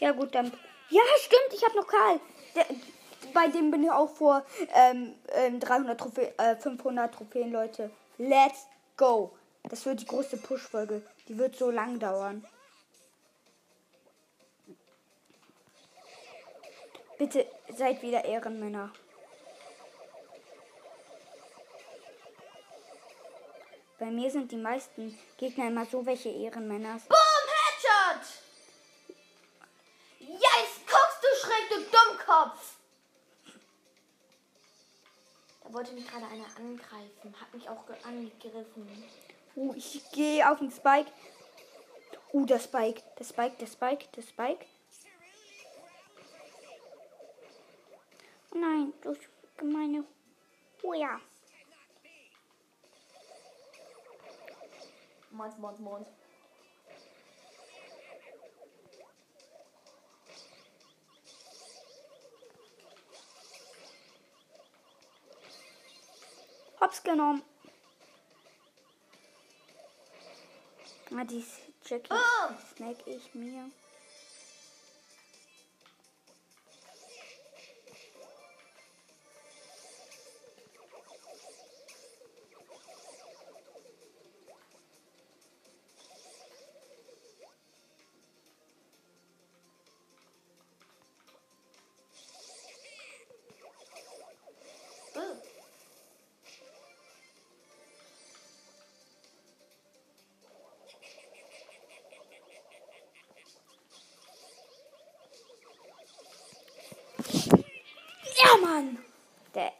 Ja, 0.00 0.12
gut, 0.12 0.34
dann. 0.34 0.52
Ja, 0.90 1.02
stimmt, 1.18 1.52
ich 1.54 1.64
habe 1.64 1.76
noch 1.76 1.86
Karl. 1.86 2.20
Der, 2.54 2.66
bei 3.32 3.48
dem 3.48 3.70
bin 3.70 3.84
ich 3.84 3.90
auch 3.90 4.10
vor 4.10 4.44
ähm, 4.74 5.14
ähm, 5.32 5.60
300 5.60 5.98
Trophäen, 5.98 6.38
äh, 6.38 6.56
500 6.56 7.14
Trophäen, 7.14 7.52
Leute. 7.52 7.90
Let's 8.18 8.66
go. 8.96 9.36
Das 9.64 9.84
wird 9.86 10.00
die 10.00 10.06
große 10.06 10.38
Push-Folge. 10.38 11.02
Die 11.28 11.36
wird 11.36 11.56
so 11.56 11.70
lang 11.70 11.98
dauern. 11.98 12.46
Bitte 17.18 17.46
seid 17.76 18.00
wieder 18.02 18.24
Ehrenmänner. 18.24 18.92
Bei 23.98 24.06
mir 24.06 24.30
sind 24.30 24.52
die 24.52 24.56
meisten 24.56 25.18
Gegner 25.36 25.66
immer 25.66 25.84
so 25.84 26.06
welche 26.06 26.28
Ehrenmänner. 26.28 27.00
Boom, 27.08 27.48
Headshot! 27.58 28.28
Yes, 30.20 30.80
guckst 30.86 31.22
du 31.22 31.46
schräg, 31.46 31.68
du 31.68 31.96
Dummkopf! 31.96 32.77
Wollte 35.78 35.92
mich 35.92 36.08
gerade 36.08 36.26
einer 36.26 36.46
angreifen. 36.56 37.40
Hat 37.40 37.54
mich 37.54 37.68
auch 37.68 37.84
angegriffen. 38.04 39.04
Uh, 39.54 39.72
ich 39.76 40.02
gehe 40.10 40.50
auf 40.50 40.58
den 40.58 40.72
Spike. 40.72 41.08
Uh, 42.32 42.44
der 42.44 42.58
Spike. 42.58 43.00
Der 43.16 43.24
Spike, 43.24 43.56
der 43.60 43.66
Spike, 43.68 44.06
der 44.16 44.22
Spike. 44.22 44.66
Nein, 48.52 48.92
du 49.02 49.16
gemeine. 49.56 50.04
Oh 50.82 50.94
ja. 50.94 51.20
Mons, 55.30 55.58
Mons, 55.58 55.78
Mons. 55.78 56.08
Hab's 66.80 67.02
genommen. 67.02 67.42
Ah, 71.16 71.24
die 71.24 71.44
Jackie 71.84 72.12
Oh! 72.12 72.52
snack 72.74 72.96
ich 73.06 73.34
mir. 73.34 73.70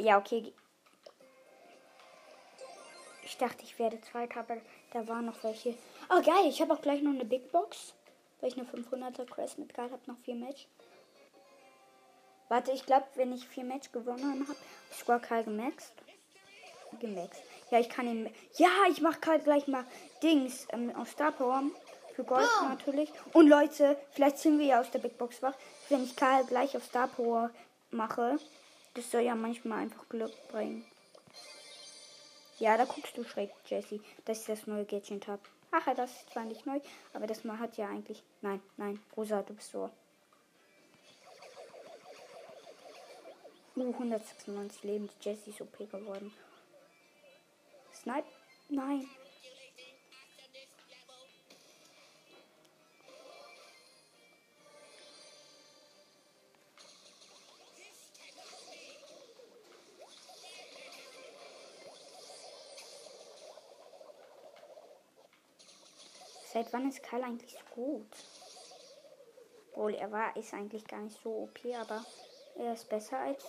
Ja, 0.09 0.16
okay. 0.18 0.54
Ich 3.22 3.36
dachte, 3.36 3.62
ich 3.62 3.78
werde 3.78 4.00
Zweiter, 4.00 4.40
aber 4.40 4.56
da 4.92 5.06
waren 5.06 5.26
noch 5.26 5.44
welche. 5.44 5.74
Oh, 6.09 6.22
geil. 6.22 6.46
Ich 6.48 6.62
habe 6.62 6.72
auch 6.72 6.80
gleich 6.80 7.02
noch 7.02 7.12
eine 7.12 7.26
Big 7.26 7.52
Box. 7.52 7.92
Weil 8.40 8.50
ich 8.50 8.56
eine 8.56 8.66
500er 8.66 9.26
Crest 9.26 9.59
mit 9.59 9.74
Guard 9.74 9.90
habe, 9.92 10.02
noch 10.06 10.16
vier 10.24 10.36
Match. 10.36 10.66
Warte, 12.48 12.72
ich 12.72 12.86
glaube, 12.86 13.04
wenn 13.16 13.34
ich 13.34 13.46
vier 13.46 13.64
Match 13.64 13.92
gewonnen 13.92 14.46
habe, 14.48 14.59
sogar 14.96 15.20
Karl 15.20 15.44
gemaxt. 15.44 15.92
Gemaxt. 17.00 17.42
Ja, 17.70 17.80
ich 17.80 17.90
kann 17.90 18.06
ihn. 18.06 18.32
Ja, 18.56 18.70
ich 18.88 19.02
mache 19.02 19.20
Karl 19.20 19.40
gleich 19.40 19.66
mal 19.66 19.84
Dings 20.22 20.66
ähm, 20.70 20.94
auf 20.96 21.11
Star 21.11 21.32
Power. 21.32 21.64
Für 22.14 22.24
Gold 22.24 22.48
Oh. 22.62 22.68
natürlich. 22.68 23.12
Und 23.34 23.48
Leute, 23.48 23.98
vielleicht 24.12 24.38
sind 24.38 24.59
wir 24.59 24.66
ja 24.66 24.80
aus 24.80 24.90
der 24.90 25.00
Big 25.00 25.18
Box 25.18 25.42
wach. 25.42 25.54
Wenn 25.90 26.04
ich 26.04 26.16
Karl 26.16 26.44
gleich 26.46 26.76
auf 26.76 26.84
Star 26.84 27.09
Power 27.09 27.50
mache, 27.90 28.38
das 28.99 29.11
soll 29.12 29.20
ja 29.20 29.36
manchmal 29.36 29.78
einfach 29.78 30.09
Glück 30.09 30.32
bringen. 30.49 30.84
Ja, 32.59 32.76
da 32.76 32.84
guckst 32.84 33.16
du 33.16 33.22
schräg, 33.22 33.51
Jesse, 33.66 34.01
dass 34.24 34.40
ich 34.40 34.46
das 34.46 34.66
neue 34.66 34.84
Gadget 34.84 35.28
habe. 35.28 35.42
Ach, 35.70 35.86
das 35.94 36.11
ist 36.11 36.30
zwar 36.30 36.44
nicht 36.44 36.66
neu, 36.66 36.80
aber 37.12 37.28
das 37.28 37.44
mal 37.44 37.59
hat 37.61 37.76
ja 37.76 37.88
eigentlich. 37.88 38.24
Nein, 38.40 38.61
nein, 38.76 39.01
Rosa, 39.16 39.42
du 39.42 39.55
bist 39.55 39.70
so. 39.70 39.90
Uh, 43.76 43.92
196 43.92 44.82
Leben. 44.82 45.09
Die 45.09 45.28
Jessie 45.28 45.51
ist 45.51 45.61
OP 45.61 45.78
geworden. 45.78 46.34
Snipe? 47.94 48.26
Nein. 48.68 49.09
Seit 66.59 66.72
wann 66.72 66.88
ist 66.88 67.04
Karl 67.04 67.22
eigentlich 67.22 67.52
so 67.52 67.61
gut? 67.72 68.09
Obwohl 69.70 69.94
er 69.94 70.11
war, 70.11 70.36
ist 70.36 70.52
eigentlich 70.52 70.84
gar 70.88 71.02
nicht 71.02 71.16
so 71.22 71.30
OP, 71.30 71.61
aber 71.80 72.04
er 72.56 72.72
ist 72.72 72.88
besser 72.88 73.16
als. 73.16 73.44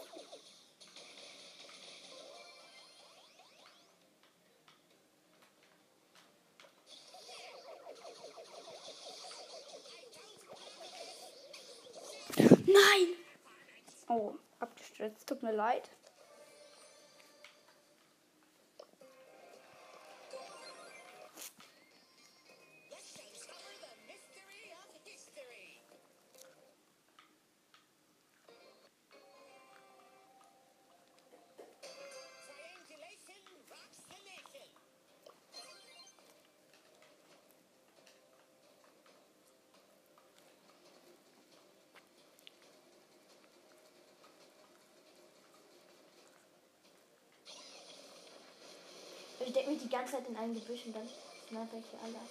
Nein! 12.37 13.15
Oh, 14.07 14.35
abgestürzt. 14.59 15.27
Tut 15.27 15.41
mir 15.41 15.53
leid. 15.53 15.89
Mich 49.79 49.87
die 49.87 49.95
ganze 49.95 50.13
Zeit 50.13 50.27
in 50.27 50.35
ein 50.35 50.53
Gebüsch 50.53 50.87
und 50.87 50.95
dann 50.95 51.07
sniper 51.47 51.77
ich 51.77 51.85
hier 51.89 51.99
alle 52.03 52.15
ab. 52.15 52.29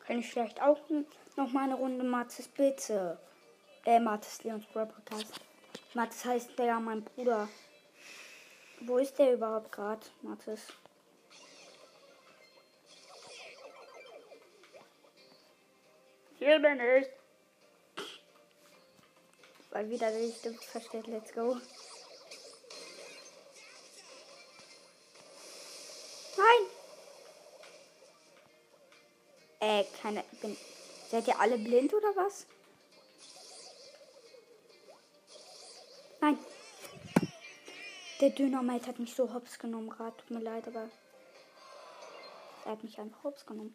Kann 0.00 0.18
ich 0.18 0.28
vielleicht 0.28 0.60
auch 0.60 0.78
noch 1.36 1.52
mal 1.52 1.64
eine 1.64 1.74
Runde 1.74 2.04
Matzes 2.04 2.48
bitte? 2.48 3.18
Äh, 3.84 4.00
Matzes 4.00 4.42
Leons 4.42 4.66
Brawl 4.66 4.86
Podcast. 4.86 5.40
Matzes 5.94 6.24
heißt 6.24 6.58
der 6.58 6.66
ja 6.66 6.80
mein 6.80 7.04
Bruder. 7.04 7.48
Wo 8.80 8.98
ist 8.98 9.16
der 9.18 9.34
überhaupt 9.34 9.70
gerade, 9.70 10.04
Matzes? 10.22 10.66
Hier 16.46 16.60
bin 16.60 16.78
ich. 16.78 17.08
Weil 19.70 19.90
wieder 19.90 20.12
Stimme 20.30 20.56
versteht. 20.58 21.08
Let's 21.08 21.32
go. 21.32 21.56
Nein! 26.36 26.66
Äh, 29.58 29.84
keine. 30.00 30.22
Bin, 30.40 30.56
seid 31.10 31.26
ihr 31.26 31.40
alle 31.40 31.58
blind 31.58 31.92
oder 31.92 32.14
was? 32.14 32.46
Nein. 36.20 36.38
Der 38.20 38.30
Dynamite 38.30 38.86
hat 38.86 39.00
mich 39.00 39.16
so 39.16 39.34
hops 39.34 39.58
genommen 39.58 39.90
gerade. 39.90 40.16
Tut 40.18 40.30
mir 40.30 40.44
leid, 40.44 40.68
aber. 40.68 40.88
Er 42.64 42.70
hat 42.70 42.84
mich 42.84 43.00
einfach 43.00 43.24
hops 43.24 43.44
genommen. 43.44 43.74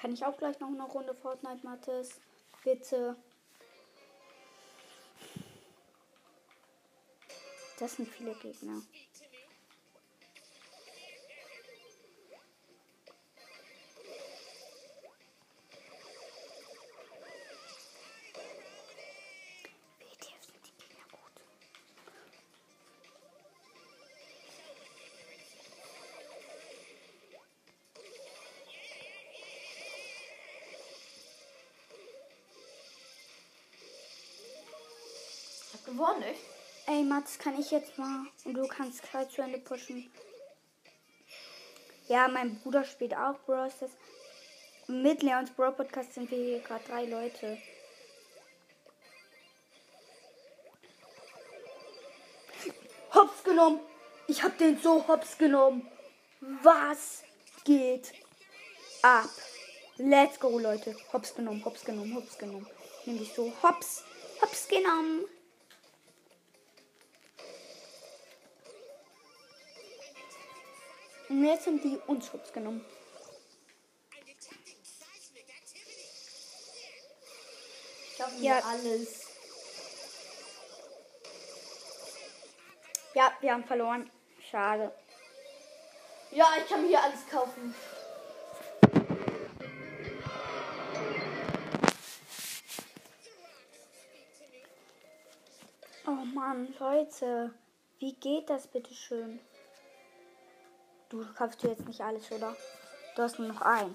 Kann 0.00 0.14
ich 0.14 0.24
auch 0.24 0.36
gleich 0.38 0.58
noch 0.60 0.68
eine 0.68 0.82
Runde 0.84 1.14
Fortnite, 1.14 1.62
Mathis? 1.62 2.20
Bitte. 2.64 3.16
Das 7.78 7.96
sind 7.96 8.08
viele 8.08 8.34
Gegner. 8.36 8.80
Gewonnen, 36.00 36.22
echt? 36.22 36.40
Ey, 36.86 37.02
Mats, 37.02 37.38
kann 37.38 37.60
ich 37.60 37.70
jetzt 37.70 37.98
mal 37.98 38.24
und 38.46 38.54
du 38.54 38.66
kannst 38.66 39.02
Karl 39.02 39.28
zu 39.28 39.42
Ende 39.42 39.58
pushen. 39.58 40.10
Ja, 42.08 42.26
mein 42.26 42.58
Bruder 42.60 42.84
spielt 42.84 43.14
auch 43.14 43.34
Stars. 43.42 43.74
Mit 44.86 45.22
Leons 45.22 45.50
Brawl 45.50 45.72
Podcast 45.72 46.14
sind 46.14 46.30
wir 46.30 46.38
hier 46.38 46.60
gerade 46.60 46.84
drei 46.88 47.04
Leute. 47.04 47.58
Hops 53.14 53.44
genommen. 53.44 53.80
Ich 54.26 54.42
hab 54.42 54.56
den 54.56 54.80
so 54.80 55.06
hops 55.06 55.36
genommen. 55.36 55.86
Was 56.62 57.24
geht 57.64 58.14
ab? 59.02 59.28
Let's 59.98 60.40
go, 60.40 60.58
Leute. 60.58 60.96
Hops 61.12 61.34
genommen, 61.34 61.62
hops 61.62 61.84
genommen, 61.84 62.14
hops 62.14 62.38
genommen. 62.38 62.66
Nämlich 63.04 63.34
so 63.34 63.52
hops, 63.62 64.02
hops 64.40 64.66
genommen. 64.66 65.26
Und 71.40 71.46
jetzt 71.46 71.64
sind 71.64 71.82
die 71.82 71.96
uns 72.06 72.26
Schutz 72.26 72.52
genommen. 72.52 72.84
Schaffen 78.14 78.42
Ja. 78.42 78.56
wir 78.56 78.66
alles. 78.66 79.26
Ja, 83.14 83.32
wir 83.40 83.54
haben 83.54 83.64
verloren. 83.64 84.10
Schade. 84.50 84.92
Ja, 86.30 86.46
ich 86.58 86.68
kann 86.68 86.82
mir 86.82 86.88
hier 86.88 87.02
alles 87.02 87.26
kaufen. 87.26 87.74
Oh 96.06 96.10
Mann, 96.34 96.74
Leute. 96.78 97.54
Wie 97.98 98.12
geht 98.12 98.50
das 98.50 98.66
bitte 98.66 98.94
schön? 98.94 99.40
Du 101.10 101.26
kaufst 101.34 101.62
jetzt 101.64 101.86
nicht 101.86 102.00
alles, 102.00 102.30
oder? 102.30 102.56
Du 103.16 103.22
hast 103.22 103.38
nur 103.38 103.48
noch 103.48 103.60
ein. 103.60 103.92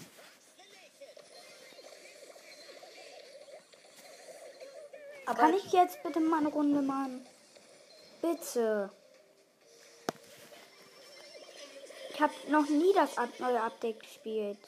Aber 5.25 5.39
Kann 5.39 5.53
ich 5.53 5.71
jetzt 5.71 6.03
bitte 6.03 6.19
mal 6.19 6.39
eine 6.39 6.49
Runde 6.49 6.81
machen? 6.81 7.25
Bitte. 8.21 8.91
Ich 12.13 12.21
habe 12.21 12.33
noch 12.49 12.67
nie 12.67 12.93
das 12.93 13.15
neue 13.39 13.61
Update 13.61 14.01
gespielt. 14.01 14.59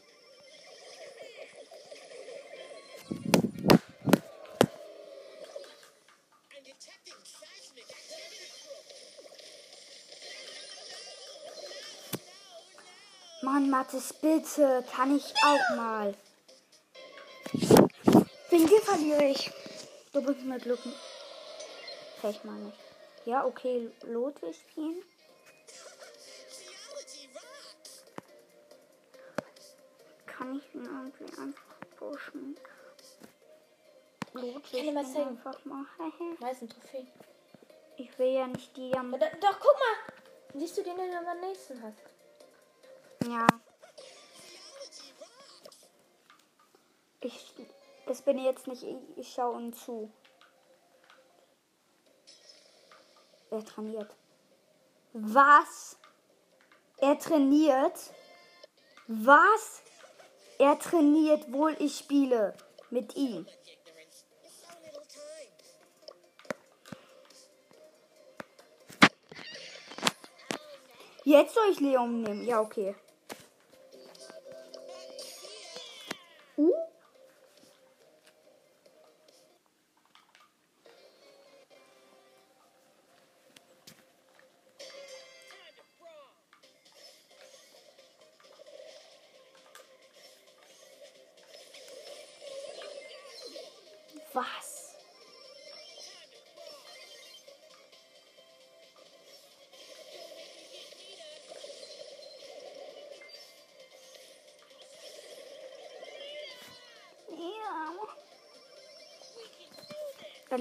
Mathis, 13.88 14.12
bitte. 14.12 14.84
Kann 14.94 15.16
ich 15.16 15.34
auch 15.46 15.76
mal. 15.78 16.14
Wegen 18.50 18.68
dir 18.68 18.82
verliere 18.82 19.24
ich. 19.24 19.50
Du 20.12 20.22
bist 20.22 20.42
mir 20.42 20.60
Glück. 20.60 20.80
Vielleicht 22.20 22.44
mal 22.44 22.56
nicht. 22.56 22.78
Ja, 23.24 23.46
okay, 23.46 23.90
Lot 24.04 24.42
will 24.42 24.54
spielen. 24.54 25.02
Kann 30.26 30.58
ich 30.58 30.76
ihn 30.76 30.84
irgendwie 30.84 31.40
einfach 31.40 31.80
pushen? 31.98 32.58
Spielen 34.66 35.06
zeigen. 35.06 35.28
einfach 35.30 35.64
mal. 35.64 35.86
Nice, 36.42 36.62
ein 36.62 36.70
Trophäe. 36.70 37.08
ich 37.96 38.20
will 38.20 38.34
ja 38.34 38.48
nicht 38.48 38.76
die 38.76 38.94
am. 38.98 39.14
Ja, 39.14 39.18
da, 39.18 39.28
doch, 39.40 39.60
guck 39.60 39.76
mal. 39.76 40.14
Siehst 40.56 40.78
du 40.78 40.84
den, 40.84 40.98
den 40.98 41.12
du 41.12 41.18
am 41.18 41.40
nächsten 41.40 41.82
hast? 41.82 42.00
Ja. 43.26 43.48
Ich. 47.28 47.54
Das 48.06 48.22
bin 48.22 48.38
jetzt 48.38 48.68
nicht 48.68 48.84
ich. 48.84 49.18
Ich 49.18 49.34
schaue 49.34 49.60
ihm 49.60 49.74
zu. 49.74 50.10
Er 53.52 53.66
trainiert. 53.66 54.10
Was? 55.12 55.98
Er 57.00 57.20
trainiert? 57.20 58.14
Was? 59.08 59.82
Er 60.58 60.80
trainiert, 60.80 61.52
wohl 61.52 61.76
ich 61.80 61.98
spiele 61.98 62.56
mit 62.92 63.16
ihm. 63.18 63.46
Jetzt 71.26 71.56
soll 71.56 71.70
ich 71.72 71.82
Leon 71.82 72.22
nehmen. 72.22 72.46
Ja, 72.46 72.62
okay. 72.62 72.96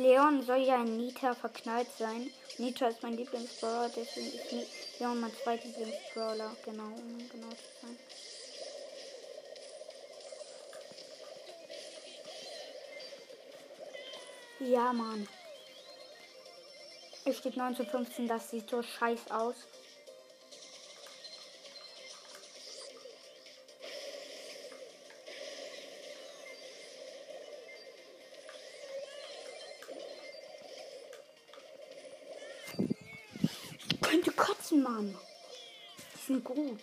Leon 0.07 0.41
soll 0.45 0.59
ja 0.59 0.77
in 0.77 0.99
Nita 0.99 1.35
verknallt 1.35 1.89
sein. 1.99 2.31
Nita 2.59 2.87
ist 2.87 3.03
mein 3.03 3.17
Lieblingsbrawler, 3.17 3.89
deswegen 3.89 4.29
ist 4.29 5.01
Leon 5.01 5.19
mein 5.19 5.33
zweiter 5.43 5.67
Lieblingsbrawler. 5.67 6.57
Genau, 6.65 6.85
um 6.85 7.29
genau 7.29 7.49
zu 7.49 7.67
sein. 7.83 7.99
Ja, 14.61 14.93
Mann. 14.93 15.27
Es 17.25 17.39
steht 17.39 17.57
9 17.57 17.75
zu 17.75 17.85
15, 17.85 18.29
das 18.29 18.51
sieht 18.51 18.71
so 18.71 18.83
scheiß 18.83 19.33
aus. 19.33 19.57
Kotzen, 34.77 34.83
Mann. 34.83 35.15
Die 36.15 36.27
sind 36.27 36.45
gut. 36.45 36.81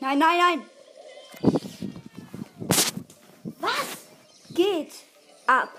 Nein, 0.00 0.18
nein, 0.18 0.38
nein. 0.38 0.70
Was? 3.60 3.98
Geht 4.54 4.92
ab. 5.46 5.70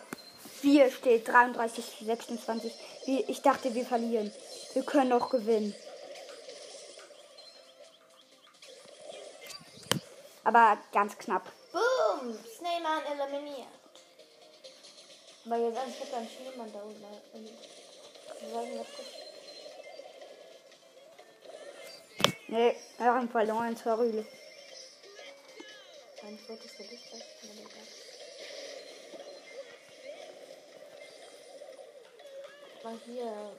Wir 0.79 0.89
steht 0.89 1.27
33 1.27 1.97
zu 1.97 2.05
26. 2.05 2.73
Wir, 3.03 3.27
ich 3.27 3.41
dachte, 3.41 3.75
wir 3.75 3.85
verlieren. 3.85 4.31
Wir 4.71 4.83
können 4.83 5.09
noch 5.09 5.29
gewinnen. 5.29 5.75
Aber 10.45 10.77
ganz 10.93 11.17
knapp. 11.17 11.51
Boom! 11.73 12.33
Snowman 12.57 13.03
eliminiert. 13.11 13.67
Weil 15.43 15.63
jetzt 15.63 15.79
ich 15.89 15.99
hab 15.99 16.11
da 16.11 16.17
einen 16.17 16.29
Schneemann 16.29 16.71
da 16.71 16.79
unten. 16.81 17.03
Nee, 22.47 22.75
wir 22.97 23.05
haben 23.05 23.27
verloren, 23.27 23.75
sorry. 23.75 24.25
Mein 26.23 26.39
Foto 26.39 26.63
ist 26.63 26.75
für 26.75 26.83
dich. 26.83 27.01
das 27.11 27.19
ist 27.19 28.08
Mal 32.89 32.97
hier. 33.05 33.51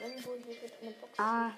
Irgendwo 0.00 0.30
hier 0.32 0.54
gibt 0.54 0.82
eine 0.82 0.92
Box. 0.92 1.12
Ah. 1.18 1.50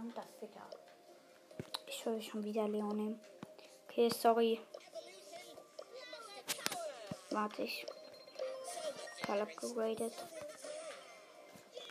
Du 0.00 0.10
verdammter 0.10 0.32
Ficker. 0.38 0.66
Ich 1.86 2.02
soll 2.02 2.22
schon 2.22 2.42
wieder 2.42 2.66
Leon 2.66 2.96
nehmen. 2.96 3.20
Okay, 3.84 4.08
sorry. 4.08 4.58
Warte 7.30 7.62
ich. 7.62 7.84
Voll 9.26 9.40
upgraded. 9.40 10.12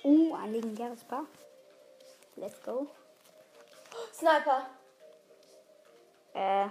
Uh, 0.03 0.33
ein 0.35 0.53
legendäres 0.53 1.03
Paar. 1.03 1.27
Let's 2.35 2.61
go. 2.63 2.87
Sniper! 4.13 4.69
Äh. 6.33 6.69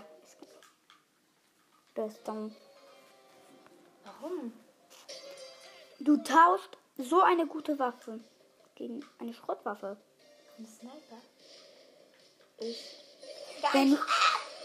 Das 1.94 2.14
ist 2.14 2.26
dumm. 2.26 2.54
Warum? 4.04 4.52
Du 6.00 6.16
tauscht 6.16 6.78
so 6.96 7.20
eine 7.22 7.46
gute 7.46 7.78
Waffe 7.78 8.18
gegen 8.74 9.04
eine 9.20 9.34
Schrottwaffe. 9.34 9.98
Ein 10.58 10.66
Sniper? 10.66 11.22
Ich. 12.58 12.96
Wenn, 13.72 13.98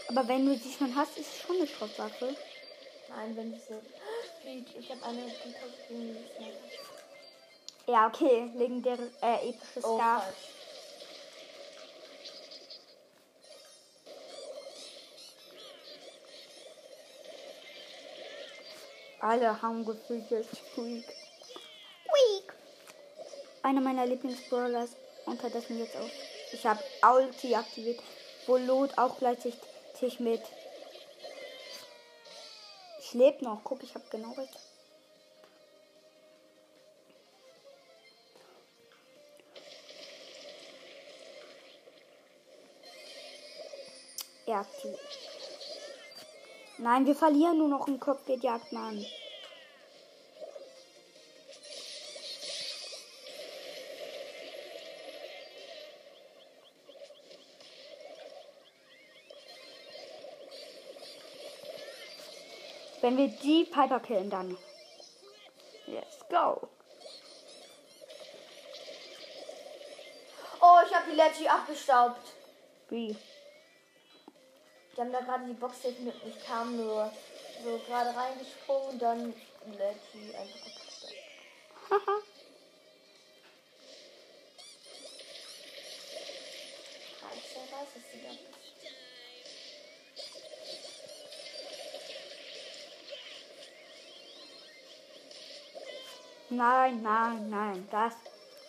aber 0.08 0.28
wenn 0.28 0.46
du 0.46 0.58
schon 0.58 0.94
hast, 0.96 1.16
ist 1.16 1.28
es 1.32 1.40
schon 1.42 1.56
eine 1.56 1.68
Schrottwaffe. 1.68 2.36
Nein, 3.08 3.36
wenn 3.36 3.54
ich 3.54 3.62
so. 3.62 3.80
Ich 4.44 4.90
habe 4.90 5.04
eine, 5.04 5.22
gegen 5.88 6.16
Sniper. 6.36 6.58
Ja, 7.86 8.08
okay. 8.08 8.50
Legendäres, 8.56 9.10
äh, 9.22 9.50
episches 9.50 9.84
Oh, 9.84 9.96
Star. 9.96 10.22
falsch. 10.22 10.36
Alle 19.20 19.62
haben 19.62 19.84
gefühlt 19.84 20.30
jetzt 20.30 20.54
Squeak. 20.56 21.04
Squeak. 21.04 22.54
Einer 23.62 23.80
meiner 23.80 24.06
Lieblingsbrawlers 24.06 24.90
unterdessen 25.26 25.78
jetzt 25.78 25.96
auch. 25.96 26.10
Ich 26.52 26.66
habe 26.66 26.82
Ulti 27.02 27.54
aktiviert, 27.54 28.00
wo 28.46 28.56
Lot 28.56 28.96
auch 28.98 29.18
gleichzeitig 29.18 30.20
mit. 30.20 30.42
Ich 33.00 33.12
lebe 33.14 33.44
noch. 33.44 33.60
Guck, 33.64 33.82
ich 33.82 33.94
habe 33.94 34.04
genau 34.10 34.32
recht. 34.32 34.58
Aktiv. 44.54 44.96
Nein, 46.78 47.06
wir 47.06 47.16
verlieren 47.16 47.58
nur 47.58 47.68
noch 47.68 47.88
einen 47.88 47.98
Kopf 47.98 48.24
geht 48.24 48.44
Jagd 48.44 48.72
Mann. 48.72 49.04
Wenn 63.04 63.18
wir 63.18 63.28
die 63.28 63.64
Piper 63.64 64.00
killen, 64.00 64.30
dann. 64.30 64.56
Let's 65.86 66.26
go. 66.30 66.66
Oh, 70.58 70.78
ich 70.86 70.94
habe 70.94 71.10
die 71.10 71.16
Leggy 71.16 71.46
abgestaubt. 71.46 72.32
Wie? 72.88 73.14
Die 74.96 75.00
haben 75.02 75.12
da 75.12 75.20
gerade 75.20 75.44
die 75.44 75.52
Box 75.52 75.84
mit 75.98 76.14
ich 76.24 76.46
kam 76.46 76.78
nur 76.78 77.12
so 77.62 77.78
gerade 77.86 78.16
reingesprungen 78.16 78.92
und 78.92 79.02
dann 79.02 79.34
Leggy 79.66 80.34
einfach 80.34 80.66
abgestaubt. 80.66 81.14
Haha. 81.90 82.20
Weiß, 87.70 87.88
dass 87.92 88.02
da. 88.22 88.54
Nein, 96.50 97.02
nein, 97.02 97.48
nein. 97.50 97.88
Das 97.90 98.14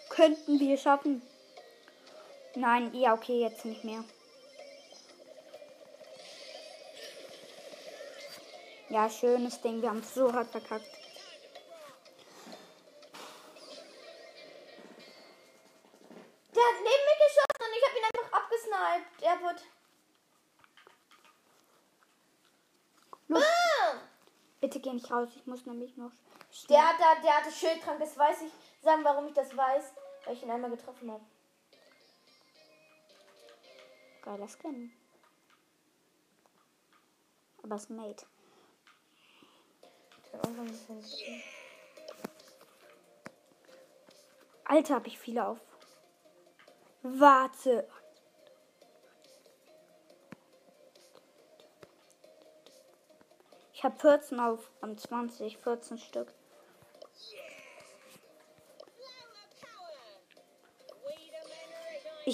könnten 0.09 0.59
wir 0.59 0.77
schaffen. 0.77 1.21
Nein, 2.55 2.93
ja, 2.93 3.13
okay, 3.13 3.41
jetzt 3.41 3.65
nicht 3.65 3.83
mehr. 3.83 4.03
Ja, 8.89 9.09
schönes 9.09 9.61
Ding. 9.61 9.81
Wir 9.81 9.89
haben 9.89 9.99
es 9.99 10.13
so 10.13 10.31
hart 10.31 10.49
verkackt. 10.51 10.87
Der 16.55 16.63
hat 16.63 16.75
neben 16.77 17.05
mir 17.05 17.17
geschossen 17.25 17.59
und 17.59 17.73
ich 17.77 17.83
habe 17.85 17.97
ihn 17.97 18.05
einfach 18.05 18.31
abgesniped. 18.39 19.21
Er 19.21 19.41
wird. 19.41 19.63
Los, 23.27 23.43
Ah! 23.43 23.95
bitte 24.61 24.79
geh 24.79 24.93
nicht 24.93 25.11
raus. 25.11 25.29
Ich 25.35 25.45
muss 25.45 25.65
nämlich 25.65 25.97
noch. 25.97 26.11
Der 26.69 26.87
hat 26.87 26.95
da, 26.99 27.21
der 27.21 27.37
hatte 27.37 27.51
Schildtrank, 27.51 27.99
das 27.99 28.17
weiß 28.17 28.41
ich. 28.43 28.51
Sagen, 28.81 29.03
warum 29.03 29.27
ich 29.27 29.33
das 29.33 29.55
weiß, 29.55 29.93
weil 30.23 30.33
ich 30.33 30.43
ihn 30.43 30.49
einmal 30.51 30.71
getroffen 30.71 31.11
habe. 31.11 31.23
Geiler 34.21 34.47
Skin. 34.47 34.91
Aber 37.61 37.75
es 37.75 37.89
bisschen- 40.65 41.43
Alter, 44.65 44.95
hab 44.95 45.07
ich 45.07 45.19
viele 45.19 45.45
auf. 45.45 45.59
Warte. 47.03 47.87
Ich 53.73 53.83
habe 53.83 53.99
14 53.99 54.39
auf 54.39 54.71
am 54.81 54.97
20, 54.97 55.57
14 55.57 55.97
Stück. 55.99 56.33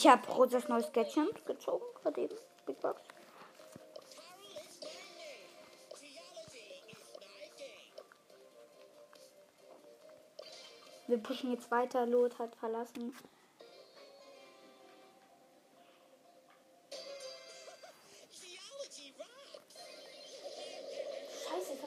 Ich 0.02 0.08
habe 0.08 0.28
Rosas 0.32 0.68
neues 0.68 0.92
Gadget 0.92 1.46
gezogen, 1.46 1.86
gerade 2.02 2.22
eben. 2.22 2.36
Big 2.66 2.82
Box. 2.82 3.00
Wir 11.06 11.22
pushen 11.22 11.52
jetzt 11.52 11.70
weiter. 11.70 12.08
Lot 12.08 12.40
hat 12.40 12.56
verlassen. 12.56 13.16
Scheiße. 21.48 21.78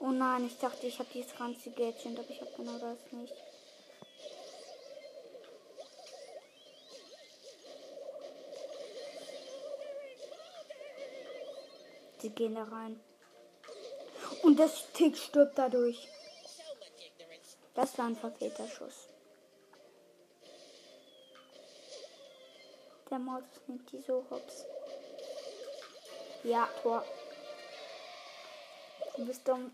Oh 0.00 0.10
nein, 0.10 0.44
ich 0.44 0.58
dachte, 0.58 0.86
ich 0.86 0.98
habe 0.98 1.08
dieses 1.14 1.34
ganze 1.34 1.70
Gadget, 1.70 2.18
aber 2.18 2.28
ich 2.28 2.42
habe 2.42 2.52
genau 2.54 2.78
das 2.78 2.98
nicht. 3.12 3.53
Sie 12.24 12.30
gehen 12.30 12.54
da 12.54 12.62
rein. 12.62 12.98
Und 14.40 14.58
das 14.58 14.90
Tick 14.94 15.14
stirbt 15.14 15.58
dadurch. 15.58 16.08
Das 17.74 17.98
war 17.98 18.06
ein 18.06 18.16
verfehlter 18.16 18.66
Schuss. 18.66 19.10
Der 23.10 23.18
Mortis 23.18 23.60
nimmt 23.66 23.92
die 23.92 24.00
so 24.00 24.24
hops. 24.30 24.64
Ja, 26.44 26.66
Tor. 26.82 27.04
Du 29.16 29.26
bist 29.26 29.46
dumm. 29.46 29.70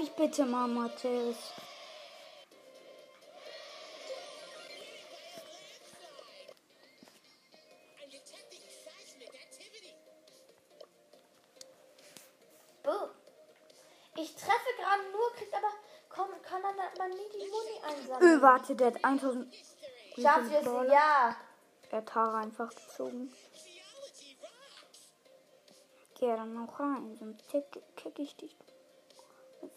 Darf 0.00 0.08
ich 0.08 0.14
bitte 0.14 0.46
mal. 0.46 0.66
Boom. 12.82 13.10
Ich 14.16 14.34
treffe 14.36 14.52
gerade 14.78 15.02
nur, 15.12 15.32
kriegt 15.34 15.54
aber. 15.54 15.68
Komm, 16.08 16.28
kann 16.42 16.62
dann 16.62 16.78
aber 16.78 17.08
nie 17.08 17.28
die 17.34 17.46
Muni 17.46 17.80
einsammeln. 17.84 18.38
Öh, 18.38 18.42
warte, 18.42 18.74
der 18.74 18.88
hat 18.88 19.04
1000. 19.04 19.52
Wie 20.14 20.22
Schafft 20.22 20.50
es? 20.50 20.64
Ja. 20.64 21.36
Er 21.90 21.98
hat 21.98 22.08
Tara 22.08 22.40
einfach 22.40 22.70
gezogen. 22.70 23.32
Geh 26.18 26.26
dann 26.26 26.54
noch 26.54 26.80
rein, 26.80 27.16
sonst 27.18 27.46
kick, 27.48 27.64
kick 27.96 28.18
ich 28.18 28.36
dich 28.36 28.56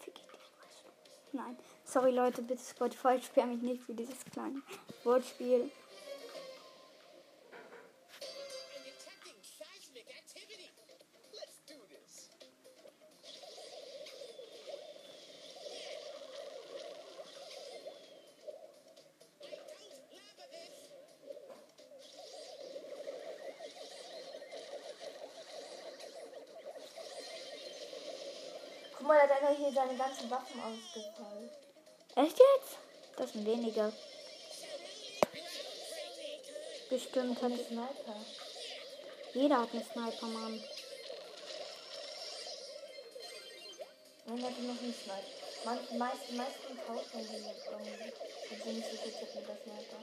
fick 0.04 0.18
ich 0.18 0.26
dich. 0.26 0.40
weißt 0.60 0.84
du. 0.84 0.88
Nein. 1.34 1.56
Sorry 1.84 2.12
Leute, 2.12 2.42
bitte 2.42 2.62
Spotify, 2.62 3.20
sperr 3.20 3.46
mich 3.46 3.60
nicht 3.60 3.82
für 3.82 3.92
dieses 3.92 4.24
kleine 4.32 4.62
Wortspiel. 5.02 5.68
Hier 29.74 29.82
seine 29.82 29.98
ganzen 29.98 30.30
Waffen 30.30 30.60
ausgefallen. 30.60 31.50
Echt 32.14 32.38
jetzt? 32.38 32.76
Das 33.16 33.32
sind 33.32 33.44
weniger. 33.46 33.92
Bestimmt 36.90 37.42
hat 37.42 37.52
Ein 37.52 37.66
Sniper. 37.66 38.16
jeder 39.34 39.60
hat 39.60 39.72
einen 39.72 39.84
Sniper, 39.84 40.26
Mann. 40.26 40.62
Nein, 44.26 44.44
hatte 44.44 44.62
noch 44.62 44.80
einen 44.80 44.94
Sniper. 44.94 45.22
Manche, 45.64 45.94
meisten, 45.94 46.36
meisten 46.36 46.78
tauschen 46.86 47.26
die 47.28 47.36
jetzt 47.36 47.66
irgendwie. 47.70 48.12
Und 48.50 48.62
sind 48.62 48.76
nicht 48.76 48.90
so 48.90 48.96
Tipp 48.96 49.34
mit 49.34 49.48
der 49.48 49.56
Sniper. 49.62 50.00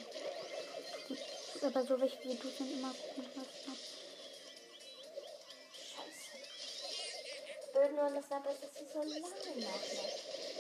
Aber 1.68 1.84
so 1.86 2.02
welche 2.02 2.24
wie 2.24 2.36
du 2.36 2.50
sind 2.50 2.72
immer 2.74 2.90
gut 2.90 3.18
mit 3.18 3.28
was. 3.38 3.48
Scheiße. 3.66 4.11
Blöd 7.92 8.14
nur 8.14 8.24
Sniper 8.24 8.52
ist, 8.52 8.64
dass 8.64 8.94
so 8.94 9.00
lange 9.00 9.20
nachlassen 9.20 9.62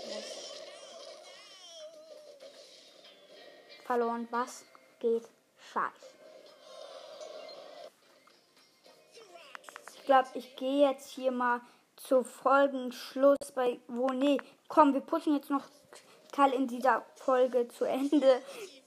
muss. 0.05 0.51
Verloren, 3.85 4.27
was 4.31 4.65
geht? 4.99 5.27
Scheiß. 5.71 5.91
Ich 9.95 10.05
glaube, 10.05 10.27
ich 10.33 10.55
gehe 10.57 10.89
jetzt 10.89 11.09
hier 11.09 11.31
mal 11.31 11.61
zu 11.95 12.23
Folgenschluss 12.23 13.51
bei 13.55 13.79
wo 13.87 14.07
nee, 14.07 14.37
komm, 14.67 14.93
wir 14.93 15.01
pushen 15.01 15.35
jetzt 15.35 15.49
noch 15.49 15.63
Karl 16.33 16.51
in 16.53 16.67
dieser 16.67 17.05
Folge 17.15 17.67
zu 17.69 17.85
Ende 17.85 18.41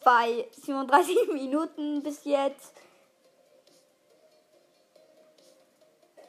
bei 0.05 0.49
37 0.53 1.29
Minuten 1.33 2.03
bis 2.03 2.25
jetzt. 2.25 2.75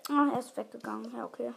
Ah, 0.09 0.29
er 0.33 0.39
ist 0.39 0.55
weggegangen. 0.55 1.13
Ja, 1.15 1.25
okay. 1.25 1.51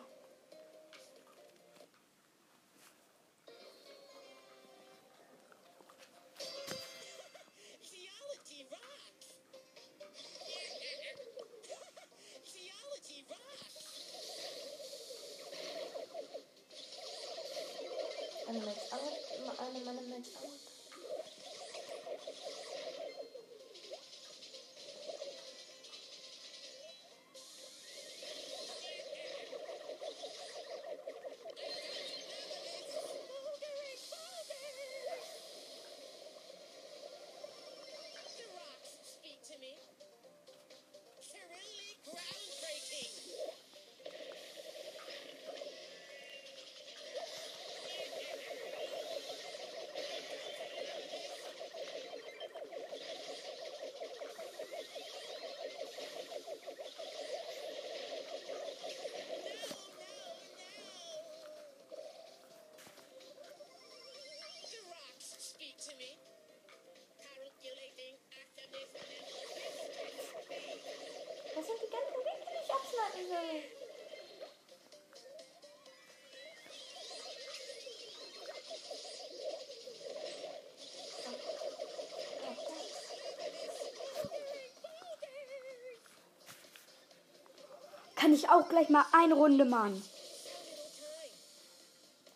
Kann 88.28 88.34
ich 88.34 88.50
auch 88.50 88.68
gleich 88.68 88.90
mal 88.90 89.06
eine 89.12 89.32
Runde 89.32 89.64
machen. 89.64 90.04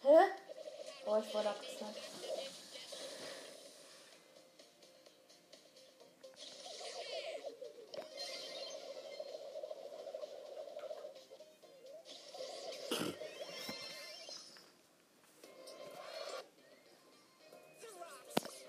Hä? 0.01 0.09
Oh, 1.05 1.19
ich 1.23 1.35
wurde 1.35 1.51
abgesnackt. 1.51 1.99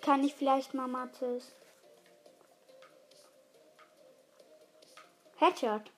Kann 0.01 0.25
ich 0.25 0.35
vielleicht 0.35 0.73
mal 0.73 0.89
Mathis? 0.89 1.55
Headshot. 5.37 5.89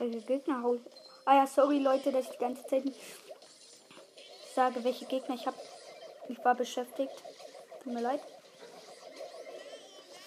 Welche 0.00 0.20
Gegner 0.22 0.62
hau 0.62 0.74
ich? 0.74 0.82
Ah 1.24 1.36
ja, 1.36 1.46
sorry 1.46 1.78
Leute, 1.78 2.10
dass 2.10 2.24
ich 2.24 2.32
die 2.32 2.38
ganze 2.38 2.66
Zeit 2.66 2.84
nicht 2.84 2.98
sage, 4.54 4.82
welche 4.82 5.04
Gegner 5.04 5.34
ich 5.34 5.46
habe. 5.46 5.56
Ich 6.28 6.44
war 6.44 6.54
beschäftigt. 6.54 7.12
Tut 7.82 7.92
mir 7.92 8.00
leid. 8.00 8.20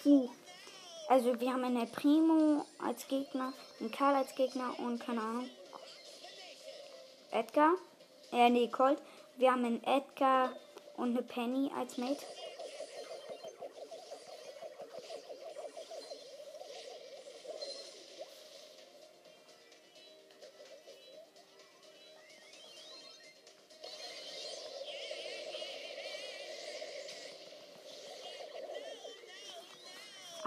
Uh. 0.04 0.28
Also 1.08 1.38
wir 1.38 1.52
haben 1.52 1.64
eine 1.64 1.86
Primo 1.86 2.64
als 2.82 3.06
Gegner, 3.08 3.52
einen 3.78 3.90
Karl 3.90 4.14
als 4.14 4.34
Gegner 4.34 4.78
und 4.78 5.04
keine 5.04 5.20
Ahnung. 5.20 5.50
Edgar. 7.30 7.72
Äh, 8.32 8.48
nee, 8.48 8.68
Colt. 8.68 8.98
Wir 9.36 9.52
haben 9.52 9.64
einen 9.64 9.84
Edgar 9.84 10.52
und 10.96 11.10
eine 11.10 11.22
Penny 11.22 11.70
als 11.76 11.98
Mate. 11.98 12.24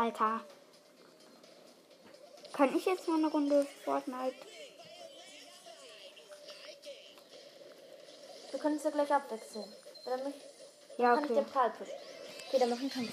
Alter. 0.08 0.42
Kann 2.54 2.76
ich 2.76 2.86
jetzt 2.86 3.08
mal 3.08 3.18
eine 3.18 3.28
Runde 3.28 3.68
Fortnite? 3.84 4.36
Wir 8.52 8.60
können 8.60 8.78
es 8.78 8.84
ja 8.84 8.90
gleich 8.90 9.12
abwechseln. 9.12 9.66
Dann 10.06 10.24
mich, 10.24 10.36
Ja, 10.98 11.16
kann 11.16 11.26
ich 11.26 11.32
okay. 11.32 11.44
den 11.44 11.52
Karl 11.52 11.70
pushen. 11.72 11.94
Okay, 12.48 12.60
dann 12.60 12.70
machen 12.70 12.90
Kampf. 12.90 13.12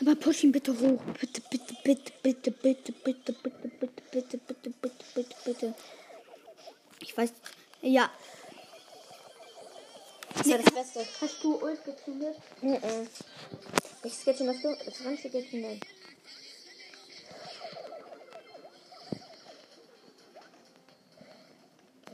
Aber 0.00 0.14
push 0.16 0.44
ihn 0.44 0.52
bitte 0.52 0.72
hoch. 0.72 1.00
Bitte, 1.20 1.40
bitte, 1.48 1.74
bitte, 1.84 2.12
bitte, 2.22 2.50
bitte, 2.50 2.92
bitte, 2.92 3.32
bitte, 3.32 3.70
bitte, 3.80 4.02
bitte, 4.10 4.38
bitte, 4.38 4.70
bitte, 4.70 5.04
bitte, 5.14 5.36
bitte. 5.44 5.74
Ich 6.98 7.16
weiß. 7.16 7.32
Ja. 7.82 8.10
Das 10.36 10.48
war 10.48 10.58
das 10.58 10.74
Beste. 10.74 11.06
Hast 11.20 11.44
du 11.44 11.62
Ult 11.62 11.84
gezündet? 11.84 12.36
Mhm. 12.62 13.08
Ich 14.02 14.14
sketche 14.14 14.46
was 14.46 14.60
du. 14.62 14.74
20 14.74 15.30
geht 15.30 15.48
schnell. 15.50 15.78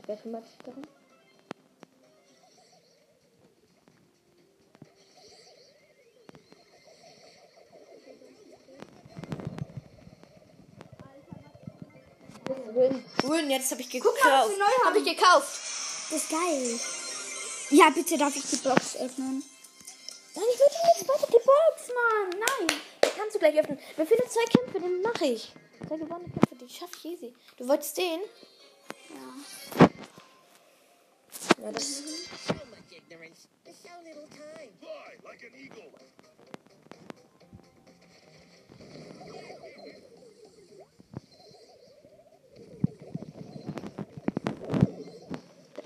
Wer 0.05 0.17
kümmert 0.17 0.45
sich 0.45 0.57
darum? 0.65 0.83
Win. 12.73 13.03
Win, 13.23 13.49
jetzt 13.49 13.71
habe 13.71 13.81
ich 13.81 13.89
gekauft. 13.89 14.15
mal, 14.23 14.43
was 14.43 14.49
wir 14.49 14.57
neu 14.57 14.65
Habe 14.85 14.99
ich 14.99 15.05
gekauft. 15.05 15.59
Das 16.11 16.21
ist 16.21 16.29
geil. 16.29 16.79
Ja, 17.71 17.89
bitte 17.89 18.17
darf 18.17 18.35
ich 18.35 18.43
die 18.43 18.55
Box 18.57 18.97
öffnen? 18.97 19.43
Die 21.27 21.33
Box, 21.33 21.89
Mann. 21.89 22.39
Nein. 22.39 22.79
Die 23.03 23.19
kannst 23.19 23.35
du 23.35 23.39
gleich 23.39 23.59
öffnen. 23.59 23.79
Wie 23.95 24.05
viele 24.05 24.25
zwei 24.25 24.45
Kämpfe, 24.45 24.79
den 24.79 25.01
mache 25.01 25.25
ich. 25.25 25.53
Zwei 25.87 25.97
gewonnene 25.97 26.29
Kämpfe, 26.29 26.55
die 26.55 26.69
schaffe 26.69 26.93
ich 26.97 27.05
easy. 27.05 27.33
Du 27.57 27.67
wolltest 27.67 27.97
den? 27.97 28.21
Ja. 29.09 29.89
Ja, 31.63 31.71
das 31.71 32.03
much 32.69 32.97
ignorance. 32.97 33.47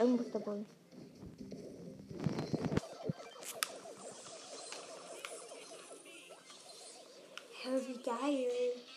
and 0.01 0.80
dying. 8.19 8.90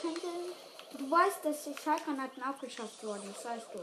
Könnte. 0.00 0.26
Du 0.98 1.10
weißt, 1.10 1.44
dass 1.44 1.64
die 1.64 1.74
Schallgranaten 1.82 2.42
abgeschafft 2.42 3.02
wurden, 3.04 3.22
das 3.34 3.44
weißt 3.44 3.66
du. 3.74 3.78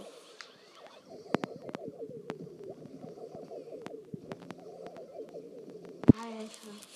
Alter. 6.18 6.94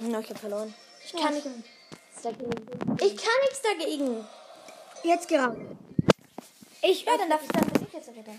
No, 0.00 0.20
ich 0.20 0.30
hab 0.30 0.38
verloren. 0.38 0.74
Ich 1.04 1.12
kann 1.12 1.34
dagegen. 2.22 2.87
Ich 3.00 3.16
kann 3.16 3.40
nichts 3.42 3.62
dagegen. 3.62 4.26
Jetzt 5.04 5.28
gerade. 5.28 5.76
Ich 6.82 7.04
ja, 7.04 7.16
dann 7.16 7.30
darf 7.30 7.42
ich 7.42 7.48
dann 7.48 7.86
ich 7.86 7.92
jetzt 7.92 8.14
wieder. 8.14 8.34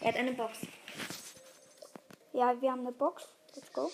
Er 0.00 0.08
hat 0.08 0.16
eine 0.16 0.32
Box. 0.32 0.58
Ja, 2.32 2.60
wir 2.60 2.70
haben 2.70 2.80
eine 2.80 2.92
Box. 2.92 3.28
Let's 3.54 3.72
go. 3.72 3.90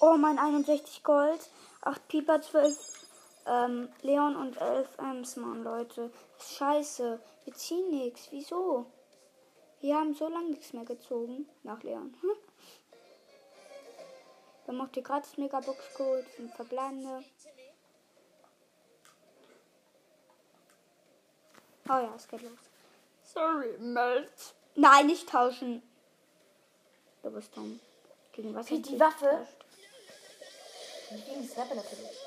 Oh, 0.00 0.16
mein 0.16 0.38
61 0.38 1.02
Gold. 1.02 1.40
8 1.80 2.08
Pieper, 2.08 2.40
12 2.40 2.76
ähm, 3.46 3.88
Leon 4.02 4.36
und 4.36 4.56
11 4.60 4.98
Ems, 4.98 5.36
Mann, 5.36 5.64
Leute. 5.64 6.12
Scheiße. 6.38 7.20
Wir 7.44 7.54
ziehen 7.54 7.90
nichts. 7.90 8.28
Wieso? 8.30 8.86
Wir 9.80 9.96
haben 9.96 10.14
so 10.14 10.28
lange 10.28 10.50
nichts 10.50 10.72
mehr 10.72 10.84
gezogen. 10.84 11.48
Nach 11.64 11.82
Leon. 11.82 12.16
Hm? 12.20 12.51
Wir 14.64 14.74
haben 14.74 14.80
auch 14.80 14.92
die 14.92 15.02
gratis 15.02 15.36
Megabox 15.38 15.94
geholt. 15.96 16.26
Sind 16.36 16.54
verbleibende. 16.54 17.24
Oh 21.88 21.98
ja, 21.98 22.12
es 22.16 22.28
geht 22.28 22.42
los. 22.42 22.58
Sorry, 23.24 23.76
Melz. 23.78 24.54
Nein, 24.74 25.06
nicht 25.06 25.28
tauschen. 25.28 25.82
Du 27.22 27.30
bist 27.30 27.56
dumm. 27.56 27.80
Gegen 28.32 28.54
was 28.54 28.70
hat 28.70 28.86
die 28.88 28.98
Waffe? 29.00 29.26
getauscht? 29.26 29.64
Gegen 31.26 31.48
Snapper 31.48 31.74
natürlich. 31.74 32.18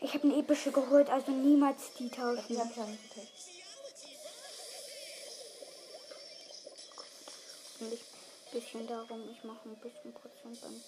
Ich 0.00 0.14
habe 0.14 0.24
eine 0.28 0.38
epische 0.38 0.70
geholt, 0.70 1.10
also 1.10 1.32
niemals 1.32 1.92
die 1.94 2.04
Die 2.08 2.10
tauschen. 2.10 2.58
hab 2.58 2.70
ich 2.70 2.78
auch 2.80 2.86
nicht 2.86 3.02
getötet. 3.02 3.32
Bisschen 8.50 8.86
darum, 8.86 9.28
ich 9.30 9.44
mache 9.44 9.68
ein 9.68 9.76
bisschen 9.76 10.12
Prozent 10.14 10.60
beim 10.60 10.82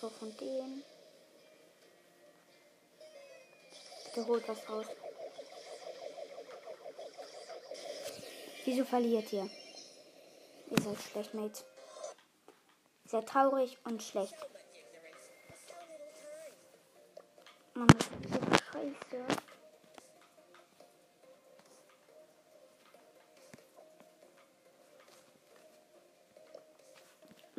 so 0.00 0.10
von 0.10 0.36
denen. 0.36 0.84
Bitte 4.04 4.26
holt 4.26 4.46
was 4.46 4.68
raus. 4.68 4.86
Wieso 8.64 8.84
verliert 8.84 9.32
ihr? 9.32 9.48
Ihr 10.70 10.82
seid 10.82 11.00
schlecht, 11.00 11.34
Mates. 11.34 11.64
Sehr 13.06 13.24
traurig 13.24 13.78
und 13.84 14.02
schlecht. 14.02 14.34
Mann, 17.74 17.88
das 17.88 18.06
ist 18.06 18.34
so 18.34 18.72
scheiße. 18.72 19.45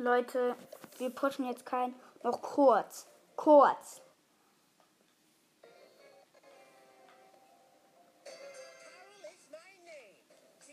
Leute, 0.08 0.56
wir 0.96 1.10
pushen 1.10 1.44
jetzt 1.44 1.66
kein. 1.66 1.94
Noch 2.22 2.40
kurz. 2.40 3.06
Kurz. 3.36 4.00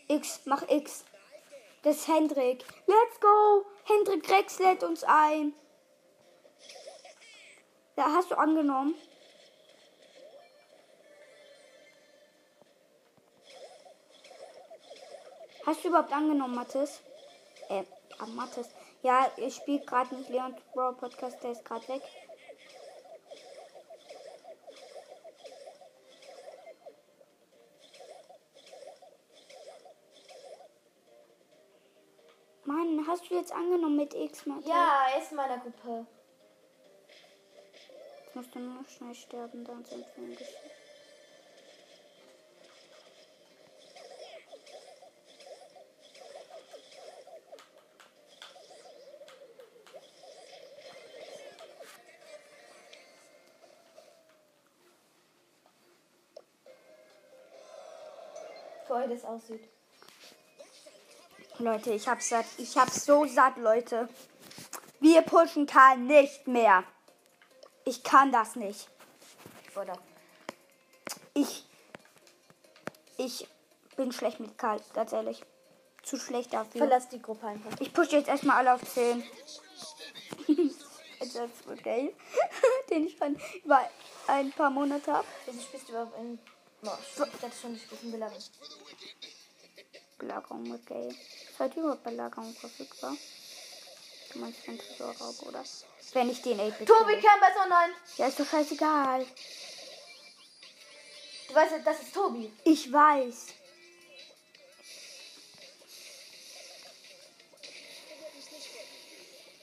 X, 0.07 0.40
mach 0.45 0.62
X. 0.70 1.03
Das 1.84 1.98
ist 1.98 2.07
Hendrik. 2.07 2.64
Let's 2.88 3.20
go. 3.20 3.66
Hendrik 3.84 4.30
Rex 4.30 4.57
lädt 4.60 4.84
uns 4.84 5.03
ein. 5.03 5.53
Da 7.98 8.06
hast 8.06 8.32
du 8.32 8.36
angenommen. 8.36 8.95
Hast 15.66 15.84
du 15.84 15.90
überhaupt 15.90 16.14
angenommen, 16.14 16.56
Mathis? 16.56 17.02
Äh, 17.68 17.84
Mathis. 18.28 18.70
Ja, 19.06 19.32
ich 19.38 19.57
spiele 19.57 19.86
gerade 19.86 20.15
nicht 20.15 20.32
Leon 20.32 20.56
Brawl 20.73 20.95
Podcast, 20.95 21.44
der 21.44 21.52
ist 21.52 21.64
gerade 21.64 21.88
weg. 21.90 22.02
Mann, 32.64 33.06
hast 33.07 33.30
du 33.30 33.36
jetzt 33.36 33.52
angenommen 33.52 33.95
mit 33.95 34.15
X, 34.15 34.48
Mathis? 34.48 34.65
Ja, 34.65 35.06
er 35.14 35.22
ist 35.22 35.30
in 35.30 35.38
meiner 35.38 35.60
Gruppe. 35.60 36.07
Jetzt 38.23 38.36
musst 38.36 38.56
du 38.56 38.60
nur 38.60 38.82
noch 38.82 38.90
schnell 38.90 39.14
sterben, 39.14 39.64
dann 39.65 39.86
sind 39.86 40.03
wir 40.15 40.23
im 40.23 40.36
Euch 58.95 59.09
das 59.09 59.26
aussieht. 59.26 59.67
Leute, 61.59 61.91
ich 61.91 62.07
hab's 62.07 62.30
satt. 62.30 62.45
Ich 62.57 62.77
hab's 62.77 63.03
so 63.03 63.26
satt, 63.26 63.57
Leute. 63.57 64.07
Wir 65.01 65.22
pushen 65.22 65.65
Karl 65.65 65.97
nicht 65.97 66.47
mehr. 66.47 66.85
Ich 67.84 68.03
kann 68.03 68.31
das 68.31 68.55
nicht. 68.55 68.88
Oder? 69.76 69.97
Ich. 71.34 71.65
Ich 73.17 73.49
bin 73.97 74.13
schlecht 74.13 74.39
mit 74.39 74.57
Karl, 74.57 74.80
ganz 74.93 75.11
ehrlich. 75.11 75.43
Zu 76.01 76.17
schlecht 76.17 76.53
dafür. 76.53 76.80
Verlass 76.80 77.09
die 77.09 77.22
Gruppe 77.22 77.47
einfach. 77.47 77.72
Ich 77.81 77.91
pushe 77.91 78.15
jetzt 78.15 78.30
erstmal 78.30 78.57
alle 78.57 78.76
auf 78.76 78.84
10. 78.84 79.23
das 81.19 81.35
ist 81.35 81.67
okay. 81.69 82.15
Den 82.89 83.07
ich 83.07 83.17
schon 83.17 83.38
über 83.61 83.81
ein 84.27 84.53
paar 84.53 84.69
Monate 84.69 85.11
habe. 85.11 85.27
Wieso 85.45 85.61
spielst 85.61 85.89
du 85.89 85.91
überhaupt 85.91 86.17
in. 86.17 86.39
Ich 86.81 87.39
dachte 87.41 87.55
schon, 87.59 87.77
spielst 87.77 88.03
in 88.03 88.11
Belagerung. 90.26 90.64
Belagerung 90.64 90.69
mit 90.69 90.85
Gay. 90.88 91.07
Ist 91.10 91.60
heute 91.60 91.80
überhaupt 91.80 92.03
Belagerung 92.03 92.53
verfügbar? 92.56 93.15
Du 94.34 94.39
meinst 94.39 94.65
den 94.68 94.77
Tresorraub, 94.77 95.41
oder? 95.43 95.64
Wenn 96.14 96.30
ich 96.30 96.41
den 96.41 96.60
8-Bit 96.60 96.88
Tobi. 96.88 97.14
Campbell 97.22 97.49
ist 97.49 97.60
online. 97.64 97.93
Ja, 98.18 98.27
ist 98.27 98.39
doch 98.39 98.49
scheißegal. 98.49 99.26
Du 101.47 101.56
weißt 101.56 101.72
ja, 101.72 101.80
das 101.80 102.02
ist 102.02 102.14
Tobi. 102.14 102.52
Ich 102.64 102.91
weiß. 102.91 103.35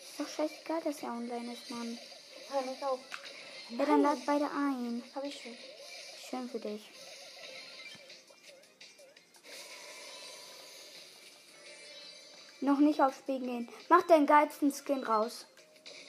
Ist 0.03 0.19
doch 0.19 0.29
scheißegal, 0.29 0.81
dass 0.83 1.03
er 1.03 1.09
online 1.11 1.53
ist, 1.53 1.71
Mann. 1.71 1.99
Ja, 3.71 3.85
dann 3.85 4.03
lad 4.03 4.19
beide 4.27 4.45
ein. 4.45 5.03
Hab 5.15 5.25
ich 5.25 5.43
schon. 5.43 5.57
Schön 6.29 6.49
für 6.49 6.61
dich. 6.61 6.89
Noch 12.63 12.79
nicht 12.79 13.01
aufs 13.03 13.19
Spiel 13.19 13.41
gehen. 13.41 13.69
Mach 13.89 14.03
deinen 14.03 14.25
geilsten 14.25 14.73
Skin 14.73 15.03
raus. 15.03 15.47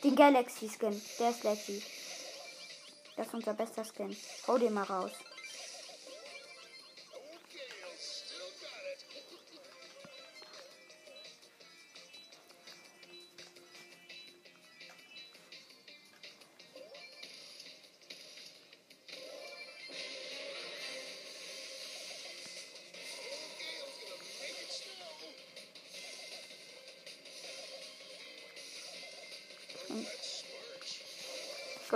Den 0.04 0.16
Galaxy 0.16 0.70
Skin. 0.70 1.02
Der 1.20 1.32
ist 1.32 1.44
lecky. 1.44 1.82
Das 3.18 3.26
ist 3.26 3.34
unser 3.34 3.56
bester 3.56 3.84
Skin. 3.84 4.16
Hau 4.48 4.60
den 4.60 4.76
mal 4.76 4.84
raus. 4.84 5.12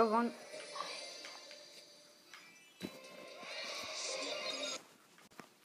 Gewonnen. 0.08 0.34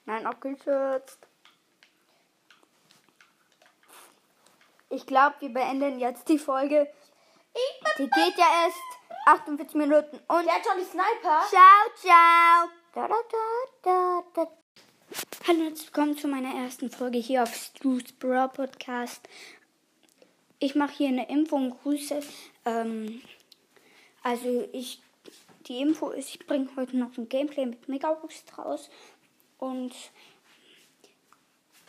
Nein, 0.05 0.25
abgestürzt. 0.25 1.17
Ich 4.89 5.05
glaube, 5.07 5.35
wir 5.39 5.53
beenden 5.53 5.97
jetzt 5.97 6.27
die 6.27 6.37
Folge. 6.37 6.91
Die 7.97 8.09
geht 8.09 8.37
ja 8.37 8.65
erst 8.65 8.77
48 9.27 9.75
Minuten 9.75 10.17
und 10.27 10.45
Der 10.45 10.61
die 10.77 10.83
Sniper. 10.83 11.41
ciao, 11.49 11.89
ciao. 11.95 12.69
Da, 12.93 13.07
da, 13.81 14.23
da. 14.33 14.47
Hallo 15.47 15.59
und 15.59 15.65
herzlich 15.67 15.87
willkommen 15.87 16.17
zu 16.17 16.27
meiner 16.27 16.53
ersten 16.53 16.91
Folge 16.91 17.19
hier 17.19 17.43
auf 17.43 17.55
Stu's 17.55 18.11
Bra 18.11 18.49
Podcast. 18.49 19.21
Ich 20.59 20.75
mache 20.75 20.91
hier 20.93 21.07
eine 21.07 21.29
und 21.29 21.69
Grüße. 21.69 22.21
Ähm, 22.65 23.21
also 24.23 24.67
ich, 24.71 25.01
die 25.67 25.79
Info 25.81 26.09
ist, 26.09 26.29
ich 26.29 26.45
bringe 26.45 26.69
heute 26.75 26.97
noch 26.97 27.15
ein 27.17 27.29
Gameplay 27.29 27.65
mit 27.65 27.87
Megabox 27.87 28.43
raus 28.57 28.89
und 29.59 29.93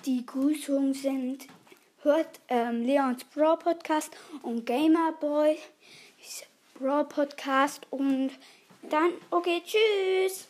die 0.05 0.27
Grüßungen 0.27 0.93
sind, 0.93 1.47
hört 2.02 2.40
ähm, 2.48 2.85
Leons 2.85 3.24
Brawl 3.24 3.56
Podcast 3.56 4.15
und 4.43 4.66
Gamerboy 4.66 5.56
Brawl 6.74 7.05
Podcast 7.06 7.86
und 7.90 8.32
dann, 8.90 9.12
okay, 9.31 9.62
tschüss. 9.65 10.48